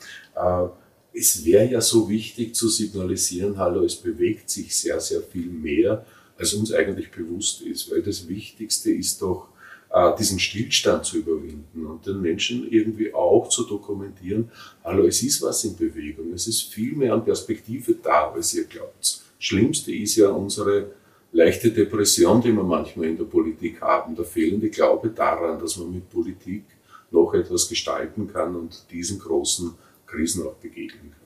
es 1.12 1.44
wäre 1.44 1.70
ja 1.70 1.80
so 1.80 2.08
wichtig 2.08 2.54
zu 2.54 2.68
signalisieren, 2.68 3.58
hallo, 3.58 3.84
es 3.84 3.96
bewegt 3.96 4.48
sich 4.50 4.74
sehr, 4.74 5.00
sehr 5.00 5.22
viel 5.22 5.46
mehr, 5.46 6.04
als 6.38 6.54
uns 6.54 6.72
eigentlich 6.72 7.10
bewusst 7.10 7.62
ist, 7.62 7.90
weil 7.90 8.02
das 8.02 8.26
Wichtigste 8.28 8.90
ist 8.90 9.20
doch, 9.20 9.48
äh, 9.92 10.16
diesen 10.18 10.38
Stillstand 10.38 11.04
zu 11.04 11.18
überwinden 11.18 11.84
und 11.86 12.06
den 12.06 12.20
Menschen 12.20 12.70
irgendwie 12.70 13.12
auch 13.12 13.48
zu 13.48 13.64
dokumentieren, 13.64 14.50
hallo, 14.82 15.04
es 15.04 15.22
ist 15.22 15.42
was 15.42 15.64
in 15.64 15.76
Bewegung, 15.76 16.32
es 16.32 16.46
ist 16.46 16.72
viel 16.72 16.94
mehr 16.94 17.12
an 17.12 17.24
Perspektive 17.24 17.94
da, 18.02 18.30
als 18.30 18.54
ihr 18.54 18.64
glaubt. 18.64 19.20
Schlimmste 19.38 19.92
ist 19.92 20.16
ja 20.16 20.30
unsere 20.30 20.92
leichte 21.32 21.70
Depression, 21.70 22.40
die 22.40 22.52
wir 22.52 22.62
manchmal 22.62 23.06
in 23.06 23.16
der 23.16 23.24
Politik 23.24 23.80
haben, 23.80 24.14
der 24.14 24.24
fehlende 24.24 24.70
Glaube 24.70 25.10
daran, 25.10 25.58
dass 25.58 25.76
man 25.76 25.92
mit 25.92 26.08
Politik 26.08 26.64
noch 27.10 27.34
etwas 27.34 27.68
gestalten 27.68 28.32
kann 28.32 28.56
und 28.56 28.84
diesen 28.90 29.18
großen 29.18 29.74
Krisen 30.12 30.46
auch 30.46 30.54
begegnen 30.54 31.12
kann. 31.12 31.22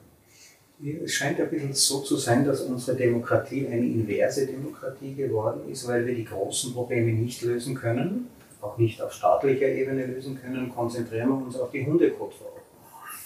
Es 1.04 1.14
scheint 1.14 1.40
ein 1.40 1.48
bisschen 1.48 1.72
so 1.72 2.00
zu 2.00 2.16
sein, 2.16 2.44
dass 2.44 2.60
unsere 2.60 2.96
Demokratie 2.96 3.66
eine 3.66 3.86
inverse 3.86 4.46
Demokratie 4.46 5.14
geworden 5.14 5.62
ist, 5.70 5.88
weil 5.88 6.06
wir 6.06 6.14
die 6.14 6.24
großen 6.24 6.74
Probleme 6.74 7.12
nicht 7.12 7.42
lösen 7.42 7.74
können, 7.74 8.28
auch 8.60 8.76
nicht 8.76 9.00
auf 9.00 9.12
staatlicher 9.12 9.68
Ebene 9.68 10.06
lösen 10.06 10.38
können, 10.40 10.70
konzentrieren 10.74 11.28
wir 11.28 11.46
uns 11.46 11.56
auf 11.56 11.70
die 11.70 11.84
Hundekotverordnung. 11.84 12.62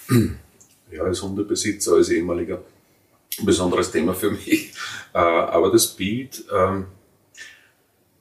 Ja, 0.93 1.05
als 1.05 1.23
Hundebesitzer, 1.23 1.93
als 1.93 2.09
ehemaliger 2.09 2.63
ein 3.39 3.47
besonderes 3.47 3.93
Thema 3.93 4.15
für 4.15 4.31
mich. 4.31 4.73
Äh, 5.13 5.19
aber 5.19 5.73
das 5.73 5.89
Bild 5.89 6.45
ähm, 6.57 6.87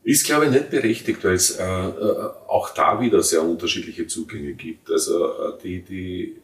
ist, 0.04 0.26
glaube 0.26 0.46
ich, 0.46 0.52
nicht 0.52 0.72
berechtigt, 0.72 1.24
weil 1.24 1.36
es 1.36 1.52
äh, 1.52 1.64
äh, 1.64 2.30
auch 2.48 2.74
da 2.74 3.00
wieder 3.00 3.22
sehr 3.22 3.44
unterschiedliche 3.44 4.08
Zugänge 4.08 4.54
gibt. 4.54 4.90
Also 4.90 5.54
die, 5.64 5.84
die 5.84 6.38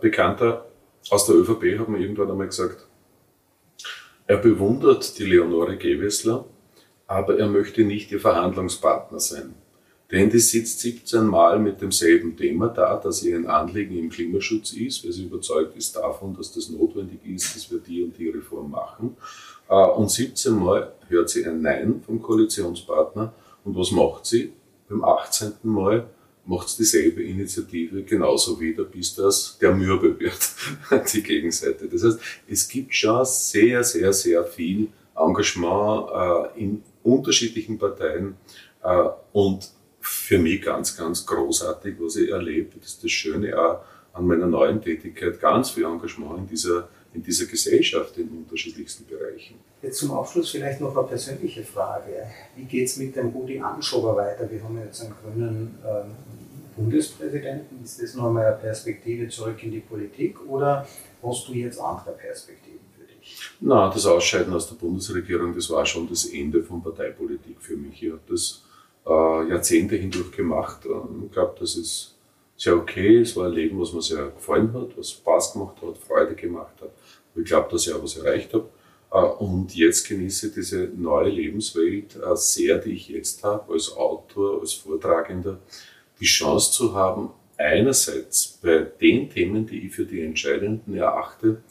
Bekannter 0.00 0.66
aus 1.10 1.26
der 1.26 1.36
ÖVP 1.36 1.78
hat 1.78 1.88
mir 1.88 1.98
irgendwann 1.98 2.30
einmal 2.30 2.46
gesagt, 2.46 2.86
er 4.26 4.36
bewundert 4.36 5.18
die 5.18 5.24
Leonore 5.24 5.76
Gewessler, 5.78 6.44
aber 7.06 7.38
er 7.38 7.48
möchte 7.48 7.82
nicht 7.82 8.12
ihr 8.12 8.20
Verhandlungspartner 8.20 9.20
sein. 9.20 9.54
Denn 10.10 10.30
die 10.30 10.38
sitzt 10.38 10.80
17 10.80 11.26
Mal 11.26 11.58
mit 11.58 11.80
demselben 11.80 12.36
Thema 12.36 12.68
da, 12.68 12.96
dass 12.96 13.22
ihr 13.22 13.36
ein 13.36 13.46
Anliegen 13.46 13.96
im 13.98 14.08
Klimaschutz 14.08 14.72
ist, 14.72 15.04
weil 15.04 15.12
sie 15.12 15.24
überzeugt 15.24 15.76
ist 15.76 15.96
davon, 15.96 16.34
dass 16.34 16.52
das 16.52 16.70
notwendig 16.70 17.20
ist, 17.26 17.54
dass 17.54 17.70
wir 17.70 17.78
die 17.78 18.02
und 18.02 18.16
die 18.16 18.30
Reform 18.30 18.70
machen. 18.70 19.16
Äh, 19.68 19.74
und 19.74 20.10
17 20.10 20.54
Mal 20.54 20.92
hört 21.08 21.28
sie 21.28 21.46
ein 21.46 21.60
Nein 21.60 22.02
vom 22.04 22.22
Koalitionspartner. 22.22 23.34
Und 23.64 23.76
was 23.76 23.90
macht 23.90 24.24
sie? 24.24 24.52
Beim 24.88 25.04
18. 25.04 25.52
Mal 25.64 26.06
macht 26.48 26.78
dieselbe 26.78 27.22
Initiative 27.22 28.02
genauso 28.02 28.58
wieder, 28.58 28.84
bis 28.84 29.14
das 29.14 29.58
der 29.60 29.74
Mürbe 29.74 30.18
wird, 30.18 30.38
die 31.12 31.22
Gegenseite. 31.22 31.86
Das 31.88 32.02
heißt, 32.02 32.18
es 32.48 32.66
gibt 32.66 32.94
schon 32.94 33.24
sehr, 33.26 33.84
sehr, 33.84 34.12
sehr 34.14 34.44
viel 34.44 34.88
Engagement 35.14 36.08
äh, 36.56 36.60
in 36.60 36.82
unterschiedlichen 37.02 37.78
Parteien 37.78 38.36
äh, 38.82 39.08
und 39.32 39.70
für 40.00 40.38
mich 40.38 40.62
ganz, 40.62 40.96
ganz 40.96 41.26
großartig, 41.26 41.96
was 41.98 42.16
ich 42.16 42.30
erlebe. 42.30 42.78
Das 42.80 42.92
ist 42.92 43.04
das 43.04 43.10
Schöne 43.10 43.58
auch 43.58 43.80
an 44.14 44.26
meiner 44.26 44.46
neuen 44.46 44.80
Tätigkeit, 44.80 45.38
ganz 45.38 45.70
viel 45.70 45.84
Engagement 45.84 46.38
in 46.38 46.46
dieser, 46.46 46.88
in 47.12 47.22
dieser 47.22 47.44
Gesellschaft 47.44 48.16
in 48.16 48.28
unterschiedlichsten 48.30 49.04
Bereichen. 49.06 49.56
Jetzt 49.82 49.98
zum 49.98 50.12
Abschluss 50.12 50.50
vielleicht 50.50 50.80
noch 50.80 50.96
eine 50.96 51.06
persönliche 51.06 51.62
Frage. 51.62 52.26
Wie 52.56 52.64
geht 52.64 52.86
es 52.86 52.96
mit 52.96 53.14
dem 53.14 53.28
Rudi 53.28 53.60
Anschober 53.60 54.16
weiter? 54.16 54.50
Wir 54.50 54.62
haben 54.64 54.78
jetzt 54.78 55.02
einen 55.02 55.14
grünen 55.22 55.78
ähm, 55.86 56.37
Bundespräsidenten. 56.78 57.82
Ist 57.82 58.00
das 58.00 58.14
noch 58.14 58.34
eine 58.34 58.56
Perspektive 58.60 59.28
zurück 59.28 59.62
in 59.62 59.72
die 59.72 59.80
Politik 59.80 60.36
oder 60.46 60.86
hast 61.22 61.48
du 61.48 61.52
jetzt 61.52 61.80
andere 61.80 62.12
Perspektiven 62.12 62.86
für 62.96 63.04
dich? 63.04 63.38
Na, 63.60 63.90
das 63.90 64.06
Ausscheiden 64.06 64.54
aus 64.54 64.68
der 64.68 64.76
Bundesregierung, 64.76 65.54
das 65.54 65.68
war 65.70 65.84
schon 65.84 66.08
das 66.08 66.26
Ende 66.26 66.62
von 66.62 66.82
Parteipolitik 66.82 67.56
für 67.60 67.76
mich. 67.76 68.02
Ich 68.02 68.10
habe 68.10 68.20
das 68.28 68.62
äh, 69.06 69.50
Jahrzehnte 69.50 69.96
hindurch 69.96 70.30
gemacht. 70.32 70.80
Ich 70.84 71.32
glaube, 71.32 71.56
das 71.58 71.76
ist 71.76 72.14
sehr 72.56 72.76
okay. 72.76 73.20
Es 73.20 73.36
war 73.36 73.46
ein 73.46 73.52
Leben, 73.52 73.80
was 73.80 73.92
mir 73.92 74.02
sehr 74.02 74.26
gefallen 74.28 74.72
hat, 74.72 74.96
was 74.96 75.10
Spaß 75.10 75.54
gemacht 75.54 75.76
hat, 75.82 75.98
Freude 75.98 76.34
gemacht 76.34 76.74
hat. 76.80 76.90
Ich 77.34 77.44
glaube, 77.44 77.68
dass 77.70 77.86
ich 77.86 77.92
auch 77.92 78.02
was 78.02 78.16
erreicht 78.16 78.54
habe. 78.54 78.68
Äh, 79.10 79.18
und 79.18 79.74
jetzt 79.74 80.08
genieße 80.08 80.52
diese 80.52 80.90
neue 80.96 81.30
Lebenswelt 81.30 82.16
äh, 82.16 82.36
sehr, 82.36 82.78
die 82.78 82.92
ich 82.92 83.08
jetzt 83.08 83.42
habe, 83.42 83.72
als 83.72 83.96
Autor, 83.96 84.60
als 84.60 84.74
Vortragender, 84.74 85.58
die 86.20 86.26
Chance 86.26 86.72
zu 86.72 86.94
haben, 86.94 87.30
einerseits 87.56 88.58
bei 88.62 88.86
den 89.00 89.30
Themen, 89.30 89.66
die 89.66 89.86
ich 89.86 89.94
für 89.94 90.04
die 90.04 90.20
entscheidenden 90.20 90.94
erachte, 90.94 91.62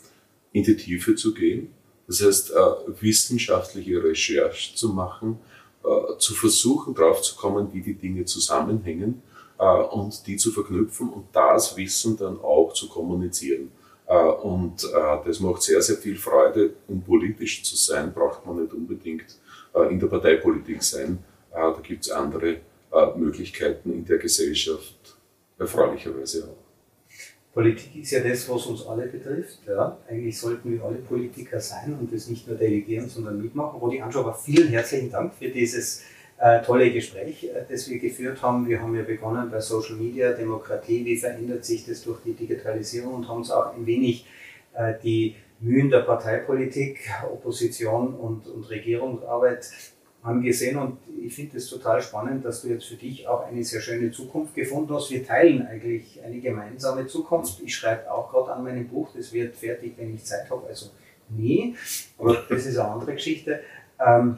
in 0.51 0.63
die 0.63 0.75
Tiefe 0.75 1.15
zu 1.15 1.33
gehen. 1.33 1.73
Das 2.07 2.21
heißt, 2.21 2.53
wissenschaftliche 2.99 4.01
Recherche 4.03 4.75
zu 4.75 4.89
machen, 4.89 5.39
äh, 5.87 6.17
zu 6.17 6.33
versuchen, 6.33 6.93
drauf 6.93 7.21
zu 7.21 7.35
kommen, 7.35 7.71
wie 7.71 7.81
die 7.81 7.93
Dinge 7.93 8.25
zusammenhängen 8.25 9.21
äh, 9.57 9.63
und 9.63 10.27
die 10.27 10.35
zu 10.35 10.51
verknüpfen 10.51 11.09
und 11.09 11.27
das 11.31 11.77
Wissen 11.77 12.17
dann 12.17 12.39
auch 12.41 12.73
zu 12.73 12.89
kommunizieren. 12.89 13.71
Äh, 14.05 14.17
und 14.17 14.83
das 15.25 15.39
macht 15.39 15.61
sehr, 15.61 15.81
sehr 15.81 15.97
viel 15.97 16.17
Freude. 16.17 16.73
Um 16.87 17.01
politisch 17.01 17.63
zu 17.63 17.75
sein, 17.75 18.13
braucht 18.13 18.45
man 18.45 18.61
nicht 18.61 18.73
unbedingt 18.73 19.37
in 19.89 19.99
der 19.99 20.07
Parteipolitik 20.07 20.81
sein. 20.81 21.19
Da 21.51 21.79
gibt 21.83 22.05
es 22.05 22.11
andere 22.11 22.57
Möglichkeiten 23.15 23.93
in 23.93 24.05
der 24.05 24.17
Gesellschaft, 24.17 25.17
erfreulicherweise 25.57 26.45
auch. 26.45 26.67
Politik 27.53 27.95
ist 28.03 28.11
ja 28.11 28.19
das, 28.19 28.47
was 28.49 28.67
uns 28.67 28.85
alle 28.85 29.07
betrifft. 29.07 29.61
Ja. 29.67 29.97
Eigentlich 30.07 30.37
sollten 30.37 30.71
wir 30.71 30.83
alle 30.83 30.97
Politiker 30.97 31.59
sein 31.59 31.97
und 31.99 32.13
das 32.13 32.27
nicht 32.27 32.47
nur 32.47 32.55
delegieren, 32.55 33.09
sondern 33.09 33.41
mitmachen. 33.41 33.79
Rudi 33.79 33.99
Anschober, 33.99 34.33
vielen 34.33 34.67
herzlichen 34.67 35.09
Dank 35.09 35.33
für 35.33 35.49
dieses 35.49 36.03
äh, 36.37 36.61
tolle 36.61 36.91
Gespräch, 36.91 37.45
äh, 37.45 37.65
das 37.67 37.89
wir 37.89 37.97
geführt 37.97 38.43
haben. 38.43 38.67
Wir 38.67 38.79
haben 38.79 38.95
ja 38.95 39.01
begonnen 39.01 39.49
bei 39.49 39.59
Social 39.59 39.95
Media, 39.95 40.33
Demokratie, 40.33 41.03
wie 41.03 41.17
verändert 41.17 41.65
sich 41.65 41.83
das 41.83 42.03
durch 42.03 42.19
die 42.23 42.33
Digitalisierung 42.33 43.15
und 43.15 43.27
haben 43.27 43.37
uns 43.37 43.49
auch 43.49 43.73
ein 43.73 43.87
wenig 43.87 44.27
äh, 44.75 44.93
die 45.01 45.35
Mühen 45.59 45.89
der 45.89 46.01
Parteipolitik, 46.01 47.09
Opposition 47.23 48.13
und, 48.13 48.47
und 48.47 48.69
Regierungsarbeit 48.69 49.71
angesehen 50.27 50.77
und 50.77 50.97
ich 51.25 51.33
finde 51.33 51.57
es 51.57 51.69
total 51.69 52.01
spannend, 52.01 52.45
dass 52.45 52.61
du 52.61 52.69
jetzt 52.69 52.85
für 52.85 52.95
dich 52.95 53.27
auch 53.27 53.45
eine 53.47 53.63
sehr 53.63 53.81
schöne 53.81 54.11
Zukunft 54.11 54.55
gefunden 54.55 54.93
hast. 54.93 55.11
Wir 55.11 55.25
teilen 55.25 55.65
eigentlich 55.65 56.21
eine 56.23 56.39
gemeinsame 56.39 57.07
Zukunft. 57.07 57.61
Ich 57.63 57.75
schreibe 57.75 58.11
auch 58.11 58.31
gerade 58.31 58.53
an 58.53 58.63
meinem 58.63 58.87
Buch, 58.87 59.09
das 59.15 59.33
wird 59.33 59.55
fertig, 59.55 59.93
wenn 59.97 60.13
ich 60.13 60.23
Zeit 60.23 60.49
habe, 60.49 60.67
also 60.67 60.87
nie, 61.29 61.75
aber 62.17 62.43
das 62.49 62.65
ist 62.65 62.77
eine 62.77 62.89
andere 62.89 63.13
Geschichte. 63.13 63.61
Ähm, 64.05 64.37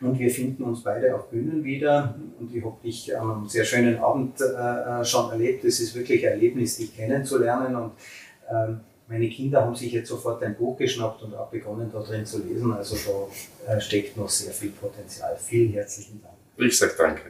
und 0.00 0.18
wir 0.18 0.30
finden 0.30 0.62
uns 0.62 0.82
beide 0.82 1.14
auf 1.14 1.28
Bühnen 1.28 1.62
wieder 1.62 2.14
und 2.38 2.54
ich 2.54 2.64
habe 2.64 2.76
dich 2.82 3.14
an 3.16 3.30
einem 3.30 3.48
sehr 3.48 3.64
schönen 3.64 3.98
Abend 3.98 4.40
äh, 4.40 5.04
schon 5.04 5.30
erlebt. 5.30 5.64
Es 5.64 5.78
ist 5.80 5.94
wirklich 5.94 6.26
ein 6.26 6.32
Erlebnis, 6.32 6.78
dich 6.78 6.96
kennenzulernen 6.96 7.76
und 7.76 7.92
ähm, 8.50 8.80
meine 9.10 9.28
Kinder 9.28 9.62
haben 9.62 9.74
sich 9.74 9.92
jetzt 9.92 10.08
sofort 10.08 10.40
ein 10.44 10.54
Buch 10.54 10.78
geschnappt 10.78 11.22
und 11.22 11.34
auch 11.34 11.48
begonnen, 11.48 11.90
da 11.92 12.00
drin 12.00 12.24
zu 12.24 12.38
lesen. 12.44 12.72
Also 12.72 12.96
da 13.66 13.74
äh, 13.74 13.80
steckt 13.80 14.16
noch 14.16 14.28
sehr 14.28 14.52
viel 14.52 14.70
Potenzial. 14.70 15.36
Vielen 15.36 15.72
herzlichen 15.72 16.22
Dank. 16.22 16.34
Ich 16.56 16.78
sage 16.78 16.94
danke. 16.96 17.22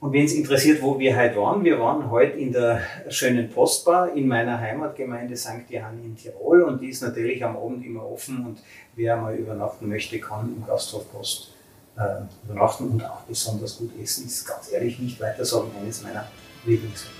Und 0.00 0.12
wen 0.12 0.26
es 0.26 0.34
interessiert, 0.34 0.82
wo 0.82 0.98
wir 0.98 1.16
heute 1.16 1.36
waren, 1.36 1.64
wir 1.64 1.80
waren 1.80 2.10
heute 2.10 2.38
in 2.38 2.52
der 2.52 2.82
schönen 3.08 3.48
Postbar 3.48 4.14
in 4.14 4.28
meiner 4.28 4.60
Heimatgemeinde 4.60 5.34
St. 5.34 5.68
Johann 5.70 6.02
in 6.04 6.14
Tirol 6.14 6.62
und 6.62 6.80
die 6.80 6.88
ist 6.88 7.02
natürlich 7.02 7.42
am 7.42 7.56
Abend 7.56 7.84
immer 7.84 8.06
offen 8.06 8.44
und 8.44 8.58
wer 8.96 9.16
mal 9.16 9.34
übernachten 9.34 9.88
möchte, 9.88 10.18
kann 10.20 10.54
im 10.56 10.66
Gasthof 10.66 11.10
Post 11.10 11.52
äh, 11.96 12.22
übernachten 12.44 12.88
und 12.88 13.04
auch 13.04 13.22
besonders 13.22 13.78
gut 13.78 13.92
essen. 14.02 14.26
Ist 14.26 14.46
ganz 14.46 14.70
ehrlich 14.72 14.98
nicht 14.98 15.20
weiter 15.20 15.44
sagen, 15.44 15.70
eines 15.80 16.02
meiner 16.02 16.26
Lieblingsorte. 16.66 17.19